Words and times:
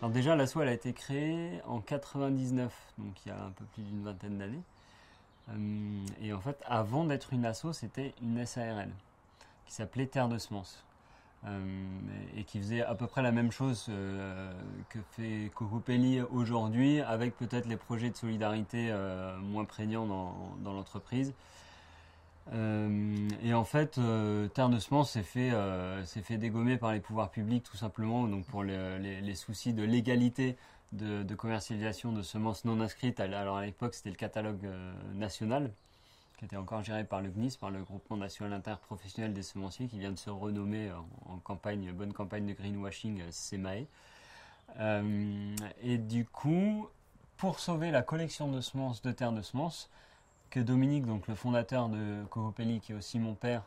Alors 0.00 0.10
déjà, 0.10 0.34
l'asso, 0.34 0.56
elle 0.62 0.68
a 0.68 0.72
été 0.72 0.94
créée 0.94 1.60
en 1.66 1.80
99, 1.80 2.72
donc 2.96 3.12
il 3.24 3.28
y 3.28 3.32
a 3.32 3.44
un 3.44 3.50
peu 3.50 3.64
plus 3.74 3.82
d'une 3.82 4.02
vingtaine 4.02 4.38
d'années. 4.38 4.62
Euh, 5.50 6.06
et 6.22 6.32
en 6.32 6.40
fait, 6.40 6.56
avant 6.64 7.04
d'être 7.04 7.34
une 7.34 7.44
asso, 7.44 7.72
c'était 7.74 8.14
une 8.22 8.46
SARL 8.46 8.88
qui 9.66 9.74
s'appelait 9.74 10.06
Terre 10.06 10.28
de 10.28 10.38
Semences. 10.38 10.84
Euh, 11.46 11.60
et 12.36 12.44
qui 12.44 12.58
faisait 12.58 12.82
à 12.82 12.94
peu 12.94 13.06
près 13.06 13.22
la 13.22 13.32
même 13.32 13.50
chose 13.50 13.86
euh, 13.88 14.52
que 14.90 14.98
fait 15.12 15.50
Cocopelli 15.54 16.22
aujourd'hui, 16.22 17.00
avec 17.00 17.36
peut-être 17.36 17.66
les 17.66 17.76
projets 17.76 18.08
de 18.08 18.16
solidarité 18.16 18.94
moins 19.42 19.66
prégnants 19.66 20.06
dans, 20.06 20.34
dans 20.62 20.72
l'entreprise. 20.72 21.34
Et 22.52 23.54
en 23.54 23.64
fait, 23.64 24.00
Terre 24.54 24.68
de 24.68 24.78
Semences 24.78 25.12
s'est 25.12 25.22
fait, 25.22 25.52
fait 26.04 26.36
dégommer 26.36 26.76
par 26.76 26.92
les 26.92 27.00
pouvoirs 27.00 27.30
publics 27.30 27.62
tout 27.62 27.76
simplement, 27.76 28.26
donc 28.26 28.44
pour 28.46 28.64
les, 28.64 29.34
soucis 29.34 29.72
de 29.72 29.84
légalité 29.84 30.56
de, 30.92 31.34
commercialisation 31.34 32.12
de 32.12 32.22
semences 32.22 32.64
non 32.64 32.80
inscrites. 32.80 33.20
Alors 33.20 33.56
à 33.56 33.64
l'époque, 33.64 33.94
c'était 33.94 34.10
le 34.10 34.16
catalogue 34.16 34.64
euh, 34.64 34.92
national, 35.14 35.72
qui 36.38 36.44
était 36.44 36.56
encore 36.56 36.82
géré 36.82 37.04
par 37.04 37.20
le 37.20 37.30
GNIS, 37.30 37.56
par 37.56 37.70
le 37.70 37.82
Groupement 37.82 38.16
national 38.16 38.52
interprofessionnel 38.52 39.32
des 39.32 39.42
semenciers, 39.42 39.88
qui 39.88 39.98
vient 39.98 40.12
de 40.12 40.18
se 40.18 40.30
renommer 40.30 40.90
en, 41.26 41.38
campagne, 41.38 41.92
bonne 41.92 42.12
campagne 42.12 42.46
de 42.46 42.52
greenwashing, 42.52 43.20
euh, 43.20 43.30
SEMAE. 43.30 43.86
Euh, 44.78 45.56
et 45.82 45.98
du 45.98 46.24
coup, 46.24 46.88
pour 47.36 47.58
sauver 47.58 47.90
la 47.90 48.02
collection 48.02 48.50
de 48.50 48.60
semences, 48.60 49.02
de 49.02 49.12
terres 49.12 49.32
de 49.32 49.42
semences, 49.42 49.90
que 50.50 50.60
Dominique, 50.60 51.06
donc 51.06 51.28
le 51.28 51.34
fondateur 51.34 51.88
de 51.88 52.24
Cocopelli, 52.30 52.80
qui 52.80 52.92
est 52.92 52.94
aussi 52.94 53.18
mon 53.18 53.34
père, 53.34 53.62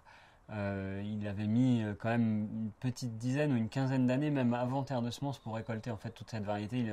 euh, 0.52 1.02
il 1.05 1.25
avait 1.27 1.47
mis 1.47 1.81
euh, 1.81 1.94
quand 1.97 2.09
même 2.09 2.49
une 2.52 2.71
petite 2.80 3.17
dizaine 3.17 3.53
ou 3.53 3.55
une 3.55 3.69
quinzaine 3.69 4.05
d'années, 4.05 4.30
même 4.30 4.53
avant 4.53 4.83
Terre 4.83 5.02
de 5.02 5.09
Semences, 5.09 5.39
pour 5.39 5.55
récolter 5.55 5.89
en 5.89 5.97
fait 5.97 6.11
toute 6.11 6.30
cette 6.30 6.44
variété. 6.44 6.80
Il, 6.80 6.89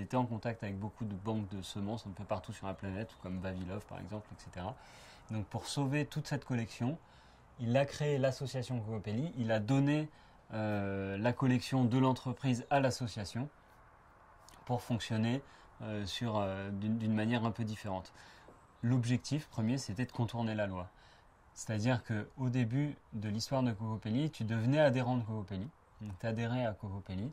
était 0.00 0.16
en 0.16 0.26
contact 0.26 0.62
avec 0.62 0.78
beaucoup 0.78 1.06
de 1.06 1.14
banques 1.14 1.48
de 1.48 1.62
semences 1.62 2.06
un 2.06 2.10
peu 2.10 2.24
partout 2.24 2.52
sur 2.52 2.66
la 2.66 2.74
planète, 2.74 3.10
comme 3.22 3.38
Vavilov 3.38 3.84
par 3.86 3.98
exemple, 3.98 4.28
etc. 4.32 4.66
Donc 5.30 5.46
pour 5.46 5.66
sauver 5.66 6.04
toute 6.04 6.26
cette 6.26 6.44
collection, 6.44 6.98
il 7.60 7.74
a 7.76 7.86
créé 7.86 8.18
l'association 8.18 8.78
Cocopelli, 8.80 9.32
il 9.38 9.50
a 9.50 9.58
donné 9.58 10.08
euh, 10.52 11.16
la 11.16 11.32
collection 11.32 11.84
de 11.84 11.96
l'entreprise 11.98 12.66
à 12.68 12.80
l'association 12.80 13.48
pour 14.66 14.82
fonctionner 14.82 15.42
d'une 15.80 17.12
manière 17.12 17.44
un 17.44 17.50
peu 17.50 17.64
différente. 17.64 18.12
L'objectif 18.84 19.48
premier, 19.48 19.78
c'était 19.78 20.04
de 20.04 20.12
contourner 20.12 20.54
la 20.54 20.66
loi. 20.66 20.90
C'est-à-dire 21.54 22.02
qu'au 22.04 22.50
début 22.50 22.94
de 23.14 23.30
l'histoire 23.30 23.62
de 23.62 23.72
Cocopelli, 23.72 24.30
tu 24.30 24.44
devenais 24.44 24.78
adhérent 24.78 25.16
de 25.16 25.22
Cocopelli, 25.22 25.66
donc 26.02 26.12
tu 26.20 26.26
adhérais 26.26 26.66
à 26.66 26.72
Cocopelli, 26.72 27.32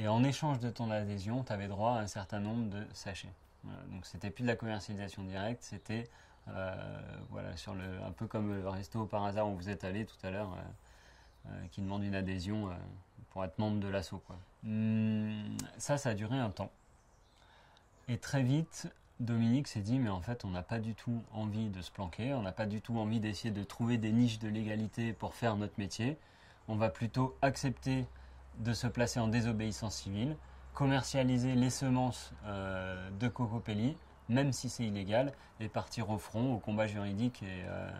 et 0.00 0.08
en 0.08 0.24
échange 0.24 0.58
de 0.58 0.68
ton 0.68 0.90
adhésion, 0.90 1.44
tu 1.44 1.52
avais 1.52 1.68
droit 1.68 1.92
à 1.92 2.00
un 2.00 2.08
certain 2.08 2.40
nombre 2.40 2.68
de 2.70 2.84
sachets. 2.92 3.32
Voilà, 3.62 3.80
donc 3.92 4.04
c'était 4.04 4.30
plus 4.30 4.42
de 4.42 4.48
la 4.48 4.56
commercialisation 4.56 5.22
directe, 5.22 5.62
c'était 5.62 6.08
euh, 6.48 6.74
voilà, 7.28 7.50
un 8.04 8.10
peu 8.10 8.26
comme 8.26 8.52
le 8.52 8.68
resto 8.68 9.06
par 9.06 9.24
hasard 9.24 9.48
où 9.48 9.54
vous 9.54 9.68
êtes 9.68 9.84
allé 9.84 10.04
tout 10.04 10.26
à 10.26 10.32
l'heure, 10.32 10.52
euh, 10.54 11.50
euh, 11.50 11.66
qui 11.70 11.82
demande 11.82 12.02
une 12.02 12.16
adhésion 12.16 12.68
pour 13.28 13.44
être 13.44 13.60
membre 13.60 13.78
de 13.78 13.86
l'assaut. 13.86 14.20
Hum, 14.64 15.56
ça, 15.78 15.98
ça 15.98 16.08
a 16.08 16.14
duré 16.14 16.36
un 16.36 16.50
temps. 16.50 16.72
Et 18.08 18.18
très 18.18 18.42
vite, 18.42 18.92
Dominique 19.20 19.68
s'est 19.68 19.82
dit, 19.82 19.98
mais 19.98 20.08
en 20.08 20.22
fait, 20.22 20.46
on 20.46 20.48
n'a 20.48 20.62
pas 20.62 20.78
du 20.78 20.94
tout 20.94 21.22
envie 21.32 21.68
de 21.68 21.82
se 21.82 21.90
planquer, 21.90 22.32
on 22.32 22.40
n'a 22.40 22.52
pas 22.52 22.64
du 22.64 22.80
tout 22.80 22.98
envie 22.98 23.20
d'essayer 23.20 23.52
de 23.52 23.62
trouver 23.62 23.98
des 23.98 24.12
niches 24.12 24.38
de 24.38 24.48
légalité 24.48 25.12
pour 25.12 25.34
faire 25.34 25.56
notre 25.56 25.74
métier. 25.78 26.16
On 26.68 26.76
va 26.76 26.88
plutôt 26.88 27.36
accepter 27.42 28.06
de 28.58 28.72
se 28.72 28.86
placer 28.86 29.20
en 29.20 29.28
désobéissance 29.28 29.96
civile, 29.96 30.36
commercialiser 30.72 31.54
les 31.54 31.68
semences 31.68 32.32
euh, 32.46 33.10
de 33.20 33.28
Cocopelli, 33.28 33.94
même 34.30 34.52
si 34.52 34.70
c'est 34.70 34.84
illégal, 34.84 35.32
et 35.60 35.68
partir 35.68 36.08
au 36.08 36.16
front, 36.16 36.54
au 36.54 36.58
combat 36.58 36.86
juridique 36.86 37.42
et, 37.42 37.64
euh, 37.66 37.90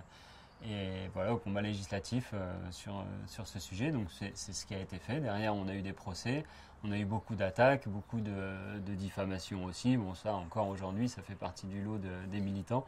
et 0.64 1.08
voilà, 1.14 1.32
au 1.32 1.38
combat 1.38 1.62
législatif 1.62 2.30
euh, 2.34 2.52
sur, 2.70 2.98
euh, 2.98 3.02
sur 3.26 3.46
ce 3.46 3.58
sujet. 3.58 3.90
Donc 3.90 4.08
c'est 4.10 4.52
ce 4.52 4.66
qui 4.66 4.74
a 4.74 4.78
été 4.78 4.98
fait. 4.98 5.20
Derrière, 5.20 5.54
on 5.54 5.68
a 5.68 5.74
eu 5.74 5.82
des 5.82 5.92
procès, 5.92 6.44
on 6.84 6.92
a 6.92 6.98
eu 6.98 7.04
beaucoup 7.04 7.34
d'attaques, 7.34 7.88
beaucoup 7.88 8.20
de, 8.20 8.78
de 8.78 8.94
diffamations 8.94 9.64
aussi. 9.64 9.96
Bon, 9.96 10.14
ça 10.14 10.34
encore 10.34 10.68
aujourd'hui, 10.68 11.08
ça 11.08 11.22
fait 11.22 11.34
partie 11.34 11.66
du 11.66 11.82
lot 11.82 11.98
de, 11.98 12.10
des 12.30 12.40
militants. 12.40 12.86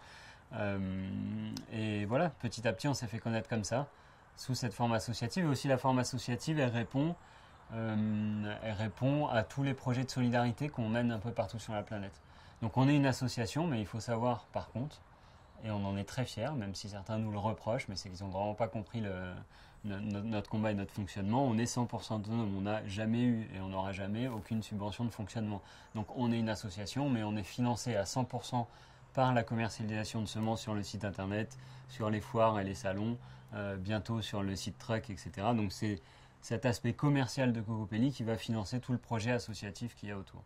Euh, 0.55 1.09
et 1.73 2.05
voilà, 2.05 2.29
petit 2.29 2.67
à 2.69 2.73
petit, 2.73 2.89
on 2.89 2.95
s'est 2.95 3.07
fait 3.07 3.19
connaître 3.19 3.49
comme 3.49 3.65
ça, 3.65 3.87
sous 4.37 4.55
cette 4.55 4.75
forme 4.75 4.93
associative. 4.93 5.45
Et 5.45 5.49
aussi 5.49 5.69
la 5.69 5.79
forme 5.79 5.99
associative, 5.99 6.59
elle 6.59 6.71
répond, 6.71 7.15
elle 7.73 8.75
répond 8.77 9.29
à 9.29 9.45
tous 9.45 9.63
les 9.63 9.73
projets 9.73 10.05
de 10.05 10.11
solidarité 10.11 10.69
qu'on 10.69 10.91
mène 10.91 11.11
un 11.11 11.19
peu 11.19 11.31
partout 11.33 11.59
sur 11.59 11.73
la 11.73 11.83
planète. 11.83 12.21
Donc 12.61 12.77
on 12.77 12.87
est 12.87 12.95
une 12.95 13.07
association, 13.07 13.67
mais 13.67 13.81
il 13.81 13.87
faut 13.87 13.99
savoir 13.99 14.45
par 14.53 14.69
contre 14.69 15.01
et 15.65 15.71
on 15.71 15.85
en 15.85 15.97
est 15.97 16.05
très 16.05 16.25
fiers, 16.25 16.53
même 16.57 16.75
si 16.75 16.89
certains 16.89 17.19
nous 17.19 17.31
le 17.31 17.39
reprochent, 17.39 17.89
mais 17.89 17.97
c'est 17.97 18.09
qu'ils 18.09 18.25
n'ont 18.25 18.31
vraiment 18.31 18.55
pas 18.55 18.69
compris 18.69 19.03
notre 19.85 20.51
combat 20.51 20.73
et 20.73 20.75
notre 20.75 20.93
fonctionnement. 20.93 21.45
On 21.45 21.57
est 21.59 21.65
100% 21.65 22.21
autonome, 22.21 22.57
on 22.57 22.63
n'a 22.63 22.87
jamais 22.87 23.23
eu 23.23 23.49
et 23.55 23.61
on 23.61 23.69
n'aura 23.69 23.93
jamais 23.93 24.29
aucune 24.29 24.63
subvention 24.63 25.05
de 25.05 25.11
fonctionnement. 25.11 25.63
Donc 25.95 26.07
on 26.17 26.33
est 26.33 26.39
une 26.39 26.49
association, 26.49 27.09
mais 27.09 27.23
on 27.23 27.37
est 27.37 27.43
financé 27.43 27.95
à 27.97 28.05
100% 28.05 28.67
par 29.15 29.35
la 29.35 29.43
commercialisation 29.43 30.21
de 30.21 30.27
semences 30.27 30.63
sur 30.63 30.75
le 30.75 30.83
site 30.83 31.05
internet, 31.05 31.57
sur 31.89 32.11
les 32.11 32.21
foires 32.21 32.59
et 32.59 32.65
les 32.65 32.75
salons, 32.75 33.19
euh, 33.55 33.77
bientôt 33.77 34.23
sur 34.23 34.43
le 34.43 34.57
site 34.57 34.79
Truck, 34.79 35.11
etc. 35.11 35.31
Donc 35.55 35.73
c'est 35.73 36.01
cet 36.41 36.67
aspect 36.67 36.95
commercial 36.95 37.53
de 37.53 37.61
Cocopelli 37.61 38.11
qui 38.11 38.25
va 38.25 38.37
financer 38.37 38.81
tout 38.81 38.93
le 38.93 38.99
projet 38.99 39.31
associatif 39.31 39.95
qu'il 39.95 40.09
y 40.09 40.13
a 40.13 40.19
autour. 40.19 40.43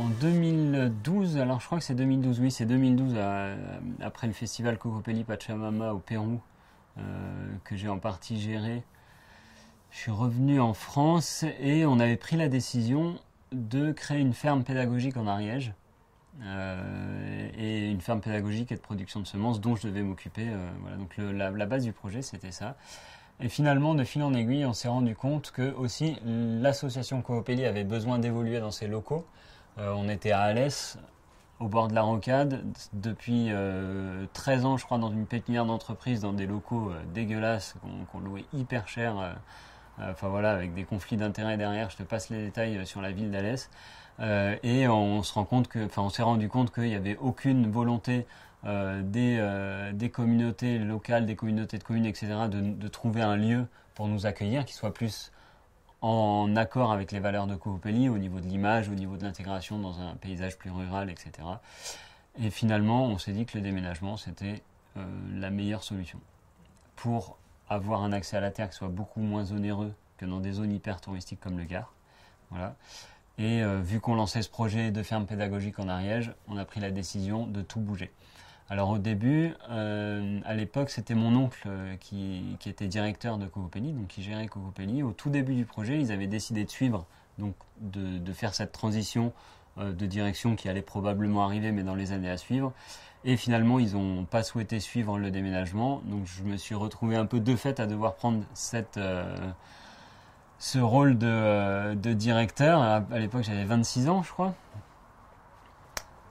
En 0.00 0.08
2012, 0.08 1.36
alors 1.36 1.60
je 1.60 1.66
crois 1.66 1.76
que 1.76 1.84
c'est 1.84 1.94
2012, 1.94 2.40
oui, 2.40 2.50
c'est 2.50 2.64
2012, 2.64 3.18
après 4.00 4.26
le 4.26 4.32
festival 4.32 4.78
Cocopelli 4.78 5.24
Pachamama 5.24 5.92
au 5.92 5.98
Pérou, 5.98 6.40
euh, 6.96 7.02
que 7.64 7.76
j'ai 7.76 7.90
en 7.90 7.98
partie 7.98 8.40
géré. 8.40 8.82
Je 9.90 9.98
suis 9.98 10.10
revenu 10.10 10.58
en 10.58 10.72
France 10.72 11.44
et 11.60 11.84
on 11.84 12.00
avait 12.00 12.16
pris 12.16 12.36
la 12.36 12.48
décision 12.48 13.18
de 13.52 13.92
créer 13.92 14.20
une 14.20 14.32
ferme 14.32 14.64
pédagogique 14.64 15.18
en 15.18 15.26
Ariège. 15.26 15.74
Euh, 16.44 17.50
et 17.58 17.90
une 17.90 18.00
ferme 18.00 18.22
pédagogique 18.22 18.72
et 18.72 18.76
de 18.76 18.80
production 18.80 19.20
de 19.20 19.26
semences 19.26 19.60
dont 19.60 19.76
je 19.76 19.86
devais 19.86 20.00
m'occuper. 20.00 20.48
Euh, 20.48 20.70
voilà, 20.80 20.96
donc 20.96 21.14
la, 21.18 21.66
base 21.66 21.84
du 21.84 21.92
projet 21.92 22.22
c'était 22.22 22.52
ça. 22.52 22.74
Et 23.38 23.50
finalement, 23.50 23.94
de 23.94 24.04
fil 24.04 24.22
en 24.22 24.32
aiguille, 24.32 24.64
on 24.64 24.72
s'est 24.72 24.88
rendu 24.88 25.14
compte 25.14 25.50
que 25.50 25.74
aussi 25.74 26.16
l'association 26.24 27.20
Coopélie 27.20 27.66
avait 27.66 27.84
besoin 27.84 28.18
d'évoluer 28.18 28.60
dans 28.60 28.70
ses 28.70 28.86
locaux. 28.86 29.26
Euh, 29.80 29.92
on 29.96 30.08
était 30.08 30.32
à 30.32 30.42
Alès, 30.42 30.98
au 31.58 31.68
bord 31.68 31.88
de 31.88 31.94
la 31.94 32.02
rocade, 32.02 32.62
depuis 32.92 33.46
13 34.32 34.64
euh, 34.64 34.68
ans, 34.68 34.76
je 34.76 34.84
crois, 34.84 34.98
dans 34.98 35.10
une 35.10 35.26
pépinière 35.26 35.64
d'entreprise, 35.64 36.20
dans 36.20 36.32
des 36.32 36.46
locaux 36.46 36.90
euh, 36.90 37.02
dégueulasses 37.14 37.74
qu'on 38.12 38.20
louait 38.20 38.44
hyper 38.52 38.88
cher. 38.88 39.36
Avec 40.22 40.72
des 40.72 40.84
conflits 40.84 41.18
d'intérêts 41.18 41.58
derrière. 41.58 41.90
Je 41.90 41.98
te 41.98 42.02
passe 42.02 42.30
les 42.30 42.46
détails 42.46 42.86
sur 42.86 43.02
la 43.02 43.12
ville 43.12 43.30
d'Alès. 43.30 43.68
et 44.18 44.88
on 44.88 45.22
se 45.22 45.34
rend 45.34 45.44
compte 45.44 45.68
enfin, 45.76 46.00
on 46.00 46.08
s'est 46.08 46.22
rendu 46.22 46.48
compte 46.48 46.72
qu'il 46.72 46.84
n'y 46.84 46.94
avait 46.94 47.18
aucune 47.18 47.70
volonté 47.70 48.26
des, 48.64 50.10
communautés 50.10 50.78
locales, 50.78 51.26
des 51.26 51.36
communautés 51.36 51.76
de 51.76 51.84
communes, 51.84 52.06
etc., 52.06 52.48
de 52.48 52.88
trouver 52.88 53.20
un 53.20 53.36
lieu 53.36 53.66
pour 53.94 54.08
nous 54.08 54.24
accueillir 54.24 54.64
qui 54.64 54.72
soit 54.72 54.94
plus 54.94 55.32
en 56.02 56.56
accord 56.56 56.92
avec 56.92 57.12
les 57.12 57.20
valeurs 57.20 57.46
de 57.46 57.56
Coopelli 57.56 58.08
au 58.08 58.18
niveau 58.18 58.40
de 58.40 58.46
l'image, 58.46 58.88
au 58.88 58.94
niveau 58.94 59.16
de 59.16 59.22
l'intégration 59.22 59.78
dans 59.78 60.00
un 60.00 60.14
paysage 60.16 60.56
plus 60.56 60.70
rural, 60.70 61.10
etc. 61.10 61.30
Et 62.38 62.50
finalement, 62.50 63.04
on 63.04 63.18
s'est 63.18 63.32
dit 63.32 63.44
que 63.44 63.58
le 63.58 63.62
déménagement, 63.62 64.16
c'était 64.16 64.62
euh, 64.96 65.04
la 65.34 65.50
meilleure 65.50 65.82
solution 65.82 66.20
pour 66.96 67.36
avoir 67.68 68.02
un 68.02 68.12
accès 68.12 68.36
à 68.36 68.40
la 68.40 68.50
terre 68.50 68.70
qui 68.70 68.76
soit 68.76 68.88
beaucoup 68.88 69.20
moins 69.20 69.52
onéreux 69.52 69.94
que 70.16 70.26
dans 70.26 70.40
des 70.40 70.52
zones 70.52 70.72
hyper 70.72 71.00
touristiques 71.00 71.40
comme 71.40 71.58
le 71.58 71.64
Gard. 71.64 71.92
Voilà. 72.50 72.76
Et 73.38 73.62
euh, 73.62 73.80
vu 73.80 74.00
qu'on 74.00 74.14
lançait 74.14 74.42
ce 74.42 74.50
projet 74.50 74.90
de 74.90 75.02
ferme 75.02 75.26
pédagogique 75.26 75.78
en 75.78 75.88
Ariège, 75.88 76.32
on 76.48 76.56
a 76.56 76.64
pris 76.64 76.80
la 76.80 76.90
décision 76.90 77.46
de 77.46 77.62
tout 77.62 77.80
bouger. 77.80 78.10
Alors 78.70 78.90
au 78.90 78.98
début, 78.98 79.52
euh, 79.68 80.38
à 80.44 80.54
l'époque, 80.54 80.90
c'était 80.90 81.16
mon 81.16 81.34
oncle 81.34 81.64
euh, 81.66 81.96
qui, 81.96 82.56
était 82.64 82.86
directeur 82.86 83.36
de 83.36 83.46
Cocopelli, 83.46 83.92
donc 83.92 84.06
qui 84.06 84.22
gérait 84.22 84.46
Cocopelli. 84.46 85.02
Au 85.02 85.10
tout 85.10 85.28
début 85.28 85.56
du 85.56 85.64
projet, 85.64 85.98
ils 85.98 86.12
avaient 86.12 86.28
décidé 86.28 86.64
de 86.64 86.70
suivre, 86.70 87.04
donc 87.38 87.56
de, 87.80 88.32
faire 88.32 88.54
cette 88.54 88.70
transition 88.70 89.32
euh, 89.78 89.92
de 89.92 90.06
direction 90.06 90.54
qui 90.54 90.68
allait 90.68 90.82
probablement 90.82 91.44
arriver, 91.44 91.72
mais 91.72 91.82
dans 91.82 91.96
les 91.96 92.12
années 92.12 92.30
à 92.30 92.36
suivre. 92.36 92.72
Et 93.24 93.36
finalement, 93.36 93.80
ils 93.80 93.94
n'ont 93.94 94.24
pas 94.24 94.44
souhaité 94.44 94.78
suivre 94.78 95.18
le 95.18 95.32
déménagement, 95.32 96.00
donc 96.04 96.26
je 96.26 96.44
me 96.44 96.56
suis 96.56 96.76
retrouvé 96.76 97.16
un 97.16 97.26
peu 97.26 97.40
de 97.40 97.56
fait 97.56 97.80
à 97.80 97.86
devoir 97.86 98.14
prendre 98.14 98.44
ce 98.54 98.78
rôle 100.78 101.18
de, 101.18 101.94
de 101.94 102.12
directeur. 102.12 102.80
À, 102.80 103.02
à 103.10 103.18
l'époque, 103.18 103.42
j'avais 103.42 103.64
26 103.64 104.08
ans, 104.08 104.22
je 104.22 104.30
crois. 104.30 104.54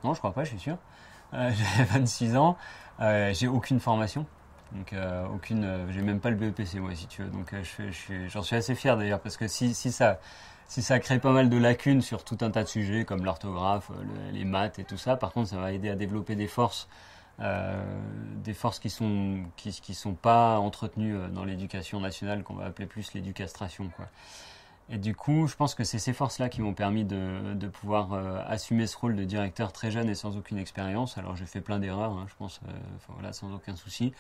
Non, 0.06 0.14
je 0.14 0.20
crois 0.20 0.32
pas, 0.32 0.46
je 0.46 0.52
suis 0.52 0.60
sûr. 0.60 0.78
Euh, 1.34 1.52
j'avais 1.78 2.00
26 2.00 2.36
ans, 2.38 2.58
euh, 3.02 3.34
j'ai 3.34 3.48
aucune 3.48 3.80
formation. 3.80 4.26
Donc 4.72 4.94
aucune, 5.34 5.88
j'ai 5.90 6.04
même 6.04 6.20
pas 6.20 6.30
le 6.30 6.36
BEPC 6.36 6.76
moi 6.76 6.94
si 6.94 7.08
tu 7.08 7.24
veux. 7.24 7.30
Donc 7.30 7.56
j'en 8.28 8.44
suis 8.44 8.56
assez 8.56 8.76
fier 8.76 8.96
d'ailleurs 8.98 9.20
parce 9.20 9.36
que 9.36 9.48
si, 9.48 9.74
si 9.74 9.92
ça 9.92 10.20
si 10.68 10.84
ça 10.84 11.00
crée 11.00 11.18
pas 11.18 11.32
mal 11.32 11.50
de 11.50 11.58
lacunes 11.58 12.04
sur 12.04 12.24
tout 12.24 12.38
un 12.42 12.52
tas 12.52 12.62
de 12.62 12.68
sujets 12.68 13.04
comme 13.04 13.26
l'orthographe, 13.26 13.90
les 14.32 14.46
maths 14.46 14.78
et 14.78 14.84
tout 14.84 14.98
ça, 14.98 15.16
par 15.16 15.32
contre 15.32 15.50
ça 15.50 15.58
va 15.58 15.72
aider 15.72 15.90
à 15.90 15.96
développer 15.96 16.36
des 16.36 16.46
forces 16.46 16.88
euh, 17.42 17.82
des 18.44 18.54
forces 18.54 18.80
qui 18.80 18.90
sont 18.90 19.46
qui, 19.56 19.72
qui 19.72 19.94
sont 19.94 20.14
pas 20.14 20.60
entretenues 20.60 21.16
euh, 21.16 21.30
dans 21.30 21.46
l'éducation 21.46 22.02
nationale 22.02 22.44
qu'on 22.44 22.56
va 22.56 22.66
appeler 22.66 22.86
plus 22.86 23.14
l'éducastration 23.14 23.90
quoi. 23.96 24.08
Et 24.92 24.98
du 24.98 25.16
coup, 25.16 25.48
je 25.48 25.56
pense 25.56 25.76
que 25.76 25.84
c'est 25.84 26.00
ces 26.00 26.14
forces-là 26.14 26.50
qui 26.50 26.62
m'ont 26.62 26.74
permis 26.74 27.06
de, 27.06 27.68
pouvoir 27.68 28.14
euh, 28.14 28.42
assumer 28.48 28.88
ce 28.88 28.98
rôle 28.98 29.16
de 29.16 29.24
directeur 29.24 29.72
très 29.72 29.92
jeune 29.92 30.10
et 30.10 30.16
sans 30.16 30.36
aucune 30.38 30.58
expérience. 30.58 31.18
Alors 31.18 31.36
j'ai 31.36 31.46
fait 31.46 31.62
plein 31.62 31.80
d'erreurs, 31.80 32.12
hein, 32.12 32.26
je 32.28 32.36
pense, 32.36 32.60
voilà, 33.10 33.34
sans 33.34 33.54
aucun 33.54 33.76
souci. 33.76 34.14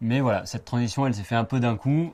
Mais 0.00 0.20
voilà, 0.20 0.46
cette 0.46 0.64
transition, 0.64 1.06
elle 1.06 1.14
s'est 1.14 1.24
fait 1.24 1.34
un 1.36 1.44
peu 1.44 1.58
d'un 1.58 1.76
coup 1.76 2.12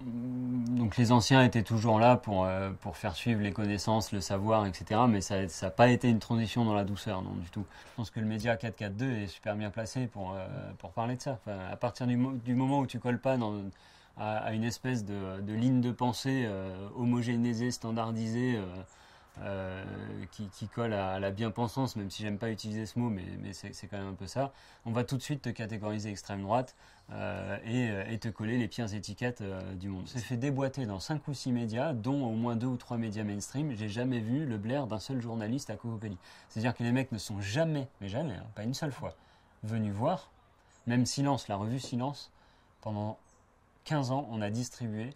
donc 0.00 0.96
les 0.96 1.10
anciens 1.10 1.42
étaient 1.42 1.64
toujours 1.64 1.98
là 1.98 2.16
pour, 2.16 2.44
euh, 2.44 2.70
pour 2.80 2.96
faire 2.96 3.16
suivre 3.16 3.40
les 3.42 3.52
connaissances, 3.52 4.12
le 4.12 4.20
savoir, 4.20 4.64
etc. 4.66 5.00
Mais 5.08 5.20
ça 5.20 5.42
n'a 5.62 5.70
pas 5.70 5.88
été 5.88 6.08
une 6.08 6.20
transition 6.20 6.64
dans 6.64 6.74
la 6.74 6.84
douceur, 6.84 7.22
non 7.22 7.32
du 7.32 7.50
tout. 7.50 7.64
Je 7.90 7.94
pense 7.96 8.10
que 8.10 8.20
le 8.20 8.26
média 8.26 8.56
442 8.56 9.10
est 9.22 9.26
super 9.26 9.56
bien 9.56 9.70
placé 9.70 10.06
pour, 10.06 10.34
euh, 10.34 10.46
pour 10.78 10.92
parler 10.92 11.16
de 11.16 11.22
ça. 11.22 11.40
à 11.70 11.76
partir 11.76 12.06
du, 12.06 12.16
du, 12.44 12.54
moment 12.54 12.78
où 12.78 12.86
tu 12.86 13.00
colles 13.00 13.20
pas 13.20 13.36
dans, 13.36 13.54
à, 14.18 14.52
une 14.52 14.64
espèce 14.64 15.04
de, 15.04 15.52
ligne 15.52 15.80
de 15.80 15.92
pensée 15.92 16.44
euh, 16.46 16.88
homogénéisée, 16.96 17.70
standardisée, 17.70 18.58
euh, 19.42 19.84
qui, 20.32 20.48
qui, 20.48 20.66
colle 20.66 20.92
à, 20.92 21.20
la 21.20 21.30
bien-pensance, 21.30 21.94
même 21.94 22.10
si 22.10 22.22
j'aime 22.22 22.38
pas 22.38 22.50
utiliser 22.50 22.86
ce 22.86 22.98
mot, 22.98 23.08
mais, 23.08 23.52
c'est 23.52 23.86
quand 23.86 23.96
même 23.96 24.08
un 24.08 24.14
peu 24.14 24.26
ça. 24.26 24.52
On 24.84 24.90
va 24.90 25.04
tout 25.04 25.16
de 25.16 25.22
suite 25.22 25.42
te 25.42 25.48
catégoriser 25.48 26.10
extrême 26.10 26.42
droite 26.42 26.74
euh, 27.12 27.56
et, 27.64 27.88
euh, 27.88 28.04
et, 28.08 28.18
te 28.18 28.28
coller 28.28 28.58
les 28.58 28.66
pires 28.66 28.92
étiquettes 28.92 29.44
du 29.78 29.88
monde. 29.88 30.04
C'est 30.08 30.18
fait 30.18 30.36
déboîter 30.36 30.86
dans 30.86 30.98
5 30.98 31.26
ou 31.28 31.34
6 31.34 31.52
médias, 31.52 31.92
dont 31.92 32.24
au 32.26 32.32
moins 32.32 32.56
2 32.56 32.66
ou 32.66 32.76
3 32.76 32.96
médias 32.96 33.22
mainstream. 33.22 33.72
J'ai 33.76 33.88
jamais 33.88 34.18
vu 34.18 34.44
le 34.44 34.58
blaire 34.58 34.88
d'un 34.88 34.98
seul 34.98 35.20
journaliste 35.20 35.70
à 35.70 35.76
Cocopelli. 35.76 36.18
C'est-à-dire 36.48 36.74
que 36.74 36.82
les 36.82 36.92
mecs 36.92 37.12
ne 37.12 37.18
sont 37.18 37.40
jamais, 37.40 37.88
mais 38.00 38.08
jamais, 38.08 38.34
hein, 38.34 38.46
pas 38.56 38.64
une 38.64 38.74
seule 38.74 38.92
fois, 38.92 39.14
venus 39.62 39.92
voir. 39.92 40.30
Même 40.88 41.06
Silence, 41.06 41.46
la 41.46 41.56
revue 41.56 41.78
Silence, 41.78 42.32
pendant 42.80 43.18
15 43.88 44.10
ans, 44.10 44.28
on 44.30 44.42
a 44.42 44.50
distribué 44.50 45.14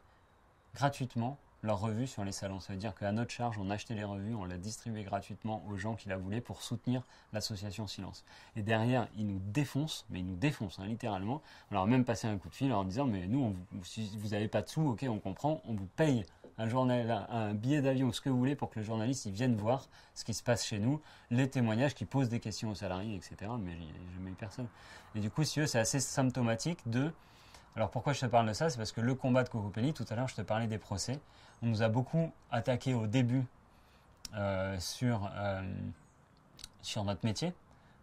gratuitement 0.75 1.37
leur 1.63 1.79
revue 1.79 2.07
sur 2.07 2.25
les 2.25 2.33
salons. 2.33 2.59
Ça 2.59 2.73
veut 2.73 2.79
dire 2.79 2.95
qu'à 2.95 3.13
notre 3.13 3.31
charge, 3.31 3.59
on 3.59 3.69
achetait 3.69 3.93
les 3.93 4.03
revues, 4.03 4.35
on 4.35 4.47
l'a 4.47 4.57
distribué 4.57 5.05
gratuitement 5.05 5.63
aux 5.69 5.77
gens 5.77 5.95
qui 5.95 6.09
la 6.09 6.17
voulaient 6.17 6.41
pour 6.41 6.63
soutenir 6.63 7.03
l'association 7.35 7.87
Silence. 7.87 8.25
Et 8.57 8.63
derrière, 8.63 9.09
ils 9.19 9.27
nous 9.27 9.43
défoncent, 9.45 10.07
mais 10.09 10.21
ils 10.21 10.27
nous 10.27 10.37
défoncent 10.37 10.79
hein, 10.79 10.87
littéralement. 10.87 11.43
On 11.71 11.75
leur 11.75 11.83
a 11.83 11.87
même 11.87 12.07
passé 12.07 12.27
un 12.29 12.39
coup 12.39 12.49
de 12.49 12.55
fil 12.55 12.73
en 12.73 12.85
disant 12.85 13.05
Mais 13.05 13.27
nous, 13.27 13.55
si 13.83 14.17
vous 14.17 14.29
n'avez 14.29 14.49
pas 14.49 14.63
de 14.63 14.71
sous, 14.71 14.89
ok, 14.89 15.05
on 15.07 15.19
comprend, 15.19 15.61
on 15.67 15.75
vous 15.75 15.89
paye 15.95 16.25
un, 16.57 16.67
journal, 16.67 17.27
un 17.29 17.53
billet 17.53 17.83
d'avion, 17.83 18.11
ce 18.11 18.23
que 18.23 18.31
vous 18.31 18.39
voulez, 18.39 18.57
pour 18.57 18.71
que 18.71 18.79
le 18.79 18.87
journaliste 18.87 19.27
vienne 19.27 19.55
voir 19.55 19.87
ce 20.15 20.25
qui 20.25 20.33
se 20.33 20.43
passe 20.43 20.65
chez 20.65 20.79
nous, 20.79 20.99
les 21.31 21.51
témoignages, 21.51 21.95
qui 21.95 22.07
posent 22.07 22.31
des 22.31 22.41
questions 22.41 22.71
aux 22.71 22.75
salariés, 22.75 23.17
etc. 23.17 23.53
Mais 23.61 23.73
a 23.73 24.15
jamais 24.15 24.31
eu 24.31 24.35
personne. 24.35 24.69
Et 25.15 25.21
du 25.21 25.29
coup, 25.29 25.45
c'est 25.45 25.79
assez 25.79 26.01
symptomatique 26.01 26.79
de. 26.89 27.13
Alors 27.75 27.91
pourquoi 27.91 28.13
je 28.13 28.21
te 28.21 28.27
parle 28.27 28.47
de 28.47 28.53
ça? 28.53 28.69
C'est 28.69 28.77
parce 28.77 28.93
que 28.93 29.01
le 29.01 29.15
combat 29.15 29.45
de 29.45 29.49
Cocopelli, 29.49 29.95
tout 29.95 30.05
à 30.11 30.15
l'heure, 30.15 30.29
je 30.29 30.35
te 30.35 30.43
parlais 30.43 30.67
des 30.67 30.79
procès. 30.79 31.19
On 31.63 31.67
nous 31.67 31.83
a 31.83 31.89
beaucoup 31.89 32.33
attaqué 32.51 32.93
au 32.93 33.07
début 33.07 33.45
euh, 34.35 34.79
sur, 34.79 35.31
euh, 35.35 35.63
sur 36.83 37.05
notre 37.05 37.25
métier 37.25 37.55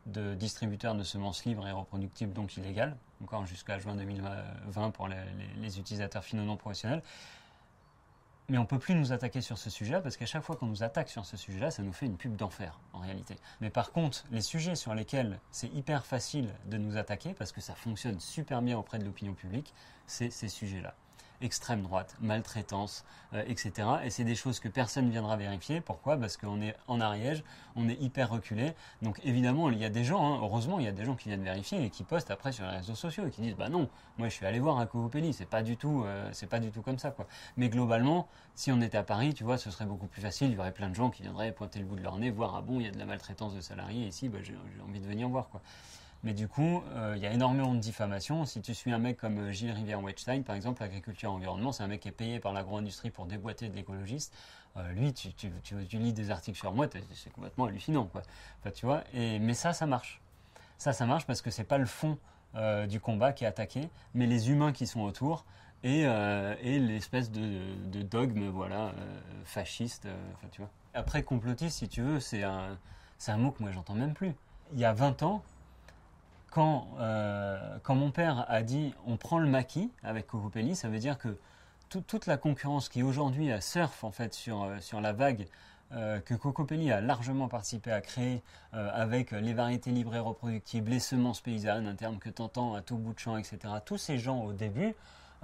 de 0.08 0.34
distributeur 0.34 0.96
de 0.96 1.04
semences 1.04 1.46
libres 1.46 1.68
et 1.68 1.72
reproductibles, 1.72 2.34
donc 2.34 2.58
illégales, 2.58 2.96
encore 3.22 3.46
jusqu'à 3.46 3.78
juin 3.78 3.96
2020 3.96 4.92
pour 4.92 5.08
les, 5.08 5.80
utilisateurs 5.80 6.24
finaux 6.24 6.44
non 6.44 6.58
professionnels. 6.58 7.04
Mais 8.50 8.58
on 8.58 8.62
ne 8.62 8.68
peut 8.68 8.80
plus 8.80 8.96
nous 8.96 9.14
attaquer 9.14 9.42
sur 9.42 9.58
ce 9.58 9.70
sujet-là 9.70 10.02
parce 10.02 10.18
qu'à 10.18 10.26
chaque 10.26 10.44
fois 10.44 10.56
qu'on 10.56 10.66
nous 10.66 10.82
attaque 10.82 11.10
sur 11.10 11.26
ce 11.26 11.38
sujet-là, 11.38 11.70
ça 11.70 11.84
nous 11.84 11.94
fait 11.94 12.08
une 12.08 12.18
pub 12.18 12.36
d'enfer 12.36 12.80
en 12.94 13.00
réalité. 13.00 13.36
Mais 13.62 13.70
par 13.70 13.92
contre, 13.92 14.26
les 14.32 14.42
sujets 14.42 14.76
sur 14.76 14.96
lesquels 14.96 15.40
c'est 15.52 15.72
hyper 15.74 16.06
facile 16.06 16.50
de 16.66 16.78
nous 16.78 16.98
attaquer 16.98 17.34
parce 17.34 17.52
que 17.52 17.62
ça 17.62 17.76
fonctionne 17.76 18.20
super 18.20 18.62
bien 18.64 18.78
auprès 18.78 18.98
de 18.98 19.06
l'opinion 19.06 19.34
publique, 19.34 19.74
c'est 20.08 20.32
ces 20.32 20.48
sujets-là 20.48 20.96
extrême 21.42 21.82
droite, 21.82 22.16
maltraitance, 22.22 23.06
euh, 23.34 23.44
etc. 23.48 23.88
Et 24.04 24.10
c'est 24.10 24.24
des 24.24 24.36
choses 24.36 24.60
que 24.60 24.68
personne 24.68 25.06
ne 25.06 25.12
viendra 25.12 25.38
vérifier. 25.38 25.82
Pourquoi? 25.82 26.18
Parce 26.18 26.38
qu'on 26.38 26.62
est 26.62 26.76
en 26.88 27.00
Ariège, 27.00 27.44
on 27.76 27.88
est 27.88 28.00
hyper 28.02 28.30
reculé. 28.30 28.74
Donc 29.02 29.20
évidemment, 29.24 29.70
il 29.70 29.78
y 29.78 29.86
a 29.86 29.90
des 29.90 30.04
gens, 30.04 30.34
hein, 30.34 30.40
heureusement, 30.42 30.80
il 30.80 30.86
y 30.86 30.88
a 30.88 30.92
des 30.92 31.06
gens 31.06 31.16
qui 31.16 31.30
viennent 31.30 31.44
vérifier 31.44 31.84
et 31.84 31.90
qui 31.90 32.04
postent 32.04 32.32
après 32.32 32.52
sur 32.52 32.66
les 32.66 32.78
réseaux 32.78 32.96
sociaux 32.96 33.26
et 33.28 33.32
qui 33.32 33.42
disent 33.42 33.56
bah 33.56 33.70
non, 33.70 33.90
moi 34.18 34.28
je 34.28 34.34
suis 34.34 34.46
allé 34.46 34.60
voir 34.60 34.80
à 34.80 34.86
Covopelli, 34.86 35.34
c'est 35.34 35.46
pas 35.46 35.62
du 35.62 35.78
tout, 35.78 36.04
euh, 36.06 36.32
pas 36.50 36.60
du 36.60 36.72
tout 36.72 36.82
comme 36.82 37.00
ça. 37.00 37.16
Mais 37.58 37.70
globalement, 37.70 38.28
si 38.56 38.72
on 38.72 38.82
était 38.82 38.98
à 38.98 39.04
Paris, 39.04 39.34
tu 39.34 39.44
vois, 39.44 39.58
ce 39.58 39.72
serait 39.72 39.86
beaucoup 39.86 40.08
plus 40.08 40.22
facile. 40.22 40.50
Il 40.52 40.56
y 40.56 40.60
aurait 40.60 40.74
plein 40.74 40.90
de 40.90 40.96
gens 40.96 41.10
qui 41.10 41.22
viendraient 41.22 41.52
pointer 41.52 41.80
le 41.80 41.86
bout 41.86 41.96
de 41.96 42.02
leur 42.02 42.18
nez, 42.18 42.32
voir 42.32 42.56
ah 42.56 42.62
bon, 42.62 42.80
il 42.80 42.86
y 42.86 42.90
a 42.90 42.92
de 42.92 43.00
la 43.00 43.06
maltraitance 43.06 43.54
de 43.54 43.62
salariés 43.62 44.08
ici, 44.08 44.30
bah, 44.30 44.40
j'ai 44.42 44.56
envie 44.88 45.00
de 45.00 45.08
venir 45.08 45.30
voir 45.30 45.50
quoi. 45.50 45.62
Mais 46.24 46.34
du 46.34 46.50
coup, 46.50 46.84
euh, 46.96 47.14
il 47.16 47.22
y 47.22 47.26
a 47.26 47.32
énormément 47.32 47.74
de 47.74 47.80
diffamation. 47.80 48.46
Si 48.46 48.62
tu 48.62 48.74
suis 48.74 48.92
un 48.92 48.98
mec 48.98 49.18
comme 49.18 49.38
euh, 49.38 49.52
Gilles 49.52 49.72
Rivière-Wechstein, 49.72 50.44
par 50.44 50.56
exemple, 50.56 50.82
l'agriculture 50.82 51.30
et 51.30 51.34
l'environnement, 51.34 51.72
c'est 51.72 51.84
un 51.84 51.88
mec 51.88 52.02
qui 52.02 52.10
est 52.10 52.14
payé 52.14 52.40
par 52.40 52.52
l'agro-industrie 52.52 53.10
pour 53.10 53.26
déboîter 53.26 53.70
de 53.70 53.76
l'écologiste. 53.76 54.34
Euh, 54.76 54.92
lui, 54.92 55.14
tu, 55.14 55.30
lis 55.94 56.14
des 56.14 56.30
articles 56.30 56.58
sur 56.58 56.74
moi, 56.74 56.88
c'est 57.14 57.32
complètement 57.32 57.66
hallucinant. 57.66 58.10
Enfin, 58.14 58.72
tu 58.72 58.86
vois. 58.86 59.04
Mais 59.14 59.54
ça, 59.54 59.72
ça 59.72 59.86
marche. 59.86 60.22
Ça, 60.78 60.92
ça 60.92 61.06
marche 61.06 61.26
parce 61.26 61.42
que 61.42 61.52
c'est 61.52 61.64
pas 61.64 61.78
le 61.78 61.86
fond 61.86 62.18
du 62.88 63.00
combat 63.00 63.32
qui 63.32 63.44
est 63.44 63.48
attaqué, 63.48 63.90
mais 64.16 64.26
les 64.26 64.50
humains 64.50 64.72
qui 64.72 64.88
sont 64.88 65.02
autour 65.02 65.46
et, 65.84 66.02
et 66.02 66.80
l'espèce 66.80 67.32
de, 67.32 67.76
de, 67.92 68.02
dogme, 68.02 68.50
voilà, 68.50 68.92
fasciste. 69.44 70.08
Après, 70.94 71.22
complotiste, 71.22 71.78
si 71.78 71.88
tu 71.88 72.02
veux, 72.02 72.20
c'est 72.20 72.44
un, 72.44 72.78
un 73.28 73.38
mot 73.38 73.52
que 73.52 73.62
moi 73.62 73.72
j'entends 73.72 73.94
même 73.94 74.14
plus. 74.14 74.34
Il 74.74 74.80
y 74.80 74.86
a 74.86 74.94
20 74.94 75.22
ans, 75.24 75.44
quand, 76.50 76.88
euh, 77.00 77.78
quand 77.84 77.96
mon 77.96 78.12
père 78.12 78.46
a 78.48 78.62
dit 78.62 78.94
on 79.06 79.18
prend 79.18 79.40
le 79.40 79.48
maquis 79.48 79.92
avec 80.04 80.28
Cocopelli, 80.28 80.76
ça 80.76 80.90
veut 80.90 81.00
dire 81.00 81.18
que 81.18 81.38
toute 81.90 82.28
la 82.28 82.38
concurrence 82.38 82.88
qui 82.88 83.02
aujourd'hui 83.02 83.50
surfe 83.62 84.04
en 84.04 84.12
fait 84.12 84.34
sur, 84.34 84.64
euh, 84.64 84.80
sur 84.80 85.02
la 85.02 85.12
vague 85.12 85.48
euh, 85.92 86.20
que 86.20 86.36
Cocopelli 86.36 86.92
a 86.92 87.02
largement 87.02 87.48
participé 87.48 87.92
à 87.92 88.02
créer 88.02 88.44
avec 88.72 89.32
les 89.32 89.54
variétés 89.54 89.90
libres 89.90 90.16
et 90.16 90.20
reproductibles, 90.20 90.92
les 90.92 91.00
semences 91.00 91.42
paysannes, 91.42 91.88
un 91.88 91.96
terme 91.96 92.20
que 92.20 92.30
tu 92.30 92.44
entends 92.44 92.76
à 92.76 92.82
tout 92.82 92.98
bout 92.98 93.14
de 93.14 93.20
champ, 93.20 93.38
etc. 93.38 93.58
Tous 93.84 93.98
ces 93.98 94.20
gens 94.20 94.44
au 94.44 94.54
début 94.54 94.94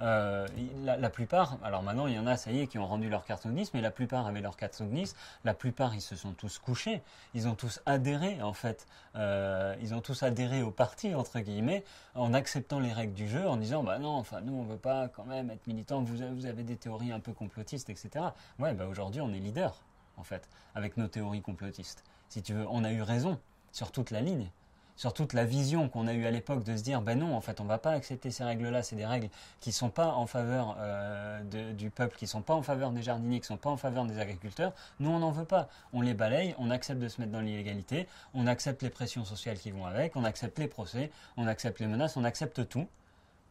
euh, 0.00 0.46
la, 0.84 1.10
plupart, 1.10 1.58
alors 1.62 1.82
maintenant 1.82 2.06
il 2.06 2.14
y 2.14 2.18
en 2.18 2.26
a, 2.26 2.36
ça 2.36 2.50
y 2.50 2.60
est, 2.60 2.66
qui 2.66 2.78
ont 2.78 2.86
rendu 2.86 3.08
leur 3.08 3.24
carte 3.24 3.46
Ognis, 3.46 3.70
mais 3.72 3.80
la 3.80 3.90
plupart 3.90 4.26
avaient 4.26 4.40
leur 4.40 4.56
carte 4.56 4.80
Ognis, 4.80 5.12
la 5.44 5.54
plupart 5.54 5.94
ils 5.94 6.02
se 6.02 6.16
sont 6.16 6.32
tous 6.32 6.58
couchés, 6.58 7.02
ils 7.34 7.48
ont 7.48 7.54
tous 7.54 7.80
adhéré 7.86 8.42
en 8.42 8.52
fait, 8.52 8.86
euh, 9.14 9.74
ils 9.80 9.94
ont 9.94 10.00
tous 10.00 10.22
adhéré 10.22 10.62
au 10.62 10.70
parti 10.70 11.14
entre 11.14 11.40
guillemets, 11.40 11.84
en 12.14 12.34
acceptant 12.34 12.78
les 12.78 12.92
règles 12.92 13.14
du 13.14 13.28
jeu, 13.28 13.48
en 13.48 13.56
disant 13.56 13.82
bah 13.82 13.98
non, 13.98 14.10
enfin 14.10 14.40
nous 14.42 14.54
on 14.54 14.64
veut 14.64 14.76
pas 14.76 15.08
quand 15.08 15.24
même 15.24 15.50
être 15.50 15.66
militants, 15.66 16.02
vous 16.02 16.16
vous 16.34 16.46
avez 16.46 16.62
des 16.62 16.76
théories 16.76 17.12
un 17.12 17.20
peu 17.20 17.32
complotistes, 17.32 17.88
etc. 17.88 18.26
Ouais, 18.58 18.74
bah 18.74 18.86
aujourd'hui 18.86 19.20
on 19.22 19.32
est 19.32 19.40
leader 19.40 19.80
en 20.18 20.24
fait, 20.24 20.48
avec 20.74 20.96
nos 20.96 21.08
théories 21.08 21.42
complotistes. 21.42 22.04
Si 22.28 22.42
tu 22.42 22.54
veux, 22.54 22.66
on 22.68 22.84
a 22.84 22.92
eu 22.92 23.02
raison 23.02 23.38
sur 23.72 23.92
toute 23.92 24.10
la 24.10 24.20
ligne 24.20 24.50
sur 24.96 25.12
toute 25.12 25.32
la 25.34 25.44
vision 25.44 25.88
qu'on 25.88 26.06
a 26.06 26.14
eue 26.14 26.26
à 26.26 26.30
l'époque 26.30 26.64
de 26.64 26.76
se 26.76 26.82
dire 26.82 27.02
ben 27.02 27.18
non 27.18 27.36
en 27.36 27.40
fait 27.40 27.60
on 27.60 27.64
va 27.64 27.78
pas 27.78 27.92
accepter 27.92 28.30
ces 28.30 28.44
règles 28.44 28.68
là 28.68 28.82
c'est 28.82 28.96
des 28.96 29.06
règles 29.06 29.28
qui 29.60 29.72
sont 29.72 29.90
pas 29.90 30.08
en 30.08 30.26
faveur 30.26 30.76
euh, 30.80 31.42
du 31.72 31.90
peuple 31.90 32.16
qui 32.16 32.26
sont 32.26 32.42
pas 32.42 32.54
en 32.54 32.62
faveur 32.62 32.90
des 32.90 33.02
jardiniers 33.02 33.40
qui 33.40 33.46
sont 33.46 33.56
pas 33.56 33.70
en 33.70 33.76
faveur 33.76 34.06
des 34.06 34.18
agriculteurs. 34.18 34.72
Nous 35.00 35.10
on 35.10 35.18
n'en 35.18 35.30
veut 35.30 35.44
pas. 35.44 35.68
On 35.92 36.00
les 36.00 36.14
balaye 36.14 36.54
on 36.58 36.70
accepte 36.70 37.00
de 37.00 37.08
se 37.08 37.20
mettre 37.20 37.32
dans 37.32 37.40
l'illégalité 37.40 38.08
on 38.34 38.46
accepte 38.46 38.82
les 38.82 38.90
pressions 38.90 39.24
sociales 39.24 39.58
qui 39.58 39.70
vont 39.70 39.86
avec 39.86 40.16
on 40.16 40.24
accepte 40.24 40.58
les 40.58 40.68
procès 40.68 41.10
on 41.36 41.46
accepte 41.46 41.80
les 41.80 41.86
menaces 41.86 42.16
on 42.16 42.24
accepte 42.24 42.68
tout. 42.68 42.86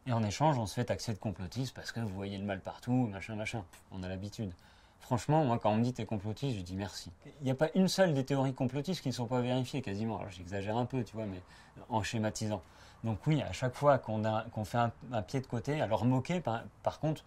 Et 0.08 0.12
en 0.12 0.22
échange 0.22 0.58
on 0.58 0.66
se 0.66 0.74
fait 0.74 0.84
taxer 0.84 1.12
de 1.12 1.18
complotisme 1.18 1.74
parce 1.74 1.92
que 1.92 2.00
vous 2.00 2.08
voyez 2.08 2.38
le 2.38 2.44
mal 2.44 2.60
partout 2.60 3.08
machin 3.12 3.36
machin. 3.36 3.64
On 3.92 4.02
a 4.02 4.08
l'habitude 4.08 4.52
Franchement, 5.00 5.44
moi, 5.44 5.58
quand 5.58 5.70
on 5.70 5.76
me 5.76 5.84
dit 5.84 5.92
t'es 5.92 6.04
complotiste, 6.04 6.56
je 6.56 6.62
dis 6.62 6.74
merci. 6.74 7.12
Il 7.40 7.44
n'y 7.44 7.50
a 7.50 7.54
pas 7.54 7.68
une 7.74 7.88
seule 7.88 8.12
des 8.12 8.24
théories 8.24 8.54
complotistes 8.54 9.02
qui 9.02 9.08
ne 9.08 9.14
sont 9.14 9.26
pas 9.26 9.40
vérifiées, 9.40 9.82
quasiment. 9.82 10.18
Alors, 10.18 10.30
j'exagère 10.30 10.76
un 10.76 10.84
peu, 10.84 11.04
tu 11.04 11.14
vois, 11.14 11.26
mais 11.26 11.40
en 11.88 12.02
schématisant. 12.02 12.62
Donc, 13.04 13.24
oui, 13.26 13.40
à 13.42 13.52
chaque 13.52 13.74
fois 13.74 13.98
qu'on 13.98 14.64
fait 14.64 14.78
un, 15.12 15.22
pied 15.22 15.40
de 15.40 15.46
côté, 15.46 15.80
alors 15.80 16.04
moquer, 16.04 16.40
par, 16.40 16.98
contre, 16.98 17.24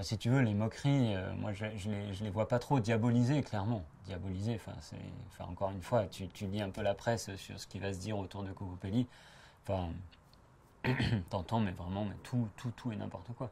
si 0.00 0.16
tu 0.16 0.30
veux, 0.30 0.40
les 0.40 0.54
moqueries, 0.54 1.16
euh, 1.16 1.32
moi, 1.34 1.52
je, 1.52 1.64
je, 1.76 1.90
les, 2.24 2.30
vois 2.30 2.46
pas 2.46 2.58
trop 2.58 2.78
diaboliser, 2.78 3.42
clairement. 3.42 3.82
Diaboliser, 4.06 4.60
enfin, 4.64 5.44
encore 5.50 5.70
une 5.70 5.82
fois, 5.82 6.06
tu, 6.06 6.28
tu, 6.28 6.46
lis 6.46 6.62
un 6.62 6.70
peu 6.70 6.82
la 6.82 6.94
presse 6.94 7.34
sur 7.36 7.58
ce 7.58 7.66
qui 7.66 7.80
va 7.80 7.92
se 7.92 7.98
dire 7.98 8.16
autour 8.16 8.44
de 8.44 8.52
Cocopelli. 8.52 9.06
Enfin, 9.66 9.90
t'entends, 11.30 11.60
mais 11.60 11.72
vraiment, 11.72 12.04
mais 12.04 12.16
tout, 12.22 12.48
tout, 12.56 12.70
tout 12.76 12.92
et 12.92 12.96
n'importe 12.96 13.32
quoi. 13.36 13.50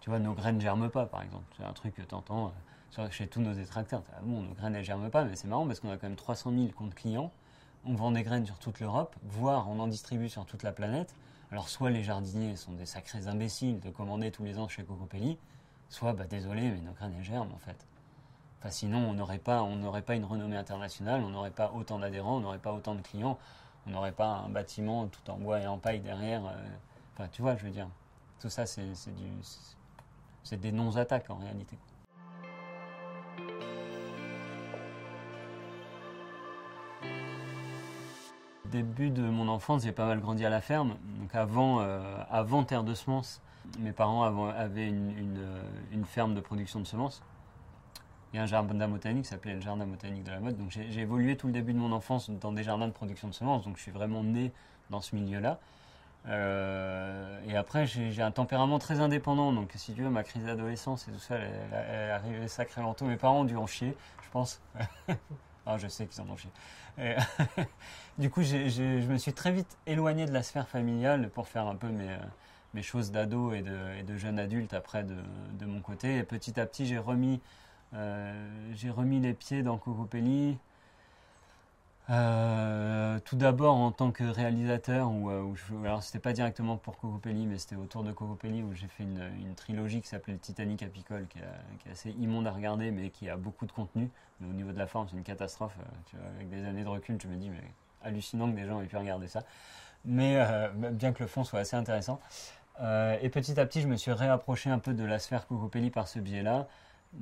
Tu 0.00 0.10
vois, 0.10 0.18
nos 0.18 0.34
graines 0.34 0.60
germent 0.60 0.88
pas, 0.90 1.06
par 1.06 1.22
exemple. 1.22 1.44
C'est 1.56 1.64
un 1.64 1.72
truc 1.72 1.94
que 1.94 2.02
tu 2.02 2.14
entends 2.14 2.52
euh, 2.98 3.10
chez 3.10 3.26
tous 3.26 3.40
nos 3.40 3.54
détracteurs. 3.54 4.02
Ah 4.14 4.20
bon, 4.22 4.42
nos 4.42 4.54
graines, 4.54 4.74
elles 4.76 4.84
germent 4.84 5.10
pas, 5.10 5.24
mais 5.24 5.36
c'est 5.36 5.48
marrant 5.48 5.66
parce 5.66 5.80
qu'on 5.80 5.90
a 5.90 5.96
quand 5.96 6.06
même 6.08 6.16
300 6.16 6.52
000 6.52 6.68
comptes 6.68 6.94
clients. 6.94 7.30
On 7.84 7.94
vend 7.94 8.10
des 8.12 8.22
graines 8.22 8.46
sur 8.46 8.58
toute 8.58 8.80
l'Europe, 8.80 9.14
voire 9.22 9.68
on 9.68 9.78
en 9.78 9.86
distribue 9.86 10.28
sur 10.28 10.44
toute 10.46 10.62
la 10.62 10.72
planète. 10.72 11.14
Alors 11.50 11.68
soit 11.68 11.90
les 11.90 12.02
jardiniers 12.02 12.56
sont 12.56 12.72
des 12.72 12.86
sacrés 12.86 13.26
imbéciles 13.28 13.80
de 13.80 13.90
commander 13.90 14.30
tous 14.30 14.44
les 14.44 14.58
ans 14.58 14.68
chez 14.68 14.84
Cocopelli, 14.84 15.38
soit 15.88 16.12
bah 16.12 16.26
désolé 16.26 16.70
mais 16.70 16.80
nos 16.80 16.92
graines 16.92 17.14
elles 17.16 17.24
germent 17.24 17.54
en 17.54 17.58
fait. 17.58 17.86
Enfin, 18.58 18.70
sinon 18.70 18.98
on 18.98 19.14
n'aurait 19.14 19.38
pas, 19.38 19.62
on 19.62 19.76
n'aurait 19.76 20.02
pas 20.02 20.16
une 20.16 20.24
renommée 20.24 20.56
internationale, 20.56 21.22
on 21.22 21.30
n'aurait 21.30 21.52
pas 21.52 21.72
autant 21.72 21.98
d'adhérents, 21.98 22.36
on 22.36 22.40
n'aurait 22.40 22.58
pas 22.58 22.72
autant 22.72 22.94
de 22.94 23.00
clients, 23.00 23.38
on 23.86 23.90
n'aurait 23.90 24.12
pas 24.12 24.26
un 24.28 24.48
bâtiment 24.50 25.06
tout 25.06 25.30
en 25.30 25.38
bois 25.38 25.60
et 25.60 25.66
en 25.66 25.78
paille 25.78 26.00
derrière. 26.00 26.44
euh, 26.46 26.68
Enfin 27.14 27.28
tu 27.32 27.40
vois 27.42 27.56
je 27.56 27.64
veux 27.64 27.70
dire. 27.72 27.88
Tout 28.40 28.50
ça 28.50 28.66
c'est 28.66 28.82
du, 28.82 29.30
c'est 30.48 30.58
des 30.58 30.72
non-attaques 30.72 31.28
en 31.28 31.36
réalité. 31.36 31.76
début 38.64 39.08
de 39.08 39.22
mon 39.22 39.48
enfance, 39.48 39.84
j'ai 39.84 39.92
pas 39.92 40.04
mal 40.04 40.20
grandi 40.20 40.44
à 40.44 40.50
la 40.50 40.60
ferme. 40.60 40.96
Donc 41.20 41.34
avant, 41.34 41.80
euh, 41.80 42.22
avant 42.30 42.64
Terre 42.64 42.84
de 42.84 42.92
Semences, 42.92 43.40
mes 43.78 43.92
parents 43.92 44.24
avaient 44.24 44.90
euh, 44.92 45.62
une 45.90 46.04
ferme 46.04 46.34
de 46.34 46.40
production 46.40 46.78
de 46.78 46.84
semences. 46.84 47.22
Et 48.34 48.38
un 48.38 48.44
jardin 48.44 48.88
botanique 48.88 49.24
qui 49.24 49.30
s'appelait 49.30 49.54
le 49.54 49.62
jardin 49.62 49.86
botanique 49.86 50.22
de 50.22 50.30
la 50.30 50.40
mode. 50.40 50.58
Donc 50.58 50.70
j'ai 50.70 50.90
j'ai 50.90 51.00
évolué 51.00 51.34
tout 51.36 51.46
le 51.46 51.54
début 51.54 51.72
de 51.72 51.78
mon 51.78 51.92
enfance 51.92 52.28
dans 52.28 52.52
des 52.52 52.62
jardins 52.62 52.88
de 52.88 52.92
production 52.92 53.28
de 53.28 53.34
semences. 53.34 53.64
Donc 53.64 53.78
je 53.78 53.82
suis 53.82 53.92
vraiment 53.92 54.22
né 54.22 54.52
dans 54.90 55.00
ce 55.00 55.16
milieu-là. 55.16 55.58
Euh, 56.26 57.40
et 57.46 57.56
après, 57.56 57.86
j'ai 57.86 58.22
un 58.22 58.30
tempérament 58.30 58.78
très 58.78 59.00
indépendant. 59.00 59.52
Donc 59.52 59.70
si 59.74 59.94
tu 59.94 60.02
veux, 60.02 60.10
ma 60.10 60.24
crise 60.24 60.44
d'adolescence 60.44 61.08
et 61.08 61.12
tout 61.12 61.18
ça, 61.18 61.36
elle, 61.36 61.50
elle- 61.72 61.86
elle 61.90 62.10
arrivée 62.10 62.48
sacrément 62.48 62.94
tôt. 62.94 63.06
Mes 63.06 63.16
parents 63.16 63.40
ont 63.40 63.44
dû 63.44 63.56
en 63.56 63.66
chier, 63.66 63.96
je 64.22 64.30
pense. 64.30 64.60
ah, 65.66 65.78
je 65.78 65.88
sais 65.88 66.06
qu'ils 66.06 66.20
en 66.22 66.28
ont 66.28 66.36
chié. 66.36 66.50
Et 66.98 67.14
du 68.18 68.30
coup, 68.30 68.42
je 68.42 69.10
me 69.10 69.18
suis 69.18 69.32
très 69.32 69.52
vite 69.52 69.78
éloigné 69.86 70.26
de 70.26 70.32
la 70.32 70.42
sphère 70.42 70.68
familiale 70.68 71.30
pour 71.30 71.48
faire 71.48 71.66
un 71.66 71.76
peu 71.76 71.88
mes, 71.88 72.10
euh, 72.10 72.82
choses 72.82 73.10
d'ado 73.10 73.52
et 73.52 73.62
de, 73.62 74.16
jeune 74.16 74.38
adulte 74.38 74.74
après 74.74 75.04
de, 75.04 75.66
mon 75.66 75.80
côté. 75.80 76.18
Et 76.18 76.22
petit 76.22 76.58
à 76.60 76.66
petit, 76.66 76.86
j'ai 76.86 76.98
remis, 76.98 77.40
euh, 77.94 78.72
remis 78.94 79.20
les 79.20 79.34
pieds 79.34 79.62
dans 79.62 79.78
Cocopelli. 79.78 80.58
Euh, 82.10 83.18
tout 83.26 83.36
d'abord 83.36 83.74
en 83.76 83.92
tant 83.92 84.12
que 84.12 84.24
réalisateur, 84.24 85.10
où, 85.10 85.30
euh, 85.30 85.42
où 85.42 85.54
je, 85.56 85.74
alors 85.84 86.02
c'était 86.02 86.18
pas 86.18 86.32
directement 86.32 86.78
pour 86.78 86.96
Cocopelli, 86.98 87.46
mais 87.46 87.58
c'était 87.58 87.76
autour 87.76 88.02
de 88.02 88.12
Cocopelli 88.12 88.62
où 88.62 88.72
j'ai 88.72 88.86
fait 88.88 89.02
une, 89.02 89.54
trilogie 89.56 90.00
qui 90.00 90.08
s'appelait 90.08 90.36
Titanic 90.38 90.82
Apicole, 90.82 91.26
qui, 91.28 91.38
est- 91.38 91.90
assez 91.90 92.10
immonde 92.12 92.46
à 92.46 92.52
regarder, 92.52 92.90
mais 92.90 93.10
qui 93.10 93.28
a 93.28 93.36
beaucoup 93.36 93.66
de 93.66 93.72
contenu. 93.72 94.10
Mais 94.40 94.48
au 94.48 94.52
niveau 94.54 94.72
de 94.72 94.78
la 94.78 94.86
forme, 94.86 95.06
c'est 95.10 95.16
une 95.16 95.22
catastrophe. 95.22 95.76
euh, 96.14 96.36
avec 96.36 96.48
des 96.48 96.64
années 96.64 96.82
de 96.84 96.88
recul, 96.88 97.18
je 97.22 97.28
me 97.28 97.36
dis, 97.36 97.50
mais 97.50 97.62
hallucinant 98.02 98.50
que 98.50 98.56
des 98.56 98.66
gens 98.66 98.80
aient 98.80 98.86
pu 98.86 98.96
regarder 98.96 99.28
ça. 99.28 99.42
Mais 100.04 100.36
euh, 100.38 100.68
bien 100.92 101.12
que 101.12 101.22
le 101.22 101.28
fond 101.28 101.44
soit 101.44 101.60
assez 101.60 101.76
intéressant. 101.76 102.20
Et 103.22 103.28
petit 103.30 103.58
à 103.60 103.66
petit, 103.66 103.80
je 103.82 103.88
me 103.88 103.96
suis 103.96 104.12
réapproché 104.12 104.70
un 104.70 104.78
peu 104.78 104.94
de 104.94 105.04
la 105.04 105.18
sphère 105.18 105.46
Cocopelli 105.48 105.90
par 105.90 106.08
ce 106.08 106.20
biais-là. 106.20 106.68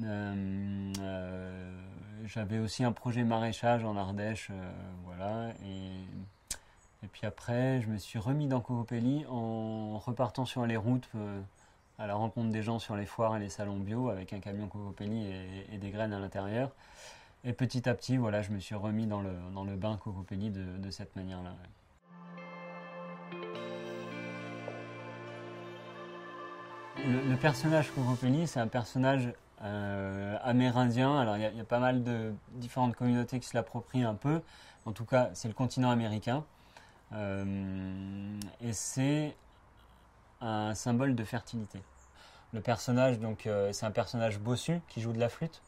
Euh, 0.03 0.93
euh, 0.99 1.83
J'avais 2.25 2.59
aussi 2.59 2.85
un 2.85 2.93
projet 2.93 3.25
maraîchage 3.25 3.85
en 3.85 3.97
Ardèche, 3.97 4.49
euh, 4.51 4.73
voilà. 5.05 5.51
Et, 5.65 7.09
puis 7.13 7.27
après, 7.27 7.81
je 7.83 7.89
me 7.89 7.99
suis 7.99 8.19
remis 8.19 8.49
dans 8.49 8.61
Cocopelli 8.61 9.25
en 9.31 9.99
repartant 9.99 10.45
sur 10.45 10.67
les 10.67 10.77
routes 10.77 11.09
à 12.01 12.07
la 12.09 12.15
rencontre 12.17 12.51
des 12.51 12.63
gens 12.65 12.81
sur 12.81 12.97
les 12.97 13.07
foires 13.07 13.37
et 13.37 13.39
les 13.39 13.49
salons 13.49 13.79
bio 13.79 14.09
avec 14.09 14.33
un 14.33 14.41
camion 14.41 14.67
Cocopelli 14.67 15.25
et, 15.73 15.79
des 15.79 15.91
graines 15.91 16.13
à 16.13 16.19
l'intérieur. 16.19 16.73
Et 17.45 17.53
petit 17.53 17.89
à 17.89 17.95
petit, 17.95 18.17
voilà, 18.17 18.43
je 18.43 18.51
me 18.51 18.59
suis 18.59 18.75
remis 18.75 19.07
dans 19.07 19.21
le, 19.21 19.33
dans 19.55 19.63
le 19.63 19.77
bain 19.77 19.97
Cocopelli 20.03 20.51
de, 20.51 20.79
de 20.79 20.91
cette 20.91 21.15
manière-là. 21.15 21.55
Le, 27.07 27.31
le 27.31 27.37
personnage 27.37 27.93
Cocopelli, 27.93 28.49
c'est 28.49 28.59
un 28.59 28.67
personnage 28.67 29.33
euh, 29.63 30.37
amérindien. 30.43 31.19
Alors, 31.19 31.37
il 31.37 31.43
y, 31.43 31.61
a- 31.61 31.65
pas 31.65 31.79
mal 31.79 32.03
de 32.03 32.33
différentes 32.53 32.95
communautés 32.95 33.41
qui 33.41 33.49
se 33.49 33.57
l'approprient 33.57 34.05
un 34.05 34.15
peu. 34.15 34.43
En 34.85 34.93
tout 34.93 35.05
cas, 35.05 35.31
c'est 35.35 35.49
le 35.49 35.55
continent 35.55 35.91
américain. 35.91 36.45
Euh, 37.13 38.39
et 38.61 38.73
c'est 38.73 39.35
un 40.41 40.75
symbole 40.75 41.15
de 41.15 41.25
fertilité. 41.25 41.81
Le 42.53 42.61
personnage, 42.61 43.19
donc, 43.19 43.47
euh, 43.47 43.73
c'est 43.73 43.87
un 43.87 43.91
personnage 43.91 44.39
bossu 44.39 44.81
qui 44.89 45.01
joue 45.01 45.13
de 45.13 45.19
la 45.21 45.29
flûte. 45.29 45.63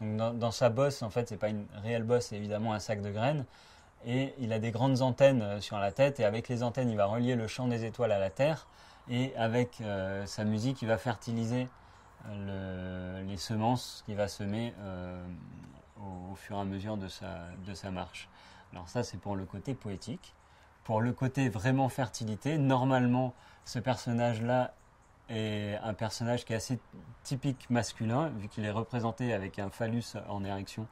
Donc, 0.00 0.16
dans, 0.16 0.32
dans 0.32 0.50
sa 0.50 0.68
bosse, 0.70 1.02
en 1.02 1.10
fait, 1.10 1.28
c'est 1.28 1.36
pas 1.36 1.48
une 1.48 1.66
réelle 1.82 2.04
bosse, 2.04 2.26
c'est 2.26 2.36
évidemment 2.36 2.72
un 2.72 2.78
sac 2.78 3.02
de 3.02 3.10
graines. 3.10 3.44
Et 4.06 4.34
il 4.38 4.52
a 4.52 4.58
des 4.58 4.70
grandes 4.70 5.02
antennes 5.02 5.60
sur 5.60 5.78
la 5.78 5.92
tête. 5.92 6.20
Et 6.20 6.24
avec 6.24 6.48
les 6.48 6.62
antennes, 6.62 6.90
il 6.90 6.96
va 6.96 7.06
relier 7.06 7.36
le 7.36 7.46
champ 7.46 7.68
des 7.68 7.84
étoiles 7.84 8.12
à 8.12 8.18
la 8.18 8.30
terre. 8.30 8.66
Et 9.08 9.34
avec 9.36 9.80
sa 10.26 10.44
musique, 10.44 10.82
il 10.82 10.88
va 10.88 10.98
fertiliser 10.98 11.68
le- 12.30 13.22
les 13.26 13.36
semences 13.36 14.02
qu'il 14.06 14.16
va 14.16 14.28
semer 14.28 14.74
euh, 14.80 15.22
au, 16.00 16.34
fur 16.34 16.56
et 16.56 16.60
à 16.60 16.64
mesure 16.64 16.96
de 16.96 17.08
sa, 17.08 17.90
marche. 17.90 18.28
Alors 18.72 18.88
ça, 18.88 19.02
c'est 19.02 19.18
pour 19.18 19.36
le 19.36 19.44
côté 19.44 19.74
poétique. 19.74 20.34
Pour 20.84 21.00
le 21.00 21.12
côté 21.12 21.48
vraiment 21.48 21.88
fertilité, 21.88 22.58
normalement, 22.58 23.34
ce 23.64 23.78
personnage-là 23.78 24.74
est 25.28 25.76
un 25.82 25.94
personnage 25.94 26.44
qui 26.44 26.52
est 26.52 26.56
assez 26.56 26.78
typique 27.22 27.70
masculin, 27.70 28.30
vu 28.36 28.48
qu'il 28.48 28.64
est 28.64 28.70
représenté 28.70 29.32
avec 29.32 29.58
un 29.58 29.70
phallus 29.70 30.16
en 30.28 30.44
érection, 30.44 30.86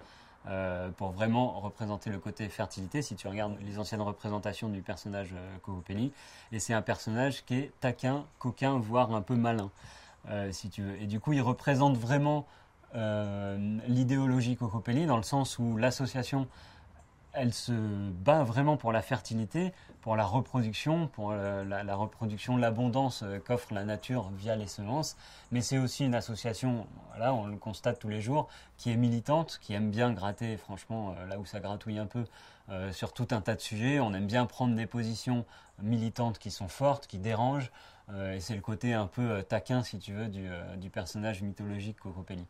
euh, 0.47 0.89
pour 0.91 1.11
vraiment 1.11 1.61
représenter 1.61 2.09
le 2.09 2.19
côté 2.19 2.49
fertilité, 2.49 3.03
si 3.03 3.15
tu 3.15 3.29
regardes 3.29 3.57
les 3.61 3.79
anciennes 3.79 4.01
représentations 4.01 4.69
du 4.69 4.81
personnage 4.81 5.35
euh. 5.63 6.13
Et 6.53 6.61
c'est 6.61 6.73
un 6.73 6.83
personnage 6.83 7.45
qui 7.45 7.57
est 7.57 7.73
taquin, 7.81 8.25
coquin, 8.39 8.79
voire 8.79 9.13
un 9.13 9.21
peu 9.23 9.35
malin, 9.35 9.71
veux. 10.29 11.01
Et 11.01 11.07
du 11.07 11.21
coup, 11.21 11.33
il 11.33 11.43
représente 11.43 11.97
vraiment 11.97 12.47
euh, 12.95 13.79
l'idéologie 13.87 14.57
Cocopelli, 14.57 15.07
dans 15.07 15.17
le 15.17 15.23
sens 15.23 15.59
où 15.59 15.77
l'association 15.77 16.49
elle 17.33 17.55
se 17.55 17.73
bat 18.11 18.43
vraiment 18.43 18.77
pour 18.77 18.91
la 18.91 19.03
fertilité, 19.03 19.73
pour 20.01 20.17
la 20.17 20.25
reproduction, 20.25 21.07
pour 21.07 21.31
euh, 21.31 21.65
la, 21.65 21.85
la 21.85 21.95
reproduction, 21.95 22.57
l'abondance 22.57 23.23
euh, 23.23 23.39
qu'offre 23.39 23.73
la 23.73 23.85
nature 23.85 24.31
via 24.31 24.57
les 24.57 24.67
semences. 24.67 25.17
Mais 25.53 25.61
c'est 25.61 25.79
aussi 25.79 26.05
une 26.05 26.15
association, 26.15 26.87
voilà, 27.11 27.33
on 27.33 27.47
le 27.47 27.57
constate 27.57 27.99
tous 27.99 28.09
les 28.09 28.21
jours, 28.21 28.49
qui 28.79 28.91
est 28.91 28.97
militante, 28.97 29.61
qui 29.63 29.75
aime 29.75 29.91
bien 29.91 30.13
gratter, 30.13 30.57
franchement, 30.57 31.15
euh, 31.19 31.27
là 31.27 31.39
où 31.39 31.45
ça 31.45 31.61
gratouille 31.61 31.99
un 31.99 32.07
peu, 32.07 32.25
euh, 32.71 32.93
sur 32.93 33.13
tout 33.13 33.29
un 33.31 33.41
tas 33.41 33.55
de 33.55 33.61
sujets. 33.61 34.01
On 34.01 34.13
aime 34.13 34.27
bien 34.27 34.47
prendre 34.47 34.75
des 34.75 34.87
positions 34.87 35.45
militantes 35.81 36.39
qui 36.39 36.51
sont 36.51 36.69
fortes, 36.69 37.07
qui 37.07 37.19
dérangent. 37.19 37.71
Euh, 38.15 38.35
et 38.35 38.41
c'est 38.41 38.55
le 38.55 38.61
côté 38.61 38.93
un 38.93 39.07
peu 39.07 39.23
euh, 39.23 39.43
taquin, 39.43 39.83
si 39.83 39.99
tu 39.99 40.13
veux, 40.13 40.27
du, 40.27 40.49
euh, 40.49 40.89
personnage 40.93 41.43
mythologique 41.43 41.99
Cocopelli. 41.99 42.45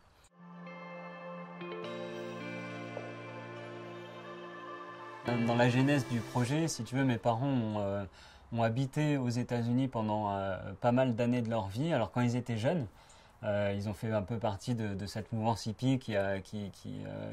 Dans 5.45 5.55
la 5.55 5.69
genèse 5.69 6.07
du 6.07 6.19
projet, 6.19 6.67
si 6.67 6.83
tu 6.83 6.95
veux, 6.95 7.03
mes 7.03 7.19
parents 7.19 8.07
ont, 8.51 8.63
habité 8.63 9.17
aux 9.17 9.29
États-Unis 9.29 9.87
pendant 9.87 10.35
pas 10.81 10.91
mal 10.91 11.15
d'années 11.15 11.41
de 11.41 11.49
leur 11.49 11.67
vie. 11.67 11.93
Alors 11.93 12.11
quand 12.11 12.21
ils 12.21 12.35
étaient 12.35 12.57
jeunes, 12.57 12.87
ils 13.43 13.87
ont 13.87 13.93
fait 13.93 14.11
un 14.11 14.23
peu 14.23 14.39
partie 14.39 14.73
de, 14.73 15.05
cette 15.05 15.31
mouvance 15.31 15.67
hippie 15.67 15.99
qui, 15.99 16.15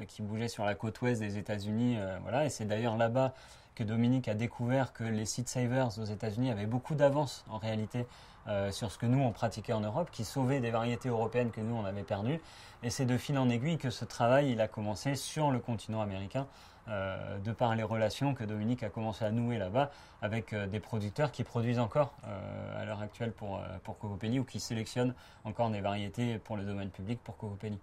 qui, 0.07 0.23
bougeait 0.23 0.49
sur 0.49 0.67
la 0.67 0.75
côte 0.75 1.01
ouest 1.01 1.21
des 1.21 1.39
États-Unis. 1.39 1.97
voilà. 2.23 2.45
Et 2.45 2.51
c'est 2.51 2.67
d'ailleurs 2.67 2.99
là-bas 2.99 3.33
que 3.79 3.85
Dominique 3.85 4.27
a 4.27 4.35
découvert 4.35 4.93
que 4.93 5.05
les 5.05 5.25
seed 5.25 5.49
savers 5.49 6.01
aux 6.01 6.05
États-Unis 6.05 6.51
avaient 6.51 6.67
beaucoup 6.67 6.97
d'avance 6.97 7.45
en 7.49 7.59
réalité 7.59 8.07
euh, 8.49 8.73
sur 8.73 8.91
ce 8.91 8.99
que 8.99 9.07
nous 9.07 9.21
on 9.21 9.31
pratiquait 9.31 9.73
en 9.73 9.81
Europe, 9.81 10.11
qui 10.11 10.25
sauvaient 10.25 10.59
des 10.59 10.73
variétés 10.73 11.09
européennes 11.09 11.53
que 11.53 11.61
nous 11.61 11.77
on 11.77 11.85
avait 11.85 12.03
perdues. 12.03 12.41
Et 12.83 12.91
c'est 12.91 13.07
de 13.07 13.17
fil 13.17 13.39
en 13.39 13.49
aiguille 13.49 13.79
que 13.79 13.91
ce 13.91 14.05
travail 14.05 14.51
il 14.51 14.61
a 14.61 14.67
commencé 14.67 15.15
sur 15.15 15.53
le 15.53 15.61
continent 15.61 16.01
américain 16.01 16.49
euh, 16.89 17.39
de 17.39 17.53
par 17.53 17.77
les 17.77 17.85
relations 17.85 18.35
que 18.35 18.43
Dominique 18.43 18.83
a 18.83 18.89
commencé 18.89 19.25
à 19.25 19.31
nouer 19.31 19.59
là-bas 19.59 19.93
avec 20.23 20.55
euh, 20.55 20.67
des 20.67 20.81
producteurs 20.81 21.31
qui 21.31 21.45
produisent 21.45 21.79
encore 21.79 22.15
à 22.77 22.85
l'heure 22.85 23.01
actuelle 23.01 23.31
pour, 23.31 23.61
pour 23.85 23.97
Cocopelli 23.99 24.41
ou 24.41 24.45
qui 24.45 24.59
sélectionnent 24.59 25.15
encore 25.45 25.71
des 25.71 25.81
variétés 25.81 26.39
pour 26.39 26.57
le 26.57 26.65
domaine 26.65 26.91
public 26.91 27.21
pour 27.23 27.37
Cocopelli. 27.37 27.79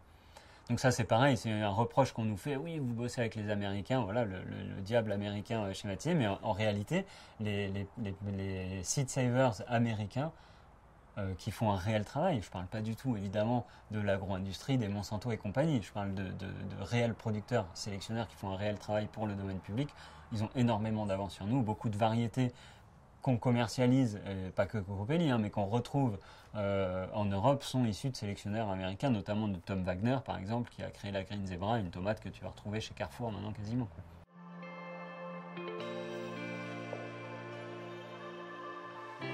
Donc 0.70 0.80
ça 0.80 0.90
c'est 0.90 1.04
pareil, 1.04 1.38
c'est 1.38 1.52
un 1.52 1.70
reproche 1.70 2.12
qu'on 2.12 2.24
nous 2.26 2.38
fait, 2.38 2.56
oui 2.56 2.80
vous 2.80 2.94
bossez 2.94 3.22
avec 3.22 3.36
les 3.36 3.52
Américains, 3.52 4.02
voilà 4.02 4.26
le, 4.26 4.38
le- 4.44 4.76
le 4.76 4.82
diable 4.82 5.12
américain 5.12 5.64
euh, 5.64 5.74
schématisé, 5.74 6.16
mais 6.16 6.28
en, 6.28 6.52
réalité 6.54 7.06
les, 7.40 7.88
seed 8.84 9.10
savers 9.10 9.62
américains 9.68 10.32
euh, 11.18 11.34
qui 11.38 11.52
font 11.52 11.72
un 11.72 11.78
réel 11.78 12.04
travail. 12.04 12.42
Je 12.42 12.48
ne 12.48 12.52
parle 12.52 12.66
pas 12.66 12.82
du 12.82 12.96
tout, 12.96 13.16
évidemment, 13.16 13.66
de 13.92 14.00
l'agro-industrie, 14.02 14.78
des 14.78 14.88
Monsanto 14.90 15.32
et 15.32 15.38
compagnie. 15.38 15.82
Je 15.82 15.92
parle 15.92 16.14
de- 16.14 16.24
de 16.32 16.48
réels 16.82 17.14
producteurs, 17.14 17.68
sélectionneurs 17.74 18.28
qui 18.28 18.36
font 18.36 18.50
un 18.50 18.58
réel 18.58 18.78
travail 18.78 19.08
pour 19.08 19.26
le 19.28 19.34
domaine 19.36 19.60
public. 19.60 19.88
Ils 20.34 20.44
ont 20.44 20.50
énormément 20.56 21.06
d'avance 21.06 21.34
sur 21.34 21.46
nous. 21.46 21.62
Beaucoup 21.62 21.88
de 21.90 21.98
variétés 21.98 22.52
qu'on 23.26 23.38
commercialise, 23.38 24.20
euh, 24.28 24.52
pas 24.52 24.68
que 24.68 24.78
Cocopelli, 24.78 25.32
hein, 25.32 25.40
mais 25.40 25.50
qu'on 25.50 25.66
retrouve 25.66 26.20
euh, 26.54 27.08
en 27.12 27.26
Europe, 27.26 27.64
sont 27.64 27.84
issues 27.84 28.12
de 28.12 28.16
sélectionneurs 28.16 28.70
américains, 28.70 29.10
notamment 29.10 29.48
de 29.48 29.58
Tom 29.58 29.82
Wagner, 29.82 30.20
par 30.24 30.38
exemple, 30.38 30.70
qui 30.70 30.84
a 30.84 30.92
créé 30.92 31.12
la 31.12 31.24
Green 31.24 31.44
Zebra, 31.48 31.80
une 31.80 31.90
tomate 31.90 32.20
que 32.20 32.30
tu 32.30 32.44
vas 32.44 32.50
retrouver 32.50 32.82
chez 32.82 32.94
Carrefour 32.94 33.32
maintenant 33.32 33.52
quasiment. 33.52 33.88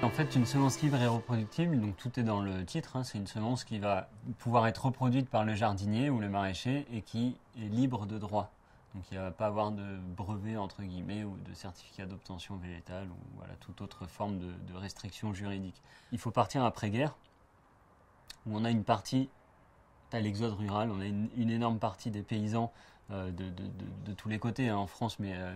En 0.02 0.08
fait, 0.08 0.34
une 0.36 0.46
semence 0.46 0.80
libre 0.80 0.96
et 0.96 1.06
reproductible, 1.06 1.78
donc 1.78 1.98
tout 1.98 2.18
est 2.18 2.22
dans 2.22 2.40
le 2.40 2.64
titre, 2.64 2.96
hein, 2.96 3.04
c'est 3.04 3.18
une 3.18 3.26
semence 3.26 3.62
qui 3.62 3.78
va 3.78 4.08
pouvoir 4.38 4.66
être 4.68 4.86
reproduite 4.86 5.28
par 5.28 5.44
le 5.44 5.54
jardinier 5.54 6.08
ou 6.08 6.18
le 6.18 6.30
maraîcher 6.30 6.86
et 6.94 7.02
qui 7.02 7.36
est 7.60 7.68
libre 7.68 8.06
de 8.06 8.16
droit. 8.16 8.50
Donc 8.94 9.04
il 9.10 9.18
ne 9.18 9.22
va 9.22 9.30
pas 9.30 9.46
avoir 9.46 9.72
de 9.72 9.96
brevet 10.16 10.56
entre 10.56 10.82
guillemets 10.82 11.24
ou 11.24 11.36
de 11.48 11.54
certificat 11.54 12.06
d'obtention 12.06 12.56
végétale 12.56 13.08
ou 13.08 13.36
voilà, 13.36 13.54
toute 13.60 13.80
autre 13.80 14.06
forme 14.06 14.38
de, 14.38 14.74
restriction 14.74 15.32
juridique. 15.32 15.80
Il 16.12 16.18
faut 16.18 16.30
partir 16.30 16.64
après-guerre 16.64 17.16
où 18.46 18.56
on 18.56 18.64
a 18.64 18.70
une 18.70 18.84
partie, 18.84 19.28
à 20.12 20.20
l'exode 20.20 20.52
rural, 20.54 20.90
on 20.90 21.00
a 21.00 21.06
une, 21.06 21.50
énorme 21.50 21.78
partie 21.78 22.10
des 22.10 22.22
paysans 22.22 22.72
euh, 23.10 23.30
de, 23.30 24.12
tous 24.14 24.28
les 24.28 24.38
côtés, 24.38 24.68
hein, 24.68 24.76
en 24.76 24.86
France, 24.86 25.18
mais, 25.18 25.34
euh, 25.36 25.54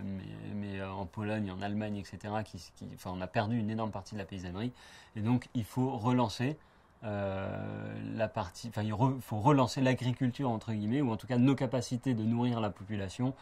euh, 0.55 0.89
en 0.89 1.05
Pologne, 1.05 1.51
en 1.51 1.61
Allemagne, 1.63 1.97
etc. 1.97 2.35
Qui, 2.45 2.73
on 3.05 3.21
a 3.21 3.27
perdu 3.27 3.59
une 3.59 3.71
énorme 3.71 3.91
partie 3.91 4.15
de 4.15 4.21
la 4.21 4.25
paysannerie. 4.25 4.73
Et 5.15 5.21
donc 5.21 5.49
il 5.55 5.65
faut 5.65 5.97
relancer 5.97 6.57
la 7.03 8.29
partie, 8.29 8.69
enfin, 8.69 8.83
il 8.83 8.95
faut 9.21 9.39
relancer 9.39 9.81
l'agriculture 9.81 10.51
entre 10.51 10.73
guillemets, 10.73 11.03
ou 11.03 11.11
en 11.11 11.17
tout 11.17 11.27
cas 11.27 11.39
nos 11.39 11.55
capacités 11.55 12.15
de 12.15 12.25
nourrir 12.25 12.61
la 12.61 12.71
population 12.71 13.35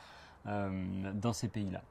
euh, 0.46 1.12
dans 1.14 1.32
ces 1.32 1.49
pays-là. 1.49 1.82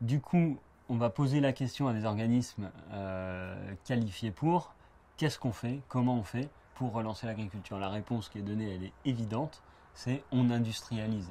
Du 0.00 0.20
coup, 0.20 0.58
on 0.88 0.96
va 0.96 1.08
poser 1.08 1.40
la 1.40 1.52
question 1.52 1.86
à 1.86 1.92
des 1.92 2.04
organismes 2.04 2.70
euh, 2.92 3.74
qualifiés 3.84 4.32
pour 4.32 4.74
qu'est-ce 5.16 5.38
qu'on 5.38 5.52
fait, 5.52 5.80
comment 5.88 6.16
on 6.16 6.24
fait 6.24 6.48
pour 6.74 6.92
relancer 6.92 7.26
l'agriculture? 7.26 7.78
La 7.78 7.90
réponse 7.90 8.28
qui 8.28 8.38
est 8.38 8.42
donnée, 8.42 8.74
elle 8.74 8.84
est 8.84 8.92
évidente, 9.04 9.62
c'est 9.94 10.24
on 10.32 10.50
industrialise 10.50 11.30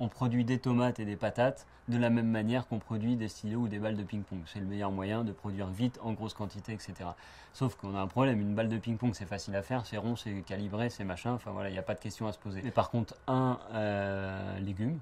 on 0.00 0.08
produit 0.08 0.44
des 0.44 0.58
tomates 0.58 1.00
et 1.00 1.04
des 1.04 1.16
patates 1.16 1.66
de 1.88 1.96
la 1.96 2.10
même 2.10 2.28
manière 2.28 2.66
qu'on 2.68 2.78
produit 2.78 3.16
des 3.16 3.28
stylos 3.28 3.60
ou 3.60 3.68
des 3.68 3.78
balles 3.78 3.96
de 3.96 4.02
ping-pong. 4.02 4.40
C'est 4.46 4.60
le 4.60 4.66
meilleur 4.66 4.90
moyen 4.90 5.24
de 5.24 5.32
produire 5.32 5.68
vite, 5.68 5.98
en 6.02 6.12
grosse 6.12 6.34
quantité, 6.34 6.72
etc. 6.72 6.94
Sauf 7.52 7.76
qu'on 7.76 7.94
a 7.96 8.00
un 8.00 8.06
problème, 8.06 8.40
une 8.40 8.54
balle 8.54 8.68
de 8.68 8.78
ping-pong 8.78 9.14
c'est 9.14 9.26
facile 9.26 9.56
à 9.56 9.62
faire, 9.62 9.86
c'est 9.86 9.96
rond, 9.96 10.16
c'est 10.16 10.42
calibré, 10.42 10.90
c'est 10.90 11.04
machin, 11.04 11.32
enfin 11.32 11.50
voilà, 11.50 11.70
il 11.70 11.72
n'y 11.72 11.78
a 11.78 11.82
pas 11.82 11.94
de 11.94 12.00
question 12.00 12.26
à 12.26 12.32
se 12.32 12.38
poser. 12.38 12.60
Mais 12.62 12.70
par 12.70 12.90
contre, 12.90 13.14
un 13.26 13.58
euh, 13.72 14.58
légume, 14.60 14.98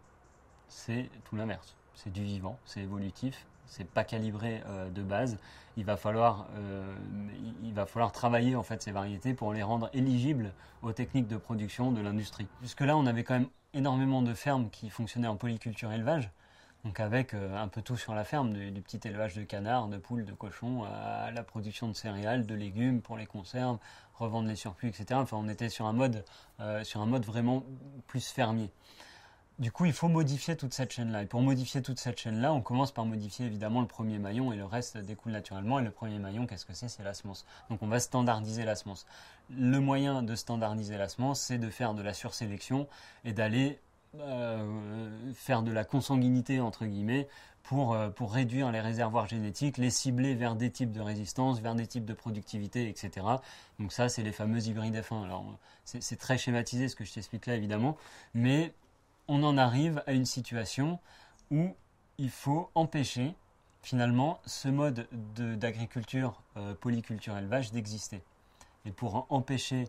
c'est 0.69 1.11
tout 1.25 1.37
l'inverse. 1.37 1.75
C'est 1.95 2.13
du 2.13 2.23
vivant, 2.23 2.59
c'est 2.65 2.81
évolutif, 2.81 3.47
c'est 3.67 3.89
pas 3.89 4.05
calibré 4.05 4.63
euh, 4.67 4.89
de 4.91 5.03
base. 5.03 5.39
Il 5.77 5.85
va 5.85 5.97
falloir, 5.97 6.47
euh, 6.57 6.95
il 7.63 7.75
va 7.75 7.87
falloir 7.87 8.13
travailler 8.13 8.57
en 8.57 8.63
fait 8.63 8.83
ces 8.83 8.93
variétés 8.93 9.35
pour 9.35 9.53
les 9.53 9.63
rendre 9.63 9.91
éligibles 9.93 10.53
aux 10.83 10.93
techniques 10.93 11.29
de 11.29 11.37
production 11.37 11.93
de 11.93 12.01
l'industrie. 12.01 12.47
Jusque 12.63 12.81
là, 12.81 12.97
on 12.97 13.07
avait 13.07 13.25
quand 13.25 13.35
même 13.35 13.49
énormément 13.75 14.23
de 14.23 14.33
fermes 14.33 14.71
qui 14.71 14.89
fonctionnaient 14.89 15.29
en 15.29 15.37
polyculture 15.37 15.93
élevage, 15.93 16.31
donc 16.85 16.99
avec 16.99 17.35
euh, 17.35 17.63
un 17.63 17.69
peu 17.69 17.83
tout 17.83 17.97
sur 17.97 18.15
la 18.15 18.25
ferme, 18.25 18.53
du, 18.55 18.81
petit 18.81 19.01
élevage 19.07 19.35
de 19.35 19.43
canards, 19.43 19.89
de 19.89 19.99
poules, 19.99 20.25
de 20.25 20.33
cochons, 20.33 20.85
à 20.85 21.31
la 21.31 21.43
production 21.43 21.89
de 21.89 21.95
céréales, 21.95 22.47
de 22.47 22.55
légumes 22.55 23.03
pour 23.03 23.19
les 23.19 23.27
conserves, 23.27 23.79
revendre 24.15 24.49
les 24.49 24.57
surplus, 24.57 24.89
etc. 24.89 25.07
Enfin, 25.15 25.37
on 25.37 25.49
était 25.49 25.69
sur 25.69 25.87
un 25.87 25.93
mode, 25.93 26.25
sur 26.85 27.03
un 27.03 27.07
mode 27.07 27.27
vraiment 27.27 27.65
plus 28.07 28.27
fermier. 28.31 28.71
Du 29.59 29.73
coup, 29.73 29.87
il 29.87 29.95
faut 29.95 30.09
modifier 30.09 30.55
toute 30.55 30.75
cette 30.75 30.93
chaîne-là. 30.93 31.23
Et 31.23 31.27
pour 31.27 31.41
modifier 31.41 31.81
toute 31.81 31.99
cette 31.99 32.21
chaîne-là, 32.21 32.53
on 32.53 32.61
commence 32.61 32.93
par 32.93 33.07
modifier 33.07 33.47
évidemment 33.47 33.81
le 33.81 33.87
premier 33.87 34.19
maillon 34.19 34.53
et 34.53 34.57
le 34.57 34.67
reste 34.67 34.99
découle 34.99 35.33
naturellement. 35.33 35.79
Et 35.79 35.83
le 35.83 35.91
premier 35.91 36.19
maillon, 36.19 36.47
qu'est-ce 36.47 36.67
que 36.67 36.75
c'est? 36.75 36.89
C'est 36.89 37.03
la 37.03 37.15
semence. 37.15 37.47
Donc 37.71 37.83
on 37.83 37.87
va 37.87 37.99
standardiser 37.99 38.67
la 38.67 38.75
semence. 38.75 39.07
Le 39.49 39.81
moyen 39.81 40.23
de 40.23 40.35
standardiser 40.35 40.99
la 40.99 41.09
semence, 41.09 41.41
c'est 41.41 41.57
de 41.57 41.71
faire 41.71 41.95
de 41.95 42.03
la 42.03 42.13
sursélection 42.13 42.87
et 43.25 43.33
d'aller 43.33 43.79
euh, 44.21 45.09
faire 45.35 45.63
de 45.63 45.73
la 45.73 45.85
consanguinité, 45.85 46.61
entre 46.61 46.85
guillemets, 46.85 47.27
pour, 47.63 47.95
euh, 47.95 48.11
pour 48.11 48.35
réduire 48.35 48.71
les 48.73 48.83
réservoirs 48.83 49.27
génétiques, 49.27 49.79
les 49.79 49.91
cibler 49.91 50.35
vers 50.35 50.55
des 50.55 50.71
types 50.71 50.93
de 50.93 51.01
résistance, 51.01 51.61
vers 51.61 51.75
des 51.75 51.87
types 51.87 52.05
de 52.05 52.15
productivité, 52.15 52.91
etc. 52.91 53.27
Donc 53.79 53.93
ça, 53.93 54.11
c'est 54.11 54.23
les 54.23 54.33
fameux 54.33 54.67
hybrides 54.67 54.97
F1. 54.97 55.25
Alors, 55.25 55.47
c'est 55.85 56.19
très 56.19 56.37
schématisé 56.37 56.89
ce 56.89 56.97
que 56.97 57.07
je 57.07 57.15
t'explique 57.15 57.47
là, 57.47 57.55
évidemment, 57.55 57.97
mais 58.35 58.75
on 59.29 59.43
en 59.43 59.59
arrive 59.59 60.03
à 60.07 60.13
une 60.13 60.27
situation 60.27 60.99
où 61.51 61.75
il 62.19 62.31
faut 62.31 62.71
empêcher 62.75 63.35
finalement 63.83 64.41
ce 64.47 64.69
mode 64.69 65.07
d'agriculture 65.13 66.43
euh, 66.57 66.75
polyculture 66.75 67.37
élevage 67.37 67.71
d'exister. 67.71 68.23
Et 68.85 68.91
pour 68.91 69.27
empêcher 69.31 69.89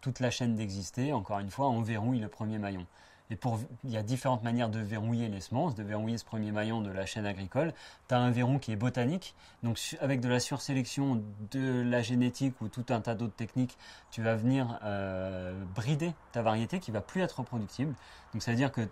toute 0.00 0.20
la 0.20 0.30
chaîne 0.30 0.54
d'exister, 0.54 1.12
encore 1.12 1.40
une 1.40 1.50
fois, 1.50 1.68
on 1.68 1.82
verrouille 1.82 2.20
le 2.20 2.28
premier 2.28 2.58
maillon. 2.58 2.86
Et 3.30 3.36
pour, 3.36 3.58
il 3.84 3.90
y 3.90 3.96
a 3.96 4.02
différentes 4.02 4.44
manières 4.44 4.68
de 4.68 4.78
verrouiller 4.78 5.28
les 5.28 5.40
semences, 5.40 5.74
de 5.74 5.82
verrouiller 5.82 6.18
ce 6.18 6.24
premier 6.24 6.52
maillon 6.52 6.80
de 6.80 6.90
la 6.90 7.06
chaîne 7.06 7.26
agricole. 7.26 7.72
Tu 8.08 8.14
as 8.14 8.18
un 8.18 8.30
verrou 8.30 8.58
qui 8.58 8.72
est 8.72 8.76
botanique, 8.76 9.34
donc 9.62 9.78
avec 10.00 10.20
de 10.20 10.28
la 10.28 10.38
sursélection, 10.38 11.22
de 11.50 11.82
la 11.82 12.02
génétique 12.02 12.60
ou 12.60 12.68
tout 12.68 12.86
un 12.90 13.00
tas 13.00 13.14
d'autres 13.14 13.34
techniques, 13.34 13.76
tu 14.10 14.22
vas 14.22 14.36
venir 14.36 14.78
euh, 14.84 15.60
brider 15.74 16.14
ta 16.32 16.42
variété 16.42 16.78
qui 16.78 16.92
va 16.92 17.00
plus 17.00 17.20
être 17.20 17.40
reproductible. 17.40 17.94
Donc 18.32 18.42
ça 18.42 18.52
veut 18.52 18.56
dire 18.56 18.70
que 18.70 18.88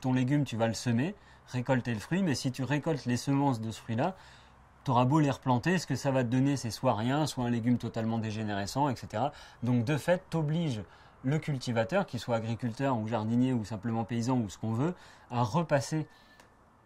ton 0.00 0.12
légume, 0.12 0.44
tu 0.44 0.56
vas 0.56 0.66
le 0.66 0.74
semer, 0.74 1.14
récolter 1.46 1.94
le 1.94 2.00
fruit, 2.00 2.22
mais 2.22 2.34
si 2.34 2.50
tu 2.50 2.64
récoltes 2.64 3.06
les 3.06 3.16
semences 3.16 3.60
de 3.60 3.70
ce 3.70 3.80
fruit-là, 3.80 4.16
tu 4.84 4.90
auras 4.92 5.04
beau 5.04 5.18
les 5.18 5.30
replanter, 5.30 5.78
ce 5.78 5.86
que 5.86 5.96
ça 5.96 6.12
va 6.12 6.22
te 6.22 6.28
donner, 6.28 6.56
c'est 6.56 6.70
soit 6.70 6.94
rien, 6.94 7.26
soit 7.26 7.44
un 7.44 7.50
légume 7.50 7.76
totalement 7.76 8.18
dégénérescent, 8.18 8.88
etc. 8.88 9.24
Donc 9.62 9.84
de 9.84 9.96
fait, 9.96 10.22
t'oblige 10.30 10.82
le 11.26 11.40
cultivateur, 11.40 12.06
qu'il 12.06 12.20
soit 12.20 12.36
agriculteur 12.36 12.96
ou 12.96 13.08
jardinier 13.08 13.52
ou 13.52 13.64
simplement 13.64 14.04
paysan 14.04 14.38
ou 14.38 14.48
ce 14.48 14.58
qu'on 14.58 14.72
veut, 14.72 14.94
à 15.28 15.42
repasser 15.42 16.06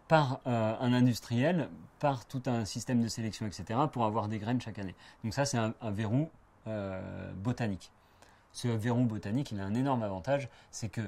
par 0.08 0.40
euh, 0.46 0.74
un 0.80 0.94
industriel, 0.94 1.68
par 1.98 2.24
tout 2.24 2.42
un 2.46 2.64
système 2.64 3.02
de 3.02 3.08
sélection, 3.08 3.46
etc., 3.46 3.78
pour 3.92 4.06
avoir 4.06 4.28
des 4.28 4.38
graines 4.38 4.60
chaque 4.60 4.78
année. 4.78 4.94
Donc 5.24 5.34
ça, 5.34 5.44
c'est 5.44 5.58
un, 5.58 5.74
verrou 5.82 6.30
euh, 6.66 7.30
botanique. 7.34 7.92
Ce 8.52 8.66
verrou 8.66 9.04
botanique, 9.04 9.52
il 9.52 9.60
a 9.60 9.64
un 9.64 9.74
énorme 9.74 10.02
avantage, 10.02 10.48
c'est 10.70 10.88
que 10.88 11.02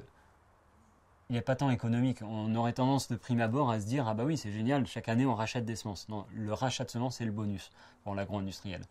il 1.31 1.37
n'est 1.37 1.40
pas 1.40 1.57
tant 1.57 1.71
économique. 1.71 2.21
On 2.21 2.55
aurait 2.55 2.75
tendance 2.75 3.09
de 3.09 3.16
prime 3.16 3.40
abord 3.40 3.71
à 3.71 3.81
se 3.81 3.87
dire 3.87 4.07
ah 4.07 4.12
bah 4.12 4.25
oui 4.25 4.37
c'est 4.37 4.53
génial, 4.53 4.87
chaque 4.87 5.09
année 5.09 5.25
on 5.25 5.35
rachète 5.35 5.64
des 5.64 5.77
semences. 5.77 6.07
Non, 6.11 6.27
le 6.35 6.53
rachat 6.53 6.85
de 6.85 6.90
semences 6.90 7.16
c'est 7.16 7.25
le 7.25 7.33
bonus 7.33 7.71
pour 8.05 8.14
l'agro-industriel. 8.14 8.83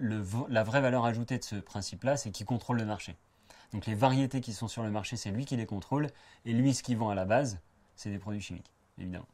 la 0.00 0.64
vraie 0.64 0.80
valeur 0.80 1.04
ajoutée 1.04 1.38
de 1.38 1.44
ce 1.44 1.54
principe-là, 1.54 2.16
c'est 2.16 2.32
qu'il 2.32 2.44
contrôle 2.44 2.78
le 2.78 2.84
marché. 2.84 3.16
Donc 3.72 3.86
les 3.86 3.94
variétés 3.94 4.40
qui 4.40 4.52
sont 4.52 4.68
sur 4.68 4.82
le 4.82 4.90
marché, 4.90 5.16
c'est 5.16 5.30
lui 5.30 5.44
qui 5.44 5.56
les 5.56 5.66
contrôle, 5.66 6.08
et 6.44 6.52
lui, 6.52 6.74
ce 6.74 6.82
qu'il 6.82 6.96
vend 6.96 7.10
à 7.10 7.14
la 7.14 7.24
base, 7.24 7.60
c'est 7.94 8.10
des 8.10 8.18
produits 8.18 8.40
chimiques, 8.40 8.72
évidemment. 8.98 9.26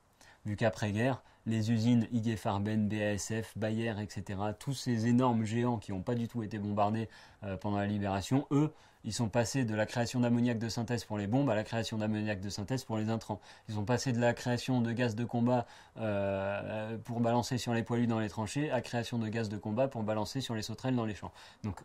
Vu 0.44 0.57
qu'après-guerre, 0.57 1.22
les 1.46 1.70
usines 1.70 2.07
IG 2.12 2.37
Farben, 2.37 2.88
BASF, 2.88 3.57
Bayer, 3.57 3.94
etc., 4.01 4.38
tous 4.59 4.75
ces 4.75 5.07
énormes 5.07 5.44
géants 5.44 5.79
qui 5.79 5.92
n'ont 5.92 6.03
pas 6.03 6.14
du 6.14 6.29
tout 6.29 6.42
été 6.42 6.59
bombardés 6.59 7.09
euh, 7.44 7.57
pendant 7.57 7.79
la 7.79 7.87
libération, 7.87 8.46
eux, 8.51 8.72
ils 9.05 9.12
sont 9.12 9.29
passés 9.29 9.64
de 9.64 9.75
la 9.75 9.87
création 9.87 10.20
d'ammoniac 10.20 10.59
de 10.59 10.68
synthèse 10.68 11.05
pour 11.05 11.16
les 11.16 11.29
bombes 11.29 11.49
à 11.49 11.55
la 11.55 11.62
création 11.62 11.96
d'ammoniac 11.96 12.40
de 12.40 12.49
synthèse 12.49 12.85
pour 12.85 12.99
les 12.99 13.09
intrants. 13.09 13.40
Ils 13.68 13.77
sont 13.77 13.85
passés 13.85 14.12
de 14.12 14.20
la 14.20 14.35
création 14.35 14.81
de 14.81 14.92
gaz 14.92 15.14
de 15.14 15.25
combat 15.25 15.66
euh, 15.96 16.99
pour 16.99 17.20
balancer 17.20 17.57
sur 17.57 17.72
les 17.72 17.85
poilus 17.85 18.09
dans 18.09 18.18
les 18.18 18.29
tranchées 18.29 18.70
à 18.72 18.81
création 18.81 19.18
de 19.18 19.29
gaz 19.29 19.49
de 19.49 19.59
combat 19.59 19.87
pour 19.87 20.03
balancer 20.03 20.40
sur 20.40 20.57
les 20.57 20.62
sauterelles 20.62 20.96
dans 20.96 21.05
les 21.05 21.14
champs. 21.14 21.33
Donc 21.62 21.81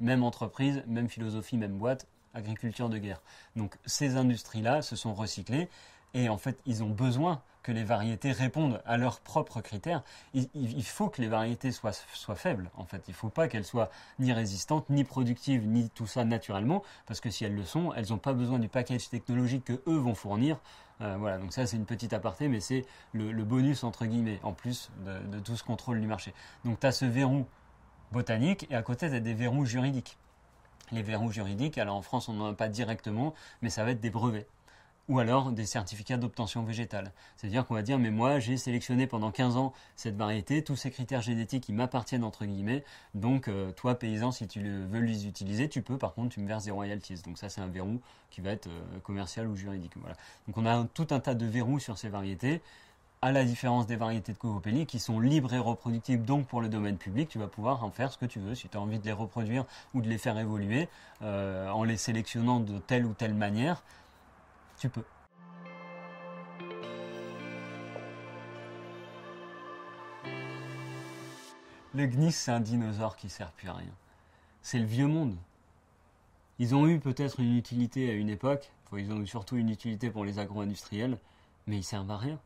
même 0.00 0.22
entreprise, 0.22 0.82
même 0.86 1.08
philosophie, 1.08 1.56
même 1.56 1.76
boîte, 1.78 2.06
agriculture 2.34 2.88
de 2.88 2.98
guerre. 2.98 3.22
Donc 3.56 3.76
ces 3.86 4.16
industries-là 4.16 4.82
se 4.82 4.96
sont 4.96 5.14
recyclées 5.14 5.68
et 6.14 6.28
en 6.28 6.38
fait 6.38 6.58
ils 6.66 6.82
ont 6.82 6.90
besoin 6.90 7.42
que 7.62 7.72
les 7.72 7.82
variétés 7.82 8.30
répondent 8.30 8.82
à 8.84 8.98
leurs 8.98 9.20
propres 9.20 9.62
critères. 9.62 10.04
Il, 10.34 10.84
faut 10.84 11.08
que 11.08 11.22
les 11.22 11.28
variétés 11.28 11.72
soient, 11.72 11.92
soient, 12.12 12.34
faibles 12.34 12.70
en 12.76 12.84
fait. 12.84 13.02
Il 13.08 13.12
ne 13.12 13.16
faut 13.16 13.30
pas 13.30 13.48
qu'elles 13.48 13.64
soient 13.64 13.90
ni 14.18 14.34
résistantes, 14.34 14.90
ni 14.90 15.02
productives, 15.02 15.66
ni 15.66 15.88
tout 15.88 16.06
ça 16.06 16.26
naturellement, 16.26 16.82
parce 17.06 17.20
que 17.20 17.30
si 17.30 17.44
elles 17.46 17.54
le 17.54 17.64
sont, 17.64 17.94
elles 17.94 18.10
n'ont 18.10 18.18
pas 18.18 18.34
besoin 18.34 18.58
du 18.58 18.68
package 18.68 19.08
technologique 19.08 19.64
que 19.64 19.82
eux 19.86 19.96
vont 19.96 20.14
fournir. 20.14 20.60
Euh, 21.00 21.16
voilà, 21.18 21.38
donc 21.38 21.54
ça 21.54 21.66
c'est 21.66 21.78
une 21.78 21.86
petite 21.86 22.12
aparté, 22.12 22.48
mais 22.48 22.60
c'est 22.60 22.84
le, 23.14 23.32
bonus 23.44 23.82
entre 23.82 24.04
guillemets, 24.04 24.40
en 24.42 24.52
plus 24.52 24.90
de, 25.06 25.18
de 25.34 25.40
tout 25.40 25.56
ce 25.56 25.64
contrôle 25.64 26.02
du 26.02 26.06
marché. 26.06 26.34
Donc 26.66 26.80
tu 26.80 26.86
as 26.86 26.92
ce 26.92 27.06
verrou 27.06 27.46
botanique 28.14 28.66
et 28.70 28.74
à 28.74 28.82
côté, 28.82 29.10
tu 29.10 29.14
as 29.14 29.20
des 29.20 29.34
verrous 29.34 29.66
juridiques. 29.66 30.16
Les 30.92 31.02
verrous 31.02 31.30
juridiques, 31.30 31.76
alors 31.76 31.96
en 31.96 32.02
France, 32.02 32.28
on 32.28 32.34
n'en 32.34 32.46
a 32.46 32.54
pas 32.54 32.68
directement, 32.68 33.34
mais 33.60 33.68
ça 33.68 33.84
va 33.84 33.90
être 33.90 34.00
des 34.00 34.10
brevets. 34.10 34.46
Ou 35.08 35.18
alors 35.18 35.52
des 35.52 35.66
certificats 35.66 36.16
d'obtention 36.16 36.62
végétale. 36.62 37.12
C'est-à-dire 37.36 37.66
qu'on 37.66 37.74
va 37.74 37.82
dire, 37.82 37.98
mais 37.98 38.10
moi, 38.10 38.38
j'ai 38.38 38.56
sélectionné 38.56 39.06
pendant 39.06 39.30
15 39.30 39.56
ans 39.58 39.74
cette 39.96 40.16
variété, 40.16 40.64
tous 40.64 40.76
ces 40.76 40.90
critères 40.90 41.20
génétiques, 41.20 41.68
ils 41.68 41.74
m'appartiennent 41.74 42.24
entre 42.24 42.46
guillemets. 42.46 42.84
Donc, 43.12 43.48
euh, 43.48 43.70
toi, 43.72 43.98
paysan, 43.98 44.32
si 44.32 44.48
tu 44.48 44.62
veux 44.62 45.00
les 45.00 45.26
utiliser, 45.26 45.68
tu 45.68 45.82
peux. 45.82 45.98
Par 45.98 46.14
contre, 46.14 46.30
tu 46.30 46.40
me 46.40 46.48
verses 46.48 46.64
des 46.64 46.70
royalties. 46.70 47.20
Donc 47.26 47.36
ça, 47.36 47.50
c'est 47.50 47.60
un 47.60 47.66
verrou 47.66 48.00
qui 48.30 48.40
va 48.40 48.52
être 48.52 48.68
euh, 48.68 48.98
commercial 49.02 49.46
ou 49.46 49.56
juridique. 49.56 49.92
Donc 50.46 50.56
on 50.56 50.64
a 50.64 50.86
tout 50.94 51.08
un 51.10 51.20
tas 51.20 51.34
de 51.34 51.44
verrous 51.44 51.80
sur 51.80 51.98
ces 51.98 52.08
variétés 52.08 52.62
à 53.24 53.32
la 53.32 53.42
différence 53.42 53.86
des 53.86 53.96
variétés 53.96 54.34
de 54.34 54.36
cocopélie 54.36 54.84
qui 54.84 54.98
sont 54.98 55.18
libres 55.18 55.54
et 55.54 55.58
reproductibles, 55.58 56.26
donc 56.26 56.46
pour 56.46 56.60
le 56.60 56.68
domaine 56.68 56.98
public, 56.98 57.30
tu 57.30 57.38
vas 57.38 57.46
pouvoir 57.46 57.82
en 57.82 57.90
faire 57.90 58.12
ce 58.12 58.18
que 58.18 58.26
tu 58.26 58.38
veux. 58.38 58.54
Si 58.54 58.68
tu 58.68 58.76
as 58.76 58.80
envie 58.82 58.98
de 58.98 59.04
les 59.06 59.12
reproduire 59.12 59.64
ou 59.94 60.02
de 60.02 60.10
les 60.10 60.18
faire 60.18 60.38
évoluer 60.38 60.90
euh, 61.22 61.70
en 61.70 61.84
les 61.84 61.96
sélectionnant 61.96 62.60
de 62.60 62.78
telle 62.80 63.06
ou 63.06 63.14
telle 63.14 63.32
manière, 63.32 63.82
tu 64.76 64.90
peux. 64.90 65.02
Le 71.94 72.04
GNIS, 72.04 72.32
c'est 72.32 72.50
un 72.50 72.60
dinosaure 72.60 73.16
qui 73.16 73.30
sert 73.30 73.52
plus 73.52 73.70
à 73.70 73.72
rien. 73.72 73.94
C'est 74.60 74.78
le 74.78 74.84
vieux 74.84 75.06
monde. 75.06 75.34
Ils 76.58 76.74
ont 76.74 76.86
eu 76.86 77.00
peut-être 77.00 77.40
une 77.40 77.56
utilité 77.56 78.10
à 78.10 78.12
une 78.12 78.28
époque, 78.28 78.70
ils 78.98 79.10
ont 79.10 79.22
eu 79.22 79.26
surtout 79.26 79.56
une 79.56 79.70
utilité 79.70 80.10
pour 80.10 80.26
les 80.26 80.38
agro-industriels, 80.38 81.16
mais 81.66 81.78
ils 81.78 81.84
servent 81.84 82.10
à 82.10 82.18
rien. 82.18 82.38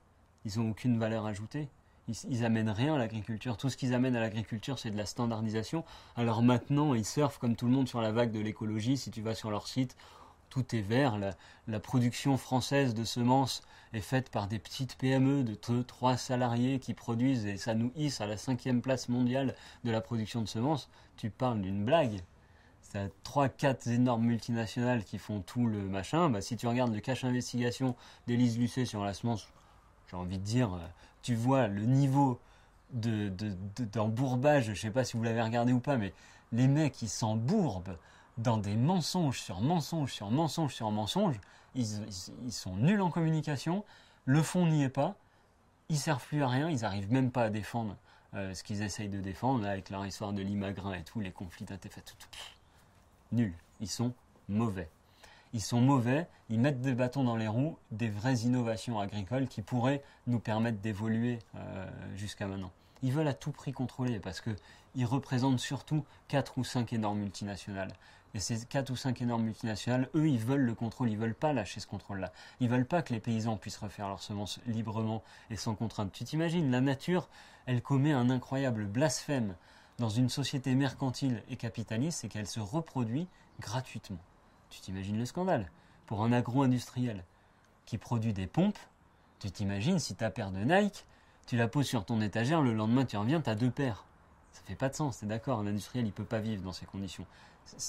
Ils 0.49 0.61
n'ont 0.61 0.71
aucune 0.71 0.99
valeur 0.99 1.27
ajoutée. 1.27 1.69
Ils, 2.09 2.17
ils 2.31 2.45
amènent 2.45 2.71
rien 2.71 2.95
à 2.95 2.99
l'agriculture. 2.99 3.57
Tout 3.57 3.69
ce 3.69 3.77
qu'ils 3.77 3.95
amènent 3.95 4.17
à 4.17 4.21
l'agriculture, 4.21 4.79
c'est 4.79 4.91
de 4.91 4.97
la 4.97 5.07
standardisation. 5.07 5.85
Alors 6.17 6.43
maintenant, 6.43 6.95
ils 6.95 7.05
surfent 7.05 7.39
comme 7.39 7.57
tout 7.57 7.67
le 7.67 7.73
monde 7.73 7.89
sur 7.89 8.01
la 8.01 8.13
vague 8.13 8.33
de 8.33 8.41
l'écologie. 8.41 8.97
Si 8.97 9.11
tu 9.11 9.21
vas 9.21 9.35
sur 9.35 9.51
leur 9.51 9.69
site, 9.69 9.97
tout 10.49 10.75
est 10.75 10.81
vert. 10.81 11.19
La, 11.67 11.81
production 11.81 12.37
française 12.37 12.95
de 12.95 13.05
semences 13.05 13.63
est 13.93 14.01
faite 14.01 14.31
par 14.31 14.49
des 14.49 14.59
petites 14.59 14.97
PME 14.97 15.45
de 15.45 15.55
2-3 15.55 16.17
salariés 16.17 16.79
qui 16.79 16.95
produisent 16.95 17.47
et 17.47 17.57
ça 17.57 17.75
nous 17.75 17.93
hisse 17.97 18.21
à 18.21 18.27
la 18.27 18.37
cinquième 18.37 18.83
place 18.83 19.09
mondiale 19.09 19.55
de 19.85 19.91
la 19.91 20.01
production 20.01 20.43
de 20.43 20.49
semences. 20.49 20.89
Tu 21.17 21.31
parles 21.31 21.61
d'une 21.61 21.85
blague. 21.85 22.21
C'est 22.83 23.13
3-4 23.25 23.91
énormes 23.91 24.25
multinationales 24.25 25.05
qui 25.05 25.19
font 25.19 25.41
tout 25.41 25.67
le 25.67 25.83
machin. 25.83 26.31
Bah, 26.31 26.41
si 26.41 26.57
tu 26.57 26.67
regardes 26.67 26.95
le 26.95 27.01
cache 27.01 27.25
investigation 27.25 27.95
d'Élise 28.27 28.59
Lucet 28.59 28.87
sur 28.87 29.05
la 29.05 29.13
semence, 29.13 29.47
j'ai 30.11 30.17
envie 30.17 30.39
de 30.39 30.45
dire, 30.45 30.75
euh, 30.75 30.87
tu 31.23 31.35
vois 31.35 31.69
le 31.69 31.85
niveau 31.85 32.41
d'embourbage, 32.93 34.67
de, 34.67 34.71
de, 34.71 34.75
je 34.75 34.81
sais 34.81 34.91
pas 34.91 35.05
si 35.05 35.17
vous 35.17 35.23
l'avez 35.23 35.43
regardé 35.43 35.73
ou 35.73 35.81
pas, 35.81 35.97
mais 35.97 36.13
les 36.53 36.69
mecs 36.69 37.03
ils 37.03 37.09
s'embourbent 37.09 37.97
dans 38.39 38.57
des 38.57 38.77
mensonges 38.77 39.41
sur 39.41 39.61
mensonges 39.61 40.13
sur 40.13 40.31
mensonges 40.31 40.75
sur 40.75 40.91
mensonges. 40.91 41.41
Ils, 41.75 41.87
sont 42.51 42.77
nuls 42.77 43.03
en 43.03 43.11
communication, 43.11 43.85
le 44.25 44.43
fond 44.43 44.67
n'y 44.67 44.83
est 44.83 44.89
pas, 44.89 45.17
ils 45.89 45.99
servent 45.99 46.25
plus 46.27 46.43
à 46.43 46.49
rien, 46.49 46.71
ils 46.71 46.81
n'arrivent 46.81 47.13
même 47.13 47.31
pas 47.31 47.45
à 47.45 47.51
défendre 47.51 47.97
euh, 48.35 48.55
ce 48.55 48.63
qu'ils 48.65 48.83
essayent 48.83 49.09
de 49.09 49.21
défendre, 49.21 49.67
avec 49.67 49.91
leur 49.91 50.05
histoire 50.05 50.33
de 50.33 50.43
l'imagrin 50.43 50.95
et 50.95 51.05
tout, 51.05 51.21
les 51.21 51.31
conflits 51.31 51.67
d'intérêts. 51.67 52.03
Nuls, 53.33 53.55
ils 53.81 53.89
sont 53.89 54.13
mauvais. 54.49 54.89
Ils 55.53 55.63
sont 55.63 55.81
mauvais, 55.81 56.27
ils 56.51 56.61
mettent 56.61 56.81
des 56.81 56.95
bâtons 56.95 57.25
dans 57.25 57.37
les 57.37 57.49
roues 57.49 57.77
des 57.91 58.11
vraies 58.11 58.41
innovations 58.41 59.01
agricoles 59.01 59.49
qui 59.49 59.63
pourraient 59.63 60.03
nous 60.27 60.41
permettre 60.41 60.79
d'évoluer 60.79 61.39
euh, 61.55 61.87
jusqu'à 62.17 62.47
maintenant. 62.47 62.71
Ils 63.03 63.13
veulent 63.13 63.29
à 63.29 63.35
tout 63.35 63.53
prix 63.53 63.73
contrôler 63.73 64.19
parce 64.21 64.41
qu'ils 64.41 65.07
représentent 65.07 65.61
surtout 65.61 66.05
4 66.29 66.59
ou 66.59 66.65
5 66.65 66.93
énormes 66.93 67.21
multinationales. 67.21 67.93
Et 68.35 68.41
ces 68.41 68.67
4 68.67 68.91
ou 68.91 68.97
5 68.97 69.23
énormes 69.23 69.45
multinationales, 69.45 70.11
eux, 70.15 70.29
ils 70.29 70.39
veulent 70.39 70.65
le 70.65 70.75
contrôle, 70.75 71.09
ils 71.09 71.17
veulent 71.17 71.35
pas 71.35 71.53
lâcher 71.53 71.81
ce 71.81 71.87
contrôle-là. 71.87 72.33
Ils 72.61 72.69
veulent 72.69 72.85
pas 72.85 73.01
que 73.01 73.15
les 73.15 73.21
paysans 73.21 73.57
puissent 73.57 73.79
refaire 73.79 74.09
leurs 74.09 74.23
semences 74.23 74.61
librement 74.67 75.23
et 75.51 75.57
sans 75.57 75.75
contrainte. 75.75 76.13
Tu 76.13 76.25
t'imagines, 76.25 76.71
la 76.71 76.81
nature, 76.81 77.29
elle 77.67 77.81
commet 77.81 78.13
un 78.13 78.29
incroyable 78.29 78.87
blasphème 78.87 79.55
dans 79.99 80.11
une 80.11 80.29
société 80.29 80.75
mercantile 80.75 81.43
et 81.49 81.57
capitaliste, 81.57 82.21
c'est 82.21 82.29
qu'elle 82.29 82.47
se 82.47 82.61
reproduit 82.61 83.27
gratuitement. 83.61 84.19
Tu 84.71 84.81
t'imagines 84.81 85.19
le 85.19 85.27
scandale? 85.27 85.71
Pour 86.07 86.23
un 86.23 86.33
agro-industriel 86.33 87.25
qui 87.87 87.99
produit 87.99 88.33
des 88.33 88.47
pompes, 88.47 88.79
tu 89.39 89.51
t'imagines 89.51 89.99
si 89.99 90.15
ta 90.15 90.31
paire 90.31 90.51
de 90.51 90.59
Nike, 90.59 91.07
tu 91.47 91.57
la 91.57 91.69
poses 91.69 91.87
sur 91.87 92.05
ton 92.05 92.21
étagère, 92.21 92.61
le 92.61 92.75
lendemain 92.75 93.05
tu 93.05 93.17
reviens, 93.17 93.41
tu 93.41 93.51
as 93.51 93.55
deux 93.55 93.71
paires. 93.71 94.05
Ça 94.53 94.63
fait 94.65 94.75
pas 94.75 94.89
de 94.89 94.95
sens, 94.95 95.19
c'est 95.19 95.27
d'accord, 95.27 95.61
un 95.61 95.67
industriel 95.67 96.07
il 96.07 96.13
peut 96.13 96.25
pas 96.25 96.41
vivre 96.41 96.63
dans 96.63 96.73
ces 96.73 96.87
conditions. 96.87 97.27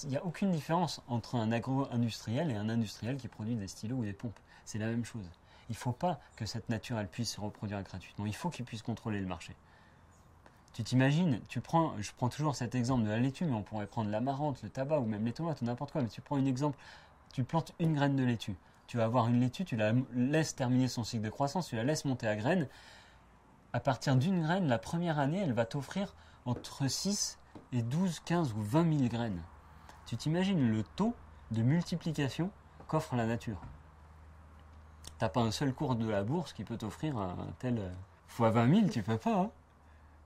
Il 0.03 0.09
n'y 0.09 0.17
a 0.17 0.25
aucune 0.25 0.51
différence 0.51 1.01
entre 1.07 1.35
un 1.35 1.51
agro-industriel 1.51 2.51
et 2.51 2.55
un 2.55 2.69
industriel 2.69 3.17
qui 3.17 3.27
produit 3.27 3.55
des 3.55 3.67
stylos 3.67 3.97
ou 3.97 4.03
des 4.03 4.13
pompes. 4.13 4.39
C'est 4.65 4.77
la 4.77 4.87
même 4.87 5.05
chose. 5.05 5.29
Il 5.69 5.73
ne 5.73 5.77
faut 5.77 5.91
pas 5.91 6.19
que 6.35 6.45
cette 6.45 6.69
nature 6.69 6.97
puisse 7.07 7.33
se 7.33 7.41
reproduire 7.41 7.81
gratuitement. 7.83 8.25
Il 8.25 8.35
faut 8.35 8.49
qu'il 8.49 8.65
puisse 8.65 8.81
contrôler 8.81 9.19
le 9.19 9.27
marché. 9.27 9.55
Tu 10.73 10.83
t'imagines, 10.83 11.41
tu 11.47 11.61
prends, 11.61 11.93
je 11.99 12.11
prends 12.15 12.29
toujours 12.29 12.55
cet 12.55 12.75
exemple 12.75 13.03
de 13.03 13.09
la 13.09 13.19
laitue, 13.19 13.45
mais 13.45 13.53
on 13.53 13.63
pourrait 13.63 13.87
prendre 13.87 14.09
l'amarante, 14.09 14.61
le 14.61 14.69
tabac 14.69 14.99
ou 14.99 15.05
même 15.05 15.25
les 15.25 15.33
tomates 15.33 15.61
ou 15.61 15.65
n'importe 15.65 15.91
quoi. 15.91 16.01
Mais 16.01 16.09
tu 16.09 16.21
prends 16.21 16.37
un 16.37 16.45
exemple, 16.45 16.77
tu 17.33 17.43
plantes 17.43 17.73
une 17.79 17.95
graine 17.95 18.15
de 18.15 18.23
laitue. 18.23 18.55
Tu 18.87 18.97
vas 18.97 19.05
avoir 19.05 19.27
une 19.27 19.39
laitue, 19.39 19.65
tu 19.65 19.75
la 19.75 19.93
laisses 20.13 20.55
terminer 20.55 20.87
son 20.87 21.03
cycle 21.03 21.23
de 21.23 21.29
croissance, 21.29 21.67
tu 21.67 21.75
la 21.75 21.83
laisses 21.83 22.05
monter 22.05 22.27
à 22.27 22.35
graines. 22.35 22.67
À 23.73 23.79
partir 23.79 24.15
d'une 24.15 24.41
graine, 24.41 24.67
la 24.67 24.79
première 24.79 25.19
année, 25.19 25.39
elle 25.39 25.53
va 25.53 25.65
t'offrir 25.65 26.15
entre 26.45 26.87
6 26.87 27.37
et 27.71 27.81
12, 27.81 28.19
15 28.21 28.53
ou 28.53 28.61
20 28.61 28.97
000 28.97 29.09
graines. 29.09 29.41
Tu 30.05 30.17
t'imagines 30.17 30.71
le 30.71 30.83
taux 30.83 31.13
de 31.51 31.61
multiplication 31.61 32.49
qu'offre 32.87 33.15
la 33.15 33.25
nature. 33.25 33.61
T'as 35.19 35.29
pas 35.29 35.41
un 35.41 35.51
seul 35.51 35.73
cours 35.73 35.95
de 35.95 36.09
la 36.09 36.23
bourse 36.23 36.53
qui 36.53 36.63
peut 36.63 36.77
t'offrir 36.77 37.17
un 37.17 37.35
tel 37.59 37.91
fois 38.27 38.49
20 38.51 38.75
000, 38.75 38.89
tu 38.89 39.03
peux 39.03 39.17
pas. 39.17 39.35
Hein 39.35 39.51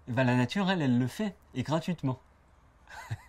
ben, 0.08 0.26
la 0.26 0.36
nature, 0.36 0.70
elle, 0.70 0.82
elle 0.82 1.00
le 1.00 1.08
fait, 1.08 1.36
et 1.54 1.64
gratuitement. 1.64 2.20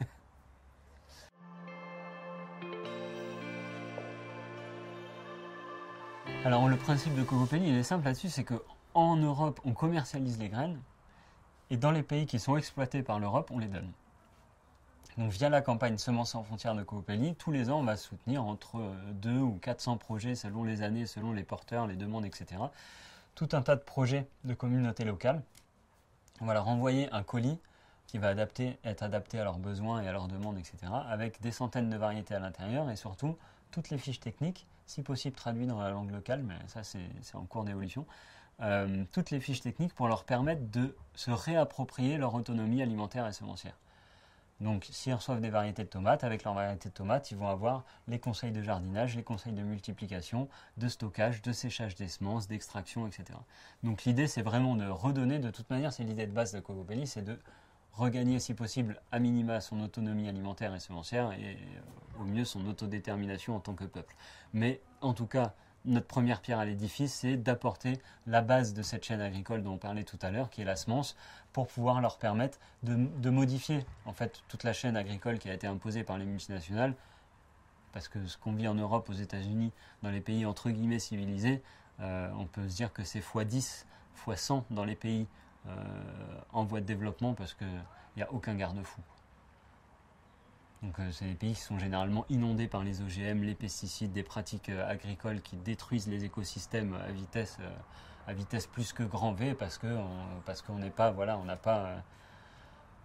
Alors 6.45 6.69
le 6.69 6.77
principe 6.77 7.15
de 7.15 7.23
Cocopelli, 7.23 7.71
il 7.71 7.77
est 7.77 7.83
simple 7.83 8.05
là-dessus, 8.05 8.29
c'est 8.29 8.45
que 8.45 8.63
en 8.93 9.17
Europe, 9.17 9.61
on 9.65 9.73
commercialise 9.73 10.39
les 10.39 10.51
graines, 10.51 10.79
et 11.71 11.79
dans 11.79 11.91
les 11.91 12.03
pays 12.03 12.27
qui 12.27 12.39
sont 12.39 12.57
exploités 12.57 13.03
par 13.03 13.19
l'Europe, 13.19 13.51
on 13.51 13.59
les 13.59 13.67
donne. 13.67 13.91
Donc 15.17 15.31
via 15.31 15.49
la 15.49 15.63
campagne 15.63 15.97
Semences 15.97 16.33
sans 16.33 16.43
frontières 16.43 16.75
de 16.75 16.83
Coopelli, 16.83 17.35
tous 17.37 17.53
les 17.53 17.71
ans 17.71 17.79
on 17.79 17.85
va 17.85 17.97
soutenir 17.97 18.45
entre 18.45 18.93
2 19.13 19.31
euh, 19.31 19.41
ou 19.41 19.59
400 19.63 19.97
projets 19.97 20.35
selon 20.35 20.65
les 20.65 20.83
années, 20.83 21.07
selon 21.07 21.33
les 21.33 21.45
porteurs, 21.45 21.87
les 21.87 21.97
demandes, 21.97 22.27
etc. 22.27 22.61
Tout 23.35 23.49
un 23.53 23.63
tas 23.63 23.77
de 23.77 23.81
projets 23.81 24.27
de 24.45 24.55
communautés 24.55 25.05
locales. 25.05 25.41
On 26.41 26.47
va 26.47 26.55
leur 26.55 26.69
envoyer 26.69 27.09
un 27.13 27.23
colis 27.23 27.59
qui 28.07 28.19
va 28.19 28.33
être 28.33 29.03
adapté 29.03 29.39
à 29.39 29.45
leurs 29.45 29.59
besoins 29.59 30.03
et 30.03 30.09
à 30.09 30.13
leurs 30.13 30.29
demandes, 30.29 30.59
etc. 30.59 30.77
Avec 31.09 31.41
des 31.41 31.51
centaines 31.51 31.91
de 31.91 31.97
variétés 31.97 32.35
à 32.35 32.39
l'intérieur 32.39 32.91
et 32.91 32.97
surtout 32.97 33.37
toutes 33.71 33.91
les 33.91 33.99
fiches 33.99 34.21
techniques, 34.21 34.67
si 34.87 35.03
possible 35.03 35.35
traduites 35.35 35.69
dans 35.69 35.81
la 35.81 35.91
langue 35.91 36.11
locale, 36.11 36.43
mais 36.43 36.57
ça 36.67 36.83
c'est 36.85 37.01
en 37.35 37.45
cours 37.45 37.65
d'évolution. 37.65 38.07
Euh, 38.61 39.05
toutes 39.11 39.31
les 39.31 39.41
fiches 39.41 39.63
techniques 39.63 39.95
pour 39.95 40.07
leur 40.07 40.25
permettre 40.25 40.63
de 40.71 40.95
se 41.15 41.31
réapproprier 41.31 42.19
leur 42.19 42.35
autonomie 42.35 42.83
alimentaire 42.83 43.27
et 43.27 43.33
semencière. 43.33 43.75
Donc, 44.65 44.89
s'ils 44.91 45.13
reçoivent 45.13 45.43
des 45.43 45.51
variétés 45.51 45.85
de 45.85 45.89
tomates, 45.91 46.25
avec 46.25 46.43
leurs 46.43 46.55
variétés 46.55 46.89
de 46.89 46.95
tomates, 46.95 47.31
ils 47.31 47.37
vont 47.37 47.49
avoir 47.49 47.85
les 48.09 48.19
conseils 48.19 48.51
de 48.51 48.63
jardinage, 48.63 49.15
les 49.15 49.23
conseils 49.23 49.53
de 49.53 49.63
multiplication, 49.63 50.49
de 50.79 50.89
stockage, 50.89 51.43
de 51.43 51.53
séchage 51.53 51.95
des 51.97 52.09
semences, 52.09 52.49
d'extraction, 52.49 53.07
etc. 53.07 53.39
Donc, 53.83 54.05
l'idée, 54.05 54.27
c'est 54.27 54.41
vraiment 54.41 54.75
de 54.75 54.89
redonner, 54.89 55.39
de 55.39 55.51
toute 55.51 55.69
manière, 55.69 55.93
c'est 55.93 56.03
l'idée 56.03 56.27
de 56.27 56.33
base 56.33 56.53
de 56.53 56.61
Cocopelli, 56.61 57.07
c'est 57.07 57.21
de 57.21 57.39
regagner, 57.93 58.39
si 58.39 58.55
possible, 58.55 59.03
à 59.13 59.19
minima 59.19 59.61
son 59.61 59.81
autonomie 59.81 60.31
alimentaire 60.31 60.75
et 60.75 60.81
semencière, 60.81 61.33
et 61.33 61.59
euh, 61.59 62.23
au 62.23 62.25
mieux 62.25 62.47
son 62.47 62.67
autodétermination 62.67 63.57
en 63.57 63.61
tant 63.61 63.75
que 63.75 63.85
peuple. 63.85 64.17
Mais, 64.55 64.81
en 65.03 65.13
tout 65.13 65.27
cas, 65.27 65.53
notre 65.85 66.07
première 66.07 66.41
pierre 66.41 66.59
à 66.59 66.65
l'édifice, 66.65 67.13
c'est 67.13 67.37
d'apporter 67.37 68.01
la 68.27 68.41
base 68.41 68.75
de 68.75 68.83
cette 68.83 69.05
chaîne 69.05 69.21
agricole 69.21 69.63
dont 69.63 69.75
on 69.75 69.79
parlait 69.79 70.05
tout 70.05 70.19
à 70.23 70.31
l'heure, 70.31 70.51
qui 70.51 70.63
est 70.63 70.65
la 70.65 70.77
semence, 70.77 71.17
pour 71.53 71.67
pouvoir 71.67 72.01
leur 72.01 72.19
permettre 72.19 72.59
de, 72.83 73.31
modifier 73.31 73.85
en 74.07 74.13
fait 74.13 74.43
toute 74.49 74.65
la 74.65 74.73
chaîne 74.73 74.97
agricole 74.97 75.39
qui 75.39 75.49
a 75.51 75.55
été 75.55 75.67
imposée 75.67 76.03
par 76.03 76.19
les 76.19 76.25
multinationales. 76.25 76.95
Parce 77.93 78.09
que 78.09 78.27
ce 78.27 78.37
qu'on 78.39 78.53
vit 78.53 78.67
en 78.67 78.75
Europe, 78.75 79.09
aux 79.09 79.15
États-Unis, 79.15 79.73
dans 80.03 80.11
les 80.11 80.21
pays 80.21 80.47
entre 80.47 80.71
guillemets 80.71 80.99
civilisés, 80.99 81.63
euh, 82.01 82.29
on 82.37 82.47
peut 82.47 82.69
se 82.69 82.77
dire 82.77 82.93
que 82.93 83.05
c'est 83.05 83.21
x10, 83.21 83.85
x100 84.27 84.65
dans 84.71 84.85
les 84.85 84.97
pays 84.97 85.29
euh, 85.69 85.71
en 86.53 86.65
voie 86.65 86.81
de 86.81 86.87
développement 86.87 87.35
parce 87.35 87.55
qu'il 87.55 87.69
n'y 88.17 88.23
a 88.23 88.33
aucun 88.33 88.55
garde-fou. 88.55 89.01
Donc 90.85 90.99
euh, 91.01 91.11
c'est 91.13 91.25
des 91.25 91.35
pays 91.35 91.55
qui 91.55 91.61
sont 91.61 91.79
généralement 91.79 92.27
inondés 92.29 92.69
par 92.69 92.85
les 92.85 93.01
OGM, 93.01 93.43
les 93.43 93.55
pesticides, 93.55 94.13
des 94.13 94.23
pratiques 94.23 94.69
euh, 94.69 94.87
agricoles 94.87 95.41
qui 95.41 95.57
détruisent 95.57 96.09
les 96.09 96.25
écosystèmes 96.25 96.95
à 97.09 97.11
vitesse, 97.11 97.57
euh, 97.61 97.71
à 98.27 98.35
vitesse 98.35 98.67
plus 98.67 98.93
que 98.93 99.03
grand 99.03 99.33
V 99.33 99.55
parce 99.55 99.79
que 99.79 99.87
qu'on 100.67 100.79
n'est 100.79 100.91
pas 100.91 101.11
voilà 101.11 101.39
on 101.39 101.45
n'a 101.45 101.57
pas 101.57 101.97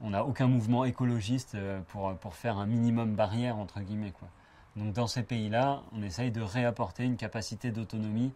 on 0.01 0.09
n'a 0.09 0.25
aucun 0.25 0.47
mouvement 0.47 0.85
écologiste 0.85 1.57
pour, 1.89 2.15
pour 2.17 2.35
faire 2.35 2.57
un 2.57 2.65
minimum 2.65 3.15
barrière 3.15 3.57
entre 3.57 3.79
guillemets 3.81 4.11
quoi. 4.11 4.27
Donc 4.75 4.93
dans 4.93 5.07
ces 5.07 5.23
pays-là, 5.23 5.81
on 5.91 6.01
essaye 6.03 6.31
de 6.31 6.41
réapporter 6.41 7.03
une 7.03 7.17
capacité 7.17 7.71
d'autonomie 7.71 8.31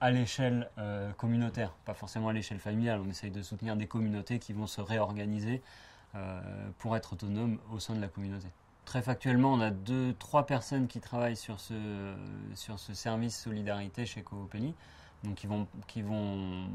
à 0.00 0.10
l'échelle 0.10 0.68
communautaire, 1.18 1.72
pas 1.84 1.94
forcément 1.94 2.30
à 2.30 2.32
l'échelle 2.32 2.58
familiale. 2.58 3.00
On 3.04 3.08
essaye 3.08 3.30
de 3.30 3.42
soutenir 3.42 3.76
des 3.76 3.86
communautés 3.86 4.40
qui 4.40 4.52
vont 4.52 4.66
se 4.66 4.80
réorganiser 4.80 5.62
euh, 5.62 5.91
pour 6.78 6.96
être 6.96 7.14
autonome 7.14 7.58
au 7.72 7.78
sein 7.78 7.94
de 7.94 8.00
la 8.00 8.08
communauté. 8.08 8.48
Très 8.84 9.00
factuellement, 9.00 9.52
on 9.52 9.60
a 9.60 9.70
deux, 9.70 10.14
trois 10.18 10.44
personnes 10.44 10.88
qui 10.88 11.00
travaillent 11.00 11.36
sur 11.36 11.60
ce, 11.60 12.14
sur 12.54 12.78
ce 12.78 12.94
service 12.94 13.40
solidarité 13.40 14.04
chez 14.04 14.22
Coopeni, 14.22 14.74
donc 15.24 15.36
qui 15.36 15.46
vont, 15.46 15.66
qui 15.86 16.02
vont 16.02 16.66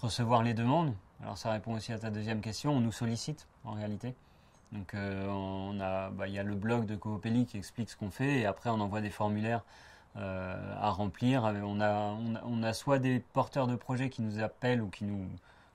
recevoir 0.00 0.42
les 0.42 0.54
demandes. 0.54 0.94
Alors 1.22 1.36
ça 1.36 1.50
répond 1.50 1.74
aussi 1.74 1.92
à 1.92 1.98
ta 1.98 2.10
deuxième 2.10 2.40
question, 2.40 2.72
on 2.72 2.80
nous 2.80 2.92
sollicite 2.92 3.46
en 3.64 3.72
réalité. 3.72 4.14
Donc 4.72 4.94
euh, 4.94 6.10
bah, 6.10 6.28
il 6.28 6.34
y 6.34 6.38
a 6.38 6.42
le 6.42 6.54
blog 6.54 6.86
de 6.86 6.94
Coopeli 6.94 7.46
qui 7.46 7.56
explique 7.56 7.90
ce 7.90 7.96
qu'on 7.96 8.10
fait 8.10 8.40
et 8.40 8.46
après 8.46 8.70
on 8.70 8.80
envoie 8.80 9.00
des 9.00 9.10
formulaires 9.10 9.64
euh, 10.16 10.74
à 10.80 10.90
remplir. 10.90 11.44
On 11.44 11.80
a, 11.80 11.94
on 11.94 12.34
a, 12.34 12.42
on, 12.44 12.62
a, 12.62 12.72
soit 12.72 12.98
des 12.98 13.20
porteurs 13.20 13.66
de 13.66 13.76
projets 13.76 14.10
qui 14.10 14.22
nous 14.22 14.40
appellent 14.40 14.82
ou 14.82 14.88
qui 14.88 15.04
nous, 15.04 15.26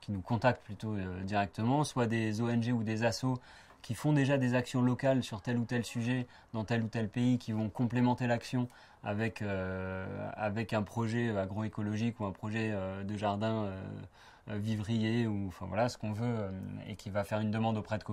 qui 0.04 0.12
nous 0.12 0.22
contactent 0.22 0.64
plutôt 0.64 0.96
directement, 1.24 1.84
soit 1.84 2.08
des 2.08 2.42
ONG 2.42 2.74
ou 2.74 2.84
des 2.84 3.04
assos 3.04 3.40
qui 3.82 3.96
font 3.96 4.14
déjà 4.14 4.38
des 4.38 4.54
actions 4.54 4.82
locales 4.82 5.24
sur 5.24 5.42
tel 5.42 5.58
ou 5.58 5.66
tel 5.66 5.86
sujet 5.86 6.28
dans 6.54 6.64
tel 6.64 6.84
ou 6.84 6.88
tel 6.88 7.10
pays, 7.10 7.38
qui 7.38 7.52
vont 7.52 7.70
complémenter 7.70 8.28
l'action 8.28 8.68
avec, 9.04 9.44
avec 10.36 10.74
un 10.74 10.84
projet 10.84 11.36
agroécologique 11.38 12.20
ou 12.20 12.26
un 12.26 12.32
projet 12.32 12.74
de 13.04 13.18
jardin 13.18 13.70
vivrier 14.48 15.28
ou 15.28 15.48
enfin 15.48 15.66
voilà 15.68 15.90
ce 15.90 15.98
qu'on 15.98 16.14
veut 16.14 16.50
et 16.88 16.96
qui 16.96 17.10
va 17.10 17.24
faire 17.24 17.40
une 17.40 17.52
demande 17.52 17.78
auprès 17.78 17.98
de 17.98 18.04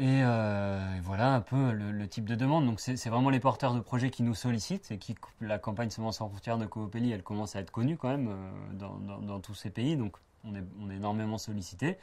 Euh, 0.00 0.96
et, 0.96 1.00
voilà 1.00 1.34
un 1.34 1.40
peu 1.40 1.72
le, 1.72 2.08
type 2.08 2.24
de 2.24 2.34
demande. 2.34 2.66
Donc 2.66 2.80
c'est 2.80 3.08
vraiment 3.08 3.30
les 3.30 3.40
porteurs 3.40 3.74
de 3.74 3.80
projets 3.80 4.10
qui 4.10 4.22
nous 4.22 4.34
sollicitent 4.34 4.90
et 4.90 4.98
qui 4.98 5.16
la 5.40 5.58
campagne 5.58 5.90
Semences 5.90 6.20
en 6.20 6.28
frontières 6.28 6.58
de 6.58 6.66
Coopélie, 6.66 7.12
elle 7.12 7.22
commence 7.22 7.56
à 7.56 7.60
être 7.60 7.70
connue 7.70 7.96
quand 7.96 8.08
même 8.08 8.28
euh, 8.28 8.88
dans, 9.20 9.40
tous 9.40 9.54
ces 9.54 9.70
pays. 9.70 9.96
Donc 9.96 10.16
on 10.44 10.54
est, 10.54 10.94
énormément 10.94 11.38
sollicité. 11.38 11.98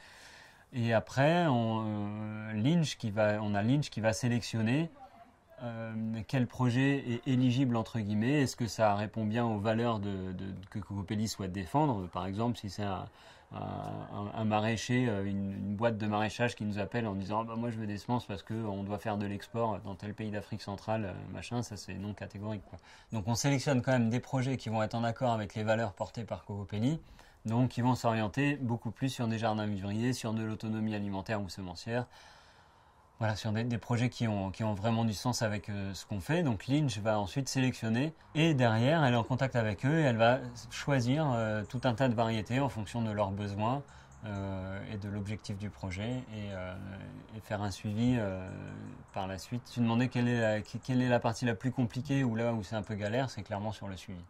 Et 0.72 0.92
après, 0.92 1.46
euh, 1.48 2.52
Lynch 2.52 2.98
qui 2.98 3.10
va, 3.10 3.40
on 3.42 3.54
a 3.54 3.62
Lynch 3.62 3.88
qui 3.88 4.00
va 4.00 4.12
sélectionner 4.12 4.90
quel 6.28 6.46
projet 6.46 7.04
est 7.10 7.28
éligible 7.28 7.76
entre 7.76 7.98
guillemets? 7.98 8.42
Est-ce 8.42 8.56
que 8.56 8.66
ça 8.66 8.94
répond 8.94 9.24
bien 9.24 9.44
aux 9.46 9.58
valeurs 9.58 10.00
que 10.70 10.78
Coopélie 10.78 11.28
souhaite 11.28 11.52
défendre? 11.52 12.08
Par 12.08 12.26
exemple, 12.26 12.58
si 12.58 12.70
c'est 12.70 12.82
un 12.82 13.06
un, 13.52 14.44
maraîcher, 14.44 15.08
euh, 15.08 15.24
une, 15.24 15.76
boîte 15.76 15.98
de 15.98 16.06
maraîchage 16.06 16.56
qui 16.56 16.64
nous 16.64 16.78
appelle 16.78 17.06
en 17.06 17.14
disant 17.14 17.40
ah 17.42 17.44
bah, 17.44 17.56
moi 17.56 17.70
je 17.70 17.76
veux 17.76 17.86
des 17.86 17.98
semences 17.98 18.26
parce 18.26 18.42
qu'on 18.42 18.82
doit 18.82 18.98
faire 18.98 19.18
de 19.18 19.26
l'export 19.26 19.78
dans 19.80 19.94
tel 19.94 20.14
pays 20.14 20.30
d'Afrique 20.30 20.62
centrale, 20.62 21.06
euh, 21.06 21.32
machin, 21.32 21.62
ça 21.62 21.76
c'est 21.76 21.94
non 21.94 22.12
catégorique. 22.12 22.62
Donc 23.12 23.28
on 23.28 23.34
sélectionne 23.34 23.82
quand 23.82 23.92
même 23.92 24.10
des 24.10 24.20
projets 24.20 24.56
qui 24.56 24.68
vont 24.68 24.82
être 24.82 24.94
en 24.94 25.04
accord 25.04 25.32
avec 25.32 25.54
les 25.54 25.62
valeurs 25.62 25.92
portées 25.92 26.24
par 26.24 26.44
Cocopelli, 26.44 27.00
donc 27.44 27.70
qui 27.70 27.82
vont 27.82 27.94
s'orienter 27.94 28.56
beaucoup 28.56 28.90
plus 28.90 29.10
sur 29.10 29.28
des 29.28 29.38
jardins 29.38 29.66
vivriers, 29.66 30.12
sur 30.12 30.32
de 30.32 30.42
l'autonomie 30.42 30.94
alimentaire 30.94 31.40
ou 31.40 31.48
semencière, 31.48 32.06
voilà, 33.18 33.34
sur 33.34 33.50
des, 33.52 33.78
projets 33.78 34.10
qui 34.10 34.28
ont, 34.28 34.50
qui 34.50 34.62
ont 34.62 34.74
vraiment 34.74 35.04
du 35.04 35.14
sens 35.14 35.40
avec 35.40 35.70
euh, 35.70 35.94
ce 35.94 36.04
qu'on 36.04 36.20
fait. 36.20 36.42
Donc 36.42 36.66
Lynch 36.66 36.98
va 36.98 37.18
ensuite 37.18 37.48
sélectionner 37.48 38.12
et 38.34 38.52
derrière, 38.52 39.04
elle 39.04 39.14
est 39.14 39.16
en 39.16 39.24
contact 39.24 39.56
avec 39.56 39.86
eux 39.86 40.00
et 40.00 40.02
elle 40.02 40.18
va 40.18 40.40
choisir 40.70 41.30
euh, 41.32 41.64
tout 41.64 41.80
un 41.84 41.94
tas 41.94 42.08
de 42.08 42.14
variétés 42.14 42.60
en 42.60 42.68
fonction 42.68 43.00
de 43.00 43.10
leurs 43.10 43.30
besoins 43.30 43.82
euh, 44.26 44.92
et 44.92 44.98
de 44.98 45.08
l'objectif 45.08 45.56
du 45.56 45.70
projet 45.70 46.22
et, 46.34 47.40
faire 47.42 47.62
un 47.62 47.70
suivi 47.70 48.18
par 49.12 49.28
la 49.28 49.38
suite. 49.38 49.62
Tu 49.72 49.78
demandais 49.78 50.08
quelle 50.08 50.26
est, 50.26 50.64
quelle 50.82 51.00
est 51.00 51.08
la 51.08 51.20
partie 51.20 51.44
la 51.44 51.54
plus 51.54 51.70
compliquée 51.70 52.24
ou 52.24 52.34
là 52.34 52.52
où 52.52 52.64
c'est 52.64 52.74
un 52.74 52.82
peu 52.82 52.96
galère, 52.96 53.30
c'est 53.30 53.42
clairement 53.42 53.70
sur 53.70 53.86
le 53.86 53.96
suivi. 53.96 54.20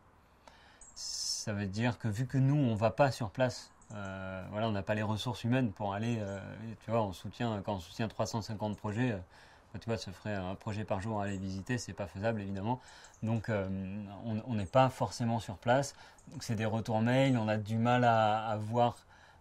Ça 0.95 1.55
veut 1.55 1.67
dire 1.67 1.99
que 1.99 2.09
vu 2.09 2.27
que 2.27 2.37
nous, 2.37 2.57
on 2.57 2.73
ne 2.73 2.77
va 2.77 2.91
pas 2.91 3.11
sur 3.11 3.31
place 3.31 3.71
euh, 3.95 4.43
voilà, 4.51 4.69
on 4.69 4.73
n'a 4.73 4.83
pas 4.83 4.95
les 4.95 5.03
ressources 5.03 5.45
humaines 5.45 5.71
pour 5.73 5.95
aller, 5.95 6.17
euh, 6.19 6.41
tu 6.85 6.91
vois, 6.91 7.03
on 7.03 7.13
soutient, 7.13 7.63
quand 7.65 7.75
on 7.75 7.81
soutient 7.81 8.09
350 8.09 8.77
projets, 8.77 9.13
euh, 9.13 9.79
tu 9.81 9.89
vois, 9.89 9.99
se 9.99 10.11
ferait 10.11 10.35
un 10.35 10.55
projet 10.55 10.85
par 10.85 11.01
jour 11.01 11.21
à 11.21 11.25
aller 11.25 11.39
visiter, 11.39 11.79
c'est 11.79 11.93
pas 11.93 12.07
faisable 12.07 12.41
évidemment. 12.41 12.81
Donc 13.23 13.51
on 13.51 14.55
n'est 14.55 14.67
pas 14.67 14.89
forcément 14.89 15.39
sur 15.39 15.57
place. 15.57 15.95
C'est 16.41 16.55
des 16.55 16.65
retours 16.65 17.01
mail, 17.01 17.37
on 17.37 17.49
a 17.49 17.57
du 17.59 17.77
mal 17.77 18.05
à, 18.05 18.57
voir 18.59 18.97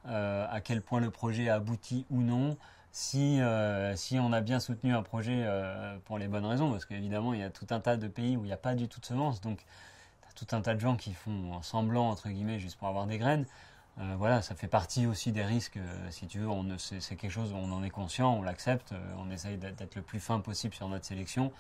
à 0.06 0.60
quel 0.62 0.82
point 0.82 1.00
le 1.00 1.10
projet 1.10 1.50
a 1.50 1.56
abouti 1.56 2.06
ou 2.10 2.22
non. 2.22 2.58
Si, 2.92 3.40
si 3.96 4.20
on 4.20 4.34
a 4.34 4.42
bien 4.42 4.60
soutenu 4.60 4.94
un 4.94 5.04
projet 5.04 5.48
pour 6.04 6.18
les 6.18 6.28
bonnes 6.28 6.46
raisons, 6.46 6.70
parce 6.72 6.86
qu'évidemment 6.86 7.34
il 7.34 7.40
y 7.40 7.44
a 7.44 7.50
tout 7.50 7.68
un 7.70 7.80
tas 7.80 7.96
de 7.96 8.08
pays 8.10 8.36
où 8.36 8.42
il 8.44 8.48
n'y 8.48 8.54
a 8.54 8.58
pas 8.58 8.76
du 8.76 8.90
tout 8.90 9.00
de 9.00 9.06
semences, 9.06 9.40
donc 9.40 9.64
tout 10.36 10.48
un 10.52 10.62
tas 10.62 10.76
de 10.76 10.82
gens 10.82 10.98
qui 10.98 11.14
font 11.14 11.62
semblant 11.62 12.10
entre 12.10 12.28
guillemets 12.28 12.60
juste 12.60 12.78
pour 12.78 12.90
avoir 12.90 13.08
des 13.08 13.18
graines. 13.18 13.46
Euh, 14.00 14.16
voilà, 14.18 14.42
ça 14.42 14.56
fait 14.56 14.68
partie 14.68 15.06
aussi 15.06 15.32
des 15.32 15.44
risques. 15.44 15.78
Euh, 15.78 16.12
si 16.12 16.28
tu 16.28 16.40
veux, 16.40 16.50
c'est 16.78 17.16
quelque 17.16 17.32
chose, 17.32 17.54
on 17.54 17.72
en 17.72 17.84
est 17.84 17.90
conscient, 17.90 18.34
on 18.34 18.42
l'accepte, 18.42 18.92
euh, 18.92 19.14
on 19.18 19.32
essaye 19.32 19.58
d'être 19.58 19.96
le 19.96 20.02
plus 20.02 20.20
fin 20.20 20.40
possible 20.40 20.74
sur 20.74 20.90
notre 20.90 21.06
sélection. 21.06 21.52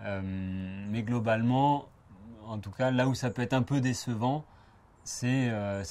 mais 0.00 1.02
globalement, 1.02 1.88
en 2.46 2.58
tout 2.58 2.70
cas, 2.70 2.90
là 2.90 3.08
où 3.08 3.14
ça 3.14 3.30
peut 3.30 3.42
être 3.42 3.52
un 3.52 3.62
peu 3.62 3.80
décevant, 3.80 4.44
c'est 5.04 5.50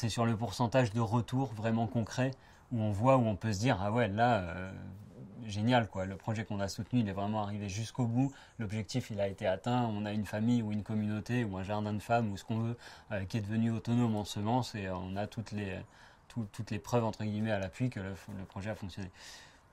sur 0.10 0.26
le 0.26 0.36
pourcentage 0.38 0.92
de 0.94 1.02
retour 1.02 1.54
vraiment 1.54 1.88
concret 1.88 2.32
où 2.72 2.82
on 2.82 2.92
voit, 2.92 3.18
où 3.18 3.26
on 3.26 3.36
peut 3.36 3.54
se 3.54 3.60
dire, 3.60 3.80
ah 3.82 3.92
ouais, 3.92 4.08
là, 4.08 4.44
génial 5.46 5.88
quoi. 5.88 6.06
Le 6.06 6.16
projet 6.16 6.46
qu'on 6.46 6.60
a 6.60 6.68
soutenu, 6.68 7.02
il 7.02 7.10
est 7.10 7.14
vraiment 7.14 7.44
arrivé 7.44 7.70
jusqu'au 7.70 8.06
bout. 8.06 8.32
L'objectif, 8.60 9.10
il 9.12 9.20
a 9.20 9.28
été 9.28 9.48
atteint. 9.48 9.86
On 9.86 10.06
a 10.06 10.14
une 10.14 10.26
famille 10.26 10.62
ou 10.62 10.72
une 10.72 10.84
communauté 10.84 11.44
ou 11.44 11.58
un 11.58 11.64
jardin 11.64 11.94
de 11.94 12.02
femmes 12.02 12.32
ou 12.32 12.38
ce 12.38 12.44
qu'on 12.44 12.60
veut 12.60 12.78
euh, 13.12 13.26
qui 13.26 13.38
est 13.38 13.42
devenu 13.42 13.72
autonome 13.72 14.16
en 14.16 14.26
semences 14.26 14.76
et 14.76 14.88
euh, 14.88 14.96
on 14.96 15.16
a 15.16 15.28
toutes 15.28 15.52
les, 15.52 15.80
toutes 16.28 16.72
les 16.72 16.80
preuves 16.80 17.04
entre 17.04 17.24
guillemets 17.24 17.52
à 17.52 17.60
l'appui 17.60 17.90
que 17.90 18.00
le, 18.00 18.14
projet 18.48 18.70
a 18.70 18.76
fonctionné. 18.76 19.10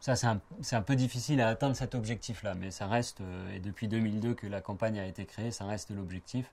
Ça, 0.00 0.16
c'est 0.16 0.26
un, 0.26 0.40
un, 0.72 0.82
peu 0.82 0.96
difficile 0.96 1.40
à 1.40 1.48
atteindre 1.48 1.76
cet 1.76 1.94
objectif-là, 1.94 2.54
mais 2.54 2.70
ça 2.70 2.86
reste, 2.86 3.22
euh, 3.22 3.54
et 3.54 3.60
depuis 3.60 3.88
2002 3.88 4.34
que 4.34 4.46
la 4.46 4.60
campagne 4.60 4.98
a 4.98 5.06
été 5.06 5.24
créée, 5.24 5.50
ça 5.50 5.64
reste 5.64 5.90
l'objectif. 5.90 6.50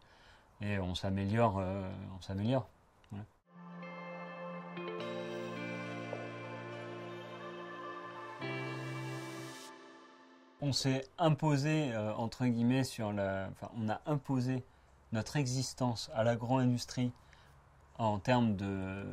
Et 0.62 0.78
on 0.80 0.94
s'améliore, 0.94 1.58
on 1.58 2.22
s'améliore. 2.22 2.70
On 10.62 10.74
s'est 10.74 11.06
imposé, 11.18 11.92
euh, 11.94 12.14
entre 12.16 12.46
guillemets, 12.46 12.84
sur 12.84 13.12
la. 13.12 13.50
Enfin, 13.52 13.72
on 13.78 13.90
a 13.90 14.00
imposé 14.06 14.64
notre 15.12 15.36
existence 15.36 16.10
à 16.14 16.24
l'agro-industrie 16.24 17.12
en 17.98 18.20
termes 18.20 18.56
de 18.56 19.04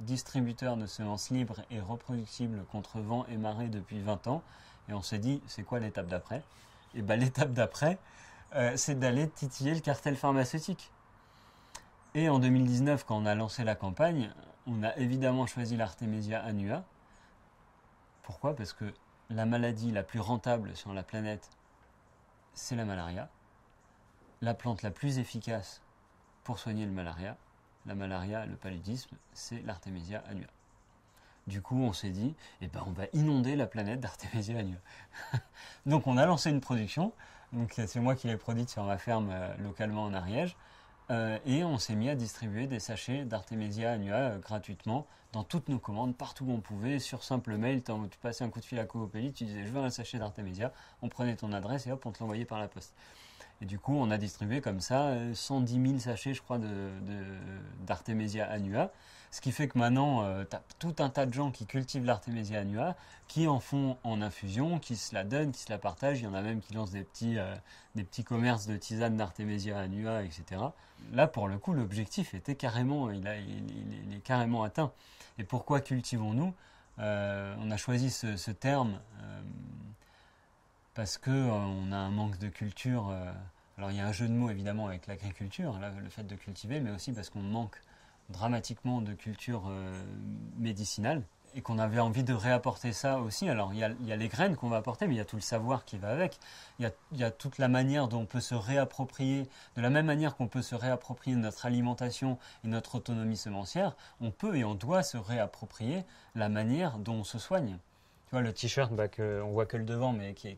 distributeurs 0.00 0.76
de 0.76 0.86
semences 0.86 1.30
libres 1.30 1.62
et 1.70 1.80
reproductibles 1.80 2.64
contre 2.72 3.00
vent 3.00 3.24
et 3.26 3.36
marée 3.36 3.68
depuis 3.68 4.00
20 4.00 4.26
ans. 4.26 4.42
Et 4.88 4.92
on 4.92 5.02
s'est 5.02 5.18
dit, 5.18 5.40
c'est 5.46 5.62
quoi 5.62 5.78
l'étape 5.78 6.08
d'après? 6.08 6.42
Et 6.94 7.02
bien, 7.02 7.16
l'étape 7.16 7.52
d'après, 7.52 7.98
euh, 8.54 8.72
c'est 8.76 8.98
d'aller 8.98 9.28
titiller 9.28 9.74
le 9.74 9.80
cartel 9.80 10.16
pharmaceutique. 10.16 10.90
Et 12.14 12.28
en 12.28 12.38
2019, 12.38 13.04
quand 13.04 13.16
on 13.16 13.26
a 13.26 13.34
lancé 13.34 13.64
la 13.64 13.74
campagne, 13.74 14.32
on 14.66 14.82
a 14.82 14.96
évidemment 14.96 15.46
choisi 15.46 15.76
l'Artemisia 15.76 16.40
annua. 16.42 16.84
Pourquoi? 18.22 18.54
Parce 18.54 18.72
que 18.72 18.92
la 19.30 19.46
maladie 19.46 19.90
la 19.90 20.02
plus 20.02 20.20
rentable 20.20 20.76
sur 20.76 20.92
la 20.92 21.02
planète, 21.02 21.50
c'est 22.54 22.76
la 22.76 22.84
malaria. 22.84 23.28
La 24.40 24.54
plante 24.54 24.82
la 24.82 24.90
plus 24.90 25.18
efficace 25.18 25.80
pour 26.44 26.58
soigner 26.58 26.84
le 26.84 26.92
malaria, 26.92 27.36
la 27.86 27.94
malaria, 27.94 28.46
le 28.46 28.56
paludisme, 28.56 29.16
c'est 29.32 29.62
l'Artemisia 29.62 30.22
annua. 30.28 30.46
Du 31.46 31.60
coup, 31.60 31.76
on 31.76 31.92
s'est 31.92 32.10
dit, 32.10 32.34
eh 32.60 32.68
ben, 32.68 32.82
on 32.86 32.92
va 32.92 33.04
inonder 33.12 33.56
la 33.56 33.66
planète 33.66 34.00
d'Artemisia 34.00 34.58
annua. 34.58 34.78
Donc, 35.86 36.06
on 36.06 36.16
a 36.16 36.26
lancé 36.26 36.50
une 36.50 36.60
production. 36.60 37.12
C'est 37.68 38.00
moi 38.00 38.14
qui 38.14 38.26
l'ai 38.26 38.36
produite 38.36 38.68
sur 38.68 38.84
ma 38.84 38.98
ferme 38.98 39.30
euh, 39.30 39.54
localement 39.58 40.04
en 40.04 40.14
Ariège. 40.14 40.56
Euh, 41.10 41.38
et 41.44 41.64
on 41.64 41.78
s'est 41.78 41.94
mis 41.94 42.08
à 42.08 42.14
distribuer 42.14 42.66
des 42.66 42.80
sachets 42.80 43.24
d'Artemisia 43.24 43.92
annua 43.92 44.16
euh, 44.16 44.38
gratuitement 44.38 45.06
dans 45.32 45.44
toutes 45.44 45.68
nos 45.68 45.78
commandes, 45.78 46.16
partout 46.16 46.44
où 46.46 46.52
on 46.52 46.60
pouvait, 46.60 46.98
sur 46.98 47.24
simple 47.24 47.56
mail. 47.56 47.82
Tu 47.82 48.18
passais 48.18 48.44
un 48.44 48.48
coup 48.48 48.60
de 48.60 48.64
fil 48.64 48.78
à 48.78 48.84
Coopélie, 48.84 49.32
tu 49.32 49.44
disais 49.44 49.64
je 49.64 49.68
veux 49.68 49.80
un 49.80 49.90
sachet 49.90 50.18
d'Artemisia, 50.18 50.72
on 51.02 51.08
prenait 51.08 51.36
ton 51.36 51.52
adresse 51.52 51.86
et 51.86 51.92
hop, 51.92 52.06
on 52.06 52.12
te 52.12 52.20
l'envoyait 52.20 52.44
par 52.44 52.58
la 52.58 52.68
poste. 52.68 52.94
Et 53.60 53.66
du 53.66 53.78
coup, 53.78 53.94
on 53.94 54.10
a 54.10 54.18
distribué 54.18 54.60
comme 54.60 54.80
ça 54.80 55.14
110 55.34 55.76
euh, 55.76 55.86
000 55.86 55.98
sachets, 55.98 56.34
je 56.34 56.42
crois, 56.42 56.58
d'Artemisia 57.86 58.46
de, 58.46 58.52
annua. 58.52 58.90
Ce 59.34 59.40
qui 59.40 59.50
fait 59.50 59.66
que 59.66 59.76
maintenant, 59.76 60.22
euh, 60.22 60.44
tu 60.48 60.54
as 60.54 60.62
tout 60.78 60.94
un 61.00 61.10
tas 61.10 61.26
de 61.26 61.34
gens 61.34 61.50
qui 61.50 61.66
cultivent 61.66 62.04
l'Artemisia 62.04 62.60
annua, 62.60 62.94
qui 63.26 63.48
en 63.48 63.58
font 63.58 63.96
en 64.04 64.22
infusion, 64.22 64.78
qui 64.78 64.94
se 64.94 65.12
la 65.12 65.24
donnent, 65.24 65.50
qui 65.50 65.62
se 65.62 65.72
la 65.72 65.78
partagent. 65.78 66.20
Il 66.20 66.24
y 66.24 66.26
en 66.28 66.34
a 66.34 66.40
même 66.40 66.60
qui 66.60 66.72
lancent 66.72 66.92
des 66.92 67.02
petits, 67.02 67.36
euh, 67.36 67.52
des 67.96 68.04
petits 68.04 68.22
commerces 68.22 68.68
de 68.68 68.76
tisanes 68.76 69.16
d'Artemisia 69.16 69.76
annua, 69.76 70.22
etc. 70.22 70.62
Là, 71.12 71.26
pour 71.26 71.48
le 71.48 71.58
coup, 71.58 71.72
l'objectif 71.72 72.32
était 72.32 72.54
carrément, 72.54 73.10
il, 73.10 73.26
est 73.26 74.20
carrément 74.22 74.62
atteint. 74.62 74.92
Et 75.38 75.42
pourquoi 75.42 75.80
cultivons-nous? 75.80 76.54
Euh, 77.00 77.56
On 77.58 77.72
a 77.72 77.76
choisi 77.76 78.10
ce, 78.10 78.50
terme 78.52 79.00
parce 80.94 81.18
qu'on 81.18 81.90
a 81.90 81.96
un 81.96 82.10
manque 82.10 82.38
de 82.38 82.46
culture. 82.46 83.12
alors, 83.78 83.90
il 83.90 83.96
y 83.96 84.00
a 84.00 84.06
un 84.06 84.12
jeu 84.12 84.28
de 84.28 84.32
mots 84.32 84.50
évidemment 84.50 84.86
avec 84.86 85.08
l'agriculture, 85.08 85.76
le 86.00 86.08
fait 86.08 86.22
de 86.22 86.36
cultiver, 86.36 86.78
mais 86.78 86.92
aussi 86.92 87.12
parce 87.12 87.30
qu'on 87.30 87.42
manque 87.42 87.80
dramatiquement 88.30 89.00
de 89.00 89.12
culture 89.12 89.64
euh, 89.68 89.92
médicinale 90.56 91.22
et 91.54 91.62
qu'on 91.62 91.78
avait 91.78 92.00
envie 92.00 92.24
de 92.24 92.34
réapporter 92.34 92.92
ça 92.92 93.20
aussi. 93.20 93.48
Alors 93.48 93.72
il 93.72 93.78
y 93.78 93.84
a, 93.84 94.16
les 94.16 94.28
graines 94.28 94.56
qu'on 94.56 94.68
va 94.68 94.78
apporter, 94.78 95.06
mais 95.06 95.14
il 95.14 95.18
y 95.18 95.20
a 95.20 95.24
tout 95.24 95.36
le 95.36 95.42
savoir 95.42 95.84
qui 95.84 95.98
va 95.98 96.08
avec. 96.08 96.38
Il 96.78 96.90
y, 97.12 97.24
a, 97.24 97.30
toute 97.30 97.58
la 97.58 97.68
manière 97.68 98.08
dont 98.08 98.22
on 98.22 98.26
peut 98.26 98.40
se 98.40 98.54
réapproprier, 98.54 99.48
de 99.76 99.82
la 99.82 99.90
même 99.90 100.06
manière 100.06 100.36
qu'on 100.36 100.48
peut 100.48 100.62
se 100.62 100.74
réapproprier 100.74 101.36
notre 101.36 101.66
alimentation 101.66 102.38
et 102.64 102.68
notre 102.68 102.96
autonomie 102.96 103.36
semencière, 103.36 103.96
on 104.20 104.30
peut 104.30 104.56
et 104.56 104.64
on 104.64 104.74
doit 104.74 105.02
se 105.02 105.16
réapproprier 105.16 106.04
la 106.34 106.48
manière 106.48 106.98
dont 106.98 107.14
on 107.14 107.24
se 107.24 107.38
soigne. 107.38 107.78
Tu 108.26 108.30
vois, 108.32 108.40
le 108.40 108.52
t-shirt, 108.52 108.92
bah, 108.92 109.06
on 109.18 109.52
voit 109.52 109.66
que 109.66 109.76
le 109.76 109.84
devant, 109.84 110.12
mais 110.12 110.34
qui, 110.34 110.56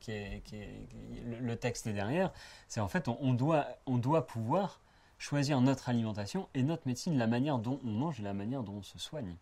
le, 1.41 1.57
texte 1.57 1.87
est 1.87 1.93
derrière. 1.93 2.33
C'est 2.69 2.81
en 2.81 2.89
fait, 2.89 3.09
on, 3.09 3.35
doit, 3.35 3.67
on 3.85 3.99
doit 3.99 4.27
pouvoir 4.27 4.81
choisir 5.19 5.61
notre 5.61 5.89
alimentation 5.89 6.49
et 6.55 6.63
notre 6.63 6.87
médecine, 6.87 7.17
la 7.17 7.27
manière 7.27 7.59
dont 7.59 7.81
on 7.85 7.91
mange 7.91 8.21
et 8.21 8.23
la 8.23 8.35
manière 8.35 8.63
dont 8.63 8.75
on 8.75 8.83
se 8.83 8.99
soigne. 8.99 9.37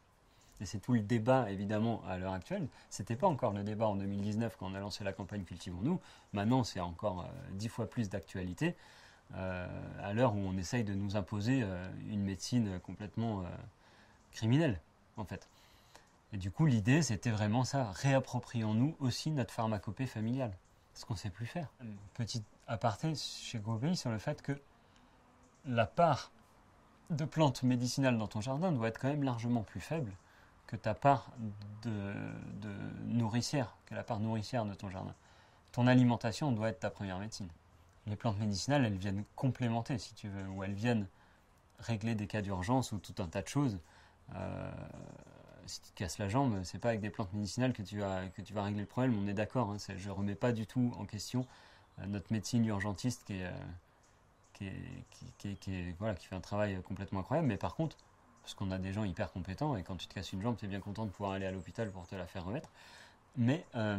Et 0.61 0.67
c'est 0.67 0.79
tout 0.79 0.93
le 0.93 1.01
débat, 1.01 1.51
évidemment, 1.51 2.03
à 2.07 2.17
l'heure 2.17 2.33
actuelle. 2.33 2.69
C'était 2.89 3.17
pas 3.17 3.27
encore 3.27 3.53
le 3.53 3.65
débat 3.65 3.89
en 3.89 3.97
2019 3.97 4.57
quand 4.57 4.71
on 4.71 4.75
a 4.75 4.81
lancé 4.81 5.03
la 5.03 5.13
campagne 5.13 5.43
Cultivons-nous. 5.43 6.01
Maintenant, 6.33 6.63
c'est 6.63 6.81
encore 6.81 7.23
euh, 7.23 7.51
dix 7.53 7.69
fois 7.69 7.87
plus 7.91 8.09
d'actualité 8.09 8.77
euh, 9.35 9.67
à 10.01 10.13
l'heure 10.13 10.35
où 10.35 10.39
on 10.39 10.57
essaye 10.57 10.85
de 10.85 10.95
nous 10.95 11.17
imposer 11.17 11.63
euh, 11.63 11.89
une 12.09 12.23
médecine 12.23 12.79
complètement 12.81 13.45
criminelle, 14.33 14.81
en 15.17 15.25
fait. 15.25 15.49
Et 16.33 16.37
du 16.37 16.51
coup, 16.51 16.67
l'idée, 16.67 17.03
c'était 17.03 17.31
vraiment 17.31 17.65
ça. 17.65 17.91
Réapproprions-nous 17.93 18.97
aussi 19.01 19.31
notre 19.31 19.53
pharmacopée 19.53 20.07
familiale. 20.07 20.53
Ce 20.95 21.05
qu'on 21.05 21.15
ne 21.15 21.19
sait 21.19 21.31
plus 21.31 21.47
faire. 21.47 21.69
Mm. 21.81 21.87
Petit 22.15 22.45
aparté 22.69 23.15
chez 23.17 23.59
Gobey 23.59 23.95
sur 23.97 24.11
le 24.11 24.19
fait 24.19 24.41
que 24.41 24.61
la 25.67 25.87
part 25.87 26.31
de 27.11 27.25
plantes 27.25 27.63
médicinales 27.63 28.19
dans 28.19 28.27
ton 28.27 28.41
jardin 28.41 28.73
doit 28.73 28.89
être 28.89 28.99
quand 28.99 29.09
même 29.09 29.23
largement 29.23 29.63
plus 29.63 29.81
faible 29.81 30.13
que 30.67 30.77
ta 30.77 30.95
part 30.95 31.31
de, 31.83 32.15
nourricière, 33.07 33.77
que 33.87 33.95
la 33.95 34.03
part 34.03 34.21
nourricière 34.21 34.65
de 34.65 34.75
ton 34.75 34.89
jardin. 34.89 35.15
Ton 35.73 35.87
alimentation 35.87 36.53
doit 36.53 36.71
être 36.71 36.81
ta 36.81 36.91
première 36.91 37.19
médecine. 37.19 37.49
Les 38.07 38.17
plantes 38.17 38.39
médicinales, 38.39 38.85
elles 38.85 38.97
viennent 38.97 39.25
complémenter, 39.37 39.99
si 39.99 40.15
tu 40.15 40.29
veux, 40.29 40.49
ou 40.49 40.65
elles 40.65 40.75
viennent 40.75 41.07
régler 41.79 42.15
des 42.15 42.27
cas 42.27 42.43
d'urgence 42.43 42.93
ou 42.93 42.99
tout 42.99 43.15
un 43.23 43.27
tas 43.27 43.43
de 43.43 43.49
choses. 43.49 43.79
Euh, 44.35 44.71
si 45.67 45.81
tu 45.81 45.91
te 45.91 45.99
casses 45.99 46.19
la 46.19 46.29
jambe, 46.29 46.63
c'est 46.65 46.79
pas 46.79 46.91
avec 46.91 47.01
des 47.01 47.11
plantes 47.11 47.33
médicinales 47.33 47.73
que 47.73 47.83
tu 47.83 47.99
vas, 47.99 48.21
régler 48.21 48.81
le 48.81 48.87
problème, 48.87 49.19
on 49.23 49.27
est 49.27 49.35
d'accord. 49.35 49.71
Hein, 49.71 49.77
je 49.97 50.09
ne 50.09 50.13
remets 50.13 50.35
pas 50.35 50.53
du 50.53 50.67
tout 50.67 50.95
en 50.99 51.05
question 51.05 51.47
euh, 51.99 52.07
notre 52.07 52.33
médecine 52.33 52.65
urgentiste 52.67 53.25
qui 53.25 53.35
est, 53.35 53.47
euh, 53.47 53.53
qui, 54.55 54.71
fait 56.29 56.35
un 56.35 56.41
travail 56.41 56.81
complètement 56.83 57.21
incroyable. 57.21 57.49
Mais 57.49 57.57
par 57.57 57.75
contre, 57.75 57.97
parce 58.43 58.55
qu'on 58.55 58.71
a 58.71 58.79
des 58.79 58.93
gens 58.93 59.05
hyper 59.05 59.33
compétents 59.33 59.77
et 59.77 59.83
quand 59.83 59.97
tu 59.97 60.07
te 60.07 60.15
casses 60.15 60.33
une 60.33 60.43
jambe, 60.43 60.57
tu 60.57 60.65
es 60.65 60.69
bien 60.69 60.81
content 60.81 61.05
de 61.07 61.11
pouvoir 61.11 61.33
aller 61.33 61.47
à 61.47 61.51
l'hôpital 61.51 61.91
pour 61.91 62.07
te 62.07 62.15
la 62.15 62.27
faire 62.27 62.45
remettre. 62.45 62.71
Mais, 63.37 63.65
euh, 63.75 63.97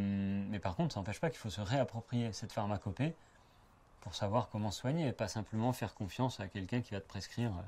mais 0.50 0.60
par 0.60 0.76
contre, 0.76 0.94
ça 0.94 1.00
n'empêche 1.00 1.20
pas 1.20 1.30
qu'il 1.30 1.39
faut 1.39 1.50
se 1.50 1.62
réapproprier 1.62 2.32
cette 2.32 2.54
pharmacopée 2.54 3.13
pour 4.02 4.15
savoir 4.15 4.50
comment 4.50 4.72
soigner 4.72 5.08
et 5.08 5.12
pas 5.12 5.28
simplement 5.28 5.74
faire 5.74 5.94
confiance 5.94 6.39
à 6.39 6.48
quelqu'un 6.48 6.82
qui 6.82 6.94
va 6.94 7.02
te 7.02 7.08
prescrire 7.08 7.52
euh, 7.52 7.62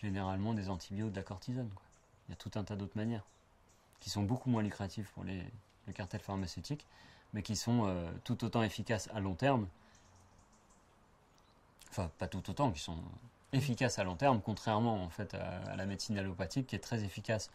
généralement 0.00 0.54
des 0.54 0.68
antibiotiques 0.68 1.12
de 1.12 1.16
la 1.16 1.22
cortisone. 1.22 1.70
Il 2.28 2.32
y 2.32 2.34
a 2.34 2.36
tout 2.36 2.50
un 2.56 2.64
tas 2.64 2.76
d'autres 2.76 2.96
manières 2.96 3.24
qui 4.00 4.10
sont 4.10 4.22
beaucoup 4.22 4.50
moins 4.50 4.62
lucratives 4.62 5.08
pour 5.14 5.24
les, 5.24 5.42
le 5.86 5.92
cartel 5.92 6.20
pharmaceutique, 6.20 6.86
mais 7.32 7.42
qui 7.42 7.56
sont 7.56 7.86
euh, 7.86 8.10
tout 8.24 8.44
autant 8.44 8.62
efficaces 8.62 9.08
à 9.14 9.20
long 9.20 9.34
terme. 9.34 9.68
Enfin, 11.98 12.10
pas 12.18 12.28
tout 12.28 12.50
autant, 12.50 12.72
qui 12.72 12.80
sont 12.80 12.98
efficace 13.54 13.98
à 13.98 14.04
long 14.04 14.16
terme, 14.16 14.42
contrairement 14.42 15.02
en 15.02 15.08
fait 15.08 15.32
à, 15.32 15.76
la 15.76 15.86
médecine 15.86 16.18
allopathique 16.18 16.66
qui 16.66 16.76
est 16.76 16.80
très 16.80 17.04
efficace 17.04 17.50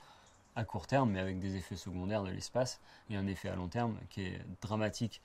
à 0.55 0.63
court 0.63 0.87
terme, 0.87 1.11
mais 1.11 1.19
avec 1.19 1.37
des 1.37 1.57
effets 1.57 1.75
secondaires 1.75 2.23
de 2.23 2.31
l'espace 2.31 2.79
et 3.11 3.15
un 3.15 3.27
effet 3.27 3.49
à 3.49 3.55
long 3.55 3.67
terme 3.67 3.99
qui 4.09 4.23
est 4.23 4.41
dramatique 4.59 5.21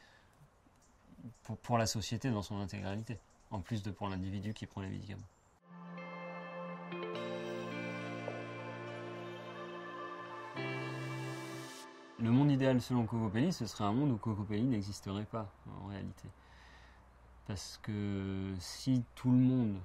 pour, 1.45 1.57
pour 1.57 1.79
la 1.79 1.87
société 1.87 2.31
dans 2.31 2.43
son 2.43 2.61
intégralité, 2.61 3.19
en 3.51 3.61
plus 3.61 3.83
de 3.83 3.91
pour 3.91 4.09
l'individu 4.09 4.53
qui 4.53 4.67
prend 4.67 4.83
les 4.83 4.91
médicaments. 4.91 5.23
Le 12.19 12.31
monde 12.31 12.51
idéal 12.51 12.83
selon 12.83 13.07
Cocopelli, 13.07 13.51
ce 13.51 13.67
serait 13.67 13.85
un 13.85 13.93
monde 13.93 14.11
où 14.11 14.19
Cocopelli 14.19 14.65
n'existerait 14.65 15.25
pas 15.25 15.51
en 15.81 15.87
réalité. 15.87 16.29
Parce 17.47 17.79
que 17.83 18.55
si 18.59 19.05
tout 19.15 19.31
le 19.31 19.37
monde 19.37 19.77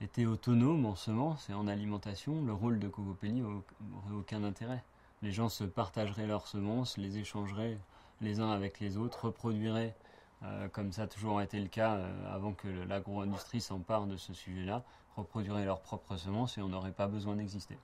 était 0.00 0.26
autonome 0.26 0.84
en 0.86 0.96
semences 0.96 1.48
et 1.48 1.54
en 1.54 1.68
alimentation, 1.68 2.42
le 2.44 2.52
rôle 2.52 2.80
de 2.80 2.88
Cocopelli 2.88 3.40
n'aurait 3.40 4.14
aucun 4.14 4.42
intérêt. 4.42 4.82
Les 5.22 5.30
gens 5.30 5.48
se 5.48 5.62
partageraient 5.62 6.26
leurs 6.26 6.48
semences, 6.48 6.96
les 6.96 7.18
échangeraient 7.18 7.78
les 8.20 8.40
uns 8.40 8.50
avec 8.50 8.80
les 8.80 8.96
autres, 8.96 9.26
reproduiraient, 9.26 9.94
euh, 10.42 10.68
comme 10.68 10.90
ça 10.92 11.02
a 11.02 11.06
toujours 11.06 11.40
été 11.40 11.60
le 11.60 11.68
cas 11.68 11.94
euh, 11.94 12.34
avant 12.34 12.52
que 12.52 12.66
l'agro-industrie 12.68 13.60
s'empare 13.60 14.06
de 14.06 14.16
ce 14.16 14.34
sujet-là, 14.34 14.82
reproduiraient 15.16 15.64
leurs 15.64 15.80
propres 15.80 16.16
semences 16.16 16.58
et 16.58 16.62
on 16.62 16.68
n'aurait 16.68 16.92
pas 16.92 17.06
besoin 17.06 17.36
d'exister. 17.36 17.78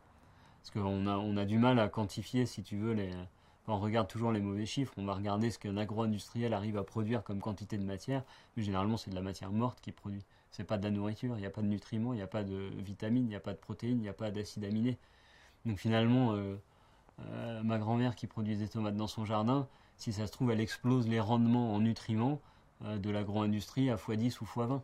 Parce 0.61 0.71
qu'on 0.71 1.37
a, 1.37 1.44
du 1.44 1.59
mal 1.59 1.79
à 1.79 1.88
quantifier, 1.88 2.47
si 2.47 2.62
tu 2.64 2.77
veux, 2.77 2.92
les, 2.92 3.12
on 3.74 3.81
regarde 3.81 4.09
toujours 4.09 4.33
les 4.33 4.40
mauvais 4.40 4.66
chiffres, 4.66 4.94
on 4.96 5.04
va 5.04 5.14
regarder 5.14 5.50
ce 5.50 5.59
qu'un 5.59 5.76
agro-industriel 5.76 6.54
arrive 6.54 6.76
à 6.78 6.85
produire 6.85 7.22
comme 7.22 7.40
quantité 7.40 7.78
de 7.78 7.85
matière, 7.85 8.22
mais 8.57 8.62
généralement 8.62 8.96
c'est 8.96 9.11
de 9.11 9.14
la 9.14 9.22
matière 9.22 9.52
morte 9.52 9.81
qu'il 9.81 9.92
produit 9.92 10.24
c'est 10.50 10.64
pas 10.64 10.78
de 10.78 10.85
la 10.85 10.90
nourriture, 10.90 11.37
il 11.37 11.40
n'y 11.40 11.46
a 11.46 11.50
pas 11.50 11.62
de 11.62 11.66
nutriments, 11.66 12.12
il 12.12 12.16
n'y 12.16 12.22
a 12.22 12.26
pas 12.26 12.42
de 12.42 12.70
vitamines, 12.78 13.24
il 13.24 13.28
n'y 13.28 13.37
a 13.37 13.40
pas 13.40 13.52
de 13.52 13.59
protéines, 13.59 13.98
il 13.98 14.02
n'y 14.02 14.09
a 14.09 14.14
pas 14.14 14.31
d'acide 14.31 14.64
aminé. 14.64 14.98
Donc 15.64 15.78
finalement, 15.78 16.33
euh, 16.33 16.57
euh, 17.20 17.62
ma 17.62 17.78
grand-mère 17.78 18.14
qui 18.14 18.26
produit 18.26 18.57
des 18.57 18.68
tomates 18.68 18.96
dans 18.96 19.07
son 19.07 19.24
jardin, 19.24 19.68
si 19.96 20.12
ça 20.12 20.26
se 20.26 20.33
trouve, 20.33 20.50
elle 20.50 20.61
explose 20.61 21.09
les 21.09 21.20
rendements 21.20 21.74
en 21.74 21.81
nutriments 21.81 22.40
euh, 22.85 22.98
de 22.98 23.11
l'agro-industrie 23.11 23.90
à 23.90 23.96
x10 23.96 24.38
ou 24.40 24.44
x20. 24.44 24.81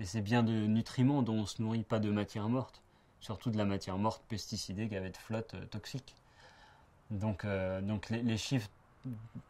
Et 0.00 0.04
c'est 0.04 0.22
bien 0.22 0.42
de 0.42 0.66
nutriments 0.66 1.22
dont 1.22 1.34
on 1.34 1.40
ne 1.42 1.46
se 1.46 1.60
nourrit 1.60 1.82
pas 1.82 1.98
de 1.98 2.10
matière 2.10 2.48
morte, 2.48 2.82
surtout 3.20 3.50
de 3.50 3.56
la 3.56 3.64
matière 3.64 3.98
morte 3.98 4.22
pesticidée, 4.28 4.86
gavette 4.86 5.16
flotte, 5.16 5.56
toxique. 5.70 6.14
Donc, 7.10 7.46
donc 7.82 8.10
les, 8.10 8.36
chiffres 8.36 8.68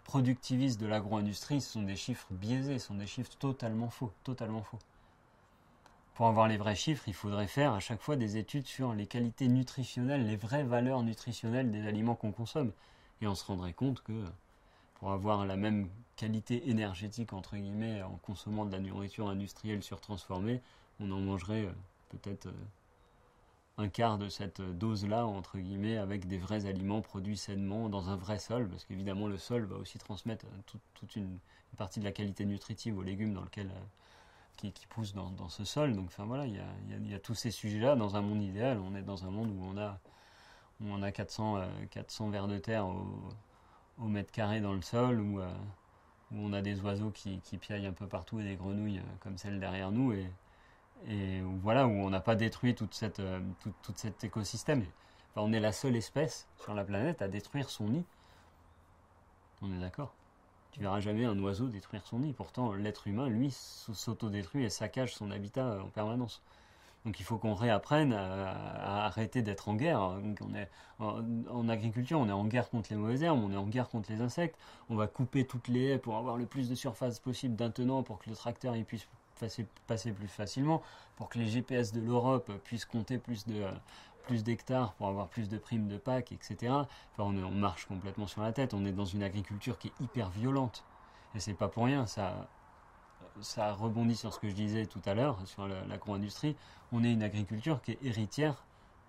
productivistes 0.05 0.81
de 0.81 0.87
l'agro-industrie, 0.87 1.61
sont 1.61 1.83
des 1.83 1.97
chiffres 1.97 2.29
biaisés, 2.31 2.79
sont 2.79 2.95
des 2.95 3.07
chiffres 3.07 3.33
totalement 3.39 3.91
faux, 3.91 4.13
totalement 4.25 4.63
faux. 4.63 4.79
Pour 6.15 6.27
avoir 6.27 6.49
les 6.49 6.57
vrais 6.57 6.75
chiffres, 6.75 7.05
il 7.07 7.15
faudrait 7.15 7.47
faire 7.47 7.75
à 7.75 7.81
chaque 7.81 8.01
fois 8.01 8.17
des 8.17 8.37
études 8.37 8.67
sur 8.67 8.93
les 8.93 9.07
qualités 9.07 9.47
nutritionnelles, 9.47 10.27
les 10.27 10.37
vraies 10.37 10.65
valeurs 10.65 11.03
nutritionnelles 11.03 11.71
des 11.71 11.87
aliments 11.87 12.17
qu'on 12.17 12.33
consomme. 12.33 12.73
Et 13.21 13.27
on 13.27 13.35
se 13.35 13.45
rendrait 13.45 13.73
compte 13.73 14.03
que 14.03 14.25
pour 14.99 15.13
avoir 15.13 15.47
la 15.47 15.57
même 15.57 15.89
qualité 16.17 16.69
énergétique, 16.69 17.33
entre 17.33 17.57
guillemets, 17.57 18.03
en 18.03 18.17
consommant 18.23 18.67
de 18.67 18.73
la 18.73 18.81
nourriture 18.81 19.29
industrielle 19.29 19.83
surtransformée, 19.83 20.61
on 20.99 21.11
en 21.13 21.21
mangerait 21.21 21.67
euh, 21.67 21.73
peut-être 22.09 22.47
euh, 22.47 22.53
un 23.79 23.89
quart 23.89 24.19
de 24.19 24.29
cette 24.29 24.61
dose-là, 24.61 25.25
entre 25.25 25.59
guillemets, 25.59 25.99
avec 25.99 26.27
des 26.27 26.37
vrais 26.37 26.67
aliments 26.67 27.01
produits 27.01 27.37
sainement 27.37 27.89
dans 27.89 28.11
un 28.11 28.17
vrai 28.17 28.41
sol, 28.41 28.69
parce 28.69 28.85
qu'évidemment 28.85 29.29
le 29.29 29.39
sol 29.39 29.65
va 29.65 29.77
aussi 29.77 29.99
transmettre 29.99 30.47
toute 30.95 31.17
une, 31.17 31.39
partie 31.77 32.01
de 32.01 32.05
la 32.05 32.13
qualité 32.13 32.45
nutritive 32.45 32.99
aux 32.99 33.03
légumes 33.03 33.35
dans 33.35 33.43
lequel, 33.43 33.69
euh, 33.69 34.71
qui, 34.71 34.87
poussent 34.89 35.15
dans, 35.15 35.49
ce 35.49 35.65
sol. 35.65 35.95
Donc 35.95 36.07
enfin 36.07 36.25
voilà, 36.25 36.45
il 36.47 36.61
y 37.09 37.15
a, 37.15 37.19
tous 37.21 37.35
ces 37.35 37.53
sujets-là. 37.53 37.95
Dans 37.95 38.17
un 38.17 38.21
monde 38.21 38.43
idéal, 38.43 38.81
on 38.81 38.97
est 38.97 39.03
dans 39.03 39.25
un 39.25 39.31
monde 39.31 39.51
où 39.51 39.63
on 39.63 39.79
a, 39.79 40.01
on 40.85 41.01
a 41.03 41.13
400, 41.13 41.63
400 41.91 42.27
euh, 42.27 42.31
vers 42.33 42.49
de 42.49 42.59
terre 42.59 42.87
au, 42.89 44.09
mètre 44.09 44.33
carré 44.33 44.61
dans 44.61 44.75
le 44.75 44.83
sol, 44.83 45.21
où, 45.21 45.39
euh, 45.41 45.55
où 46.33 46.39
on 46.39 46.53
a 46.53 46.63
des 46.63 46.81
oiseaux 46.81 47.11
qui, 47.11 47.39
qui 47.41 47.59
piaillent 47.59 47.87
un 47.87 47.93
peu 47.93 48.09
partout 48.09 48.41
et 48.41 48.45
des 48.45 48.57
grenouilles 48.57 49.01
comme 49.21 49.39
celles 49.39 49.61
derrière 49.61 49.93
nous. 49.93 50.13
Et 51.07 51.41
voilà 51.63 51.87
où 51.87 51.93
on 51.93 52.11
n'a 52.11 52.21
pas 52.21 52.35
détruit 52.35 52.75
toute 52.75 52.95
cette, 52.95 53.21
euh, 53.21 53.41
tout, 53.61 53.73
cet 53.95 54.25
écosystème. 54.25 54.85
Enfin, 55.31 55.47
on 55.47 55.53
est 55.53 55.61
la 55.61 55.73
seule 55.73 55.97
espèce 55.97 56.49
sur 56.57 56.75
la 56.75 56.85
planète 56.85 57.23
à 57.23 57.29
détruire 57.29 57.71
son 57.71 57.89
nid. 57.89 58.05
On 59.63 59.73
est 59.73 59.81
d'accord. 59.81 60.15
Tu 60.73 60.81
verras 60.81 61.01
jamais 61.01 61.25
un 61.25 61.39
oiseau 61.39 61.69
détruire 61.69 62.07
son 62.07 62.21
nid. 62.21 62.33
Pourtant, 62.33 62.73
l'être 62.73 63.07
humain, 63.07 63.29
lui, 63.29 63.51
s'auto-détruit 63.51 64.65
et 64.65 64.71
saccage 64.71 65.15
son 65.15 65.31
habitat 65.31 65.67
euh, 65.67 65.83
en 65.83 65.89
permanence. 65.89 66.43
Donc 67.05 67.21
il 67.21 67.23
faut 67.23 67.39
qu'on 67.39 67.55
réapprenne 67.55 68.13
à, 68.13 69.07
arrêter 69.07 69.41
d'être 69.41 69.69
en 69.69 69.77
guerre. 69.77 70.01
on 70.41 70.55
est 70.55 70.69
en, 70.99 71.69
agriculture, 71.69 72.19
on 72.19 72.29
est 72.29 72.33
en 72.33 72.45
guerre 72.45 72.69
contre 72.69 72.91
les 72.91 72.97
mauvaises 72.97 73.23
herbes, 73.23 73.41
on 73.43 73.53
est 73.53 73.57
en 73.57 73.67
guerre 73.67 73.89
contre 73.89 74.11
les 74.13 74.21
insectes. 74.21 74.59
On 74.91 74.97
va 74.97 75.07
couper 75.07 75.47
toutes 75.47 75.69
les 75.69 75.85
haies 75.85 75.99
pour 75.99 76.17
avoir 76.17 76.37
le 76.37 76.45
plus 76.45 76.69
de 76.69 76.75
surface 76.75 77.21
possible 77.21 77.55
d'un 77.55 77.71
tenant 77.71 78.03
pour 78.03 78.19
que 78.19 78.29
le 78.29 78.37
tracteur 78.37 78.77
il 78.77 78.85
puisse 78.85 79.07
passer, 79.39 80.13
plus 80.13 80.29
facilement, 80.29 80.83
pour 81.17 81.29
que 81.29 81.39
les 81.39 81.47
GPS 81.47 81.93
de 81.93 82.01
l'Europe 82.01 82.51
puissent 82.65 82.85
compter 82.85 83.19
plus 83.19 83.47
de 83.47 83.65
plus 84.29 84.45
d'hectares 84.45 84.93
pour 84.93 85.09
avoir 85.09 85.29
plus 85.29 85.49
de 85.49 85.57
primes 85.57 85.89
de 85.89 85.97
PAC, 85.97 86.33
etc. 86.33 86.75
On, 87.17 87.33
marche 87.33 87.87
complètement 87.87 88.27
sur 88.27 88.43
la 88.43 88.53
tête. 88.53 88.75
On 88.75 88.85
est 88.85 88.93
dans 88.93 89.07
une 89.07 89.23
agriculture 89.23 89.79
qui 89.79 89.89
est 89.89 90.01
hyper 90.03 90.29
violente. 90.29 90.85
Et 91.35 91.41
c'est 91.41 91.55
pas 91.55 91.69
pour 91.69 91.87
rien. 91.87 92.07
Ça, 92.07 92.47
ça 93.41 93.73
rebondit 93.73 94.17
sur 94.17 94.35
ce 94.35 94.39
que 94.39 94.49
je 94.51 94.55
disais 94.55 94.85
tout 94.85 95.01
à 95.07 95.15
l'heure, 95.15 95.39
sur 95.47 95.67
l'agro-industrie. 95.67 96.57
On 96.93 97.03
est 97.05 97.13
une 97.13 97.23
agriculture 97.23 97.81
qui 97.81 97.93
est 97.93 97.99
héritière 98.03 98.65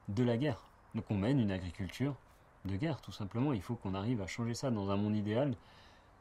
de 0.08 0.24
la 0.24 0.38
guerre. 0.38 0.62
Donc 0.96 1.06
on 1.10 1.16
mène 1.16 1.40
une 1.40 1.52
agriculture 1.52 2.16
de 2.66 2.76
guerre, 2.76 3.02
tout 3.02 3.12
simplement. 3.12 3.54
Il 3.54 3.62
faut 3.62 3.76
qu'on 3.76 3.94
arrive 3.94 4.22
à 4.22 4.28
changer 4.28 4.54
ça 4.54 4.72
dans 4.72 4.90
un 4.90 4.96
monde 4.96 5.16
idéal 5.16 5.54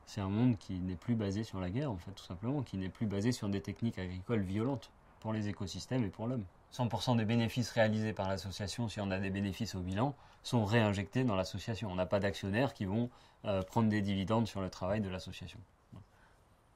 c'est 0.09 0.23
un 0.23 0.29
monde 0.31 0.57
qui 0.57 0.73
n'est 0.81 0.97
plus 0.97 1.15
basé 1.15 1.45
sur 1.45 1.61
la 1.61 1.69
guerre, 1.69 1.93
en 1.93 1.99
fait, 1.99 2.11
tout 2.13 2.25
simplement, 2.25 2.63
qui 2.63 2.79
n'est 2.79 2.89
plus 2.89 3.05
basé 3.05 3.31
sur 3.31 3.51
des 3.51 3.61
techniques 3.61 3.99
agricoles 3.99 4.41
violentes 4.41 4.91
pour 5.21 5.35
les 5.35 5.49
écosystèmes 5.49 6.03
et 6.03 6.09
pour 6.09 6.27
l'homme. 6.27 6.45
100% 6.73 7.19
des 7.19 7.27
bénéfices 7.27 7.71
réalisés 7.71 8.15
par 8.15 8.27
l'association, 8.27 8.89
si 8.89 9.03
on 9.03 9.11
a 9.11 9.19
des 9.19 9.29
bénéfices 9.29 9.75
au 9.75 9.81
bilan, 9.81 10.15
sont 10.43 10.65
réinjectés 10.65 11.25
dans 11.25 11.37
l'association. 11.37 11.91
On 11.93 11.95
n'a 11.95 12.07
pas 12.07 12.21
d'actionnaires 12.21 12.73
qui 12.73 12.87
vont 12.87 13.11
euh, 13.45 13.63
prendre 13.63 13.91
des 13.91 14.01
dividendes 14.01 14.47
sur 14.47 14.63
le 14.63 14.71
travail 14.71 15.03
de 15.03 15.11
l'association. 15.11 15.61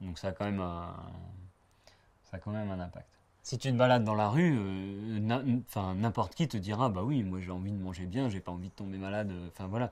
Donc 0.03 0.19
ça 0.19 0.29
a 0.29 0.33
quand 0.33 0.45
même 0.45 0.61
un, 0.61 0.95
impact. 2.81 3.09
Si 3.43 3.57
tu 3.57 3.73
te 3.73 3.77
balades 3.77 4.05
dans 4.05 4.15
la 4.15 4.29
rue, 4.29 4.59
euh, 4.59 5.63
n'importe 5.95 6.35
qui 6.35 6.49
te 6.49 6.59
dira 6.59 6.91
bah 6.91 7.03
oui, 7.03 7.23
moi 7.23 7.41
j'ai 7.41 7.51
envie 7.51 7.73
de 7.73 7.83
manger 7.83 8.05
bien, 8.05 8.29
j'ai 8.29 8.41
pas 8.41 8.53
envie 8.53 8.69
de 8.69 8.75
tomber 8.75 8.99
malade. 8.99 9.33
Enfin 9.49 9.69
voilà, 9.69 9.91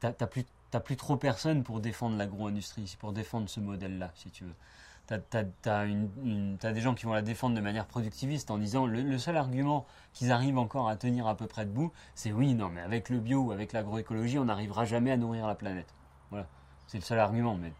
t'as 0.00 0.12
plus 0.26 0.44
t'as 0.72 0.80
plus 0.80 0.96
trop 0.96 1.16
personne 1.16 1.62
pour 1.62 1.78
défendre 1.78 2.16
l'agro-industrie, 2.16 2.96
pour 2.98 3.12
défendre 3.12 3.48
ce 3.48 3.60
modèle-là, 3.60 4.10
si 4.14 4.30
tu 4.30 4.44
veux. 4.44 4.54
T'as 5.06 5.44
as, 5.66 6.72
des 6.72 6.80
gens 6.80 6.94
qui 6.94 7.04
vont 7.04 7.12
la 7.12 7.22
défendre 7.22 7.54
de 7.54 7.60
manière 7.60 7.86
productiviste 7.86 8.50
en 8.50 8.58
disant 8.58 8.86
le, 8.86 9.02
le 9.02 9.18
seul 9.18 9.36
argument 9.36 9.86
qu'ils 10.12 10.32
arrivent 10.32 10.58
encore 10.58 10.88
à 10.88 10.96
tenir 10.96 11.26
à 11.26 11.36
peu 11.36 11.46
près 11.46 11.66
debout, 11.66 11.92
c'est 12.14 12.32
oui, 12.32 12.54
non, 12.54 12.70
mais 12.70 12.80
avec 12.80 13.10
le 13.10 13.20
bio 13.20 13.42
ou 13.42 13.52
avec 13.52 13.72
l'agroécologie, 13.72 14.38
on 14.38 14.46
n'arrivera 14.46 14.84
jamais 14.84 15.12
à 15.12 15.16
nourrir 15.16 15.46
la 15.46 15.54
planète. 15.54 15.94
Voilà, 16.30 16.46
c'est 16.88 16.98
le 16.98 17.04
seul 17.04 17.18
argument, 17.18 17.56
mais 17.56 17.72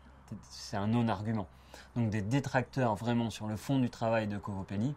c'est 0.51 0.77
un 0.77 0.87
non-argument 0.87 1.49
donc 1.97 2.11
des 2.11 2.23
détracteurs 2.23 2.95
vraiment 2.95 3.31
sur 3.31 3.47
le 3.47 3.57
fond 3.57 3.79
du 3.79 3.91
travail 3.91 4.27
de 4.27 4.39
Covopelli, 4.39 4.95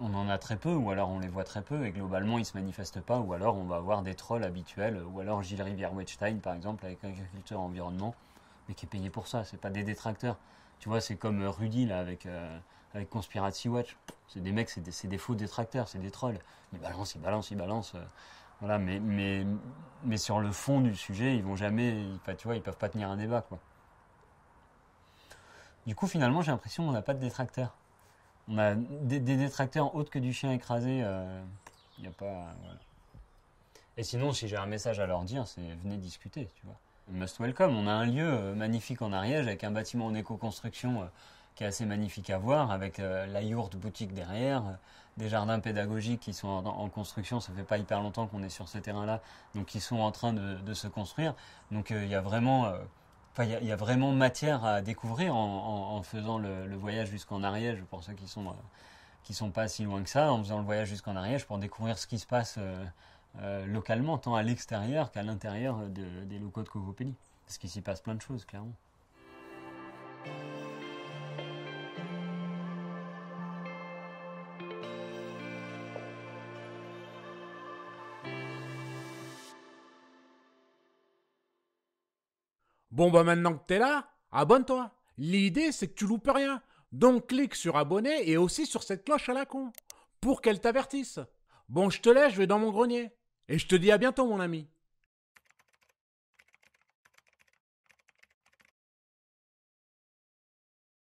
on 0.00 0.12
en 0.14 0.28
a 0.28 0.38
très 0.38 0.56
peu, 0.56 0.74
ou 0.74 0.90
alors 0.90 1.08
on 1.10 1.18
les 1.18 1.28
voit 1.28 1.44
très 1.44 1.62
peu, 1.62 1.86
et 1.86 1.90
globalement 1.92 2.38
ils 2.38 2.42
ne 2.42 2.46
se 2.46 2.56
manifestent 2.56 3.00
pas, 3.00 3.18
ou 3.18 3.32
alors 3.32 3.56
on 3.56 3.64
va 3.64 3.76
avoir 3.76 4.02
des 4.02 4.14
trolls 4.14 4.44
habituels, 4.44 5.02
ou 5.02 5.20
alors 5.20 5.42
Gilles 5.42 5.62
Rivière-Wetstein 5.62 6.38
par 6.38 6.54
exemple, 6.54 6.84
avec 6.84 7.02
Agriculture 7.04 7.60
Environnement, 7.60 8.14
mais 8.68 8.74
qui 8.74 8.86
est 8.86 8.88
payé 8.88 9.10
pour 9.10 9.28
ça, 9.28 9.44
c'est 9.44 9.60
pas 9.60 9.70
des 9.70 9.84
détracteurs. 9.84 10.36
Tu 10.80 10.88
vois, 10.88 11.00
c'est 11.00 11.16
comme 11.16 11.42
Rudy 11.44 11.86
là 11.86 11.98
avec, 11.98 12.26
euh, 12.26 12.58
avec 12.94 13.08
Conspiracy 13.08 13.68
Watch. 13.68 13.96
C'est 14.28 14.40
des 14.40 14.52
mecs, 14.52 14.70
c'est 14.70 15.06
des, 15.06 15.18
faux 15.18 15.34
détracteurs, 15.34 15.88
c'est 15.88 15.98
des 15.98 16.10
trolls. 16.10 16.38
Ils 16.72 16.80
balancent, 16.80 17.14
ils 17.14 17.20
balancent, 17.20 17.50
ils 17.50 17.56
balancent. 17.56 17.94
Euh, 17.94 18.04
voilà, 18.60 18.78
mais 18.78 20.16
sur 20.16 20.40
le 20.40 20.50
fond 20.52 20.80
du 20.80 20.94
sujet, 20.96 21.36
ils 21.36 21.42
vont 21.42 21.56
jamais, 21.56 22.06
tu 22.38 22.46
vois, 22.46 22.56
ils 22.56 22.62
peuvent 22.62 22.76
pas 22.78 22.88
tenir 22.88 23.10
un 23.10 23.16
débat, 23.16 23.42
quoi. 23.42 23.58
Du 25.86 25.94
coup, 25.94 26.06
finalement, 26.06 26.40
j'ai 26.40 26.50
l'impression 26.50 26.86
qu'on 26.86 26.92
n'a 26.92 27.02
pas 27.02 27.14
de 27.14 27.20
détracteurs. 27.20 27.74
On 28.48 28.58
a 28.58 28.74
des, 28.74 29.20
détracteurs 29.20 29.94
autres 29.94 30.10
que 30.10 30.18
du 30.18 30.32
chien 30.32 30.52
écrasé. 30.52 30.98
Il 30.98 31.04
euh, 31.04 31.42
a 32.06 32.10
pas. 32.18 32.54
Et 33.96 34.02
sinon, 34.02 34.32
si 34.32 34.48
j'ai 34.48 34.56
un 34.56 34.66
message 34.66 35.00
à 35.00 35.06
leur 35.06 35.22
dire, 35.22 35.46
c'est 35.46 35.62
venez 35.82 35.96
discuter, 35.96 36.48
tu 36.56 36.66
vois. 36.66 36.76
Must 37.08 37.38
welcome. 37.38 37.76
On 37.76 37.86
a 37.86 37.92
un 37.92 38.06
lieu 38.06 38.26
euh, 38.26 38.54
magnifique 38.54 39.02
en 39.02 39.12
Ariège 39.12 39.46
avec 39.46 39.64
un 39.64 39.70
bâtiment 39.70 40.06
en 40.06 40.14
éco-construction 40.14 41.02
euh, 41.02 41.06
qui 41.54 41.64
est 41.64 41.66
assez 41.66 41.86
magnifique 41.86 42.30
à 42.30 42.38
voir, 42.38 42.72
avec 42.72 42.98
la 42.98 43.40
yourte 43.40 43.76
boutique 43.76 44.12
derrière, 44.12 44.64
des 45.18 45.28
jardins 45.28 45.60
pédagogiques 45.60 46.18
qui 46.18 46.32
sont 46.32 46.48
en, 46.48 46.88
construction. 46.88 47.38
Ça 47.38 47.52
fait 47.52 47.62
pas 47.62 47.78
hyper 47.78 48.00
longtemps 48.00 48.26
qu'on 48.26 48.42
est 48.42 48.48
sur 48.48 48.68
ce 48.68 48.78
terrain-là, 48.78 49.20
donc 49.54 49.66
qui 49.66 49.78
sont 49.78 50.00
en 50.00 50.10
train 50.10 50.32
de, 50.32 50.74
se 50.74 50.88
construire. 50.88 51.36
Donc 51.70 51.90
il 51.90 52.08
y 52.08 52.16
a 52.16 52.20
vraiment 52.20 52.74
il 53.42 53.66
y, 53.66 53.72
a 53.72 53.76
vraiment 53.76 54.12
matière 54.12 54.64
à 54.64 54.80
découvrir 54.80 55.34
en, 55.34 56.00
faisant 56.02 56.38
le, 56.38 56.76
voyage 56.76 57.08
jusqu'en 57.08 57.42
Ariège, 57.42 57.82
pour 57.90 58.04
ceux 58.04 58.12
qui 58.12 58.28
sont, 58.28 58.46
euh, 58.46 59.32
sont 59.32 59.50
pas 59.50 59.66
si 59.66 59.82
loin 59.82 60.02
que 60.02 60.08
ça, 60.08 60.32
en 60.32 60.38
faisant 60.42 60.58
le 60.58 60.64
voyage 60.64 60.88
jusqu'en 60.88 61.16
Ariège 61.16 61.44
pour 61.44 61.58
découvrir 61.58 61.98
ce 61.98 62.06
qui 62.06 62.18
se 62.20 62.26
passe 62.26 62.56
euh, 62.58 62.84
euh, 63.40 63.66
localement, 63.66 64.18
tant 64.18 64.36
à 64.36 64.42
l'extérieur 64.42 65.10
qu'à 65.10 65.24
l'intérieur 65.24 65.78
des 65.88 66.38
locaux 66.38 66.62
de 66.62 66.68
Cocopelli. 66.68 67.14
Parce 67.44 67.58
qu'il 67.58 67.70
s'y 67.70 67.80
passe 67.80 68.00
plein 68.00 68.14
de 68.14 68.22
choses, 68.22 68.44
clairement. 68.44 68.72
Bon 82.94 83.10
bah 83.10 83.24
maintenant 83.24 83.54
que 83.54 83.66
t'es 83.66 83.80
là, 83.80 84.06
abonne-toi. 84.30 84.92
L'idée 85.18 85.72
c'est 85.72 85.88
que 85.88 85.94
tu 85.94 86.06
loupes 86.06 86.30
rien. 86.32 86.62
Donc 86.92 87.26
clique 87.26 87.56
sur 87.56 87.76
abonner 87.76 88.30
et 88.30 88.36
aussi 88.36 88.66
sur 88.66 88.84
cette 88.84 89.04
cloche 89.04 89.28
à 89.28 89.32
la 89.32 89.46
con 89.46 89.72
pour 90.20 90.40
qu'elle 90.40 90.60
t'avertisse. 90.60 91.18
Bon, 91.68 91.90
je 91.90 92.00
te 92.00 92.08
laisse, 92.08 92.34
je 92.34 92.38
vais 92.38 92.46
dans 92.46 92.60
mon 92.60 92.70
grenier. 92.70 93.10
Et 93.48 93.58
je 93.58 93.66
te 93.66 93.74
dis 93.74 93.90
à 93.90 93.98
bientôt 93.98 94.28
mon 94.28 94.38
ami. 94.38 94.68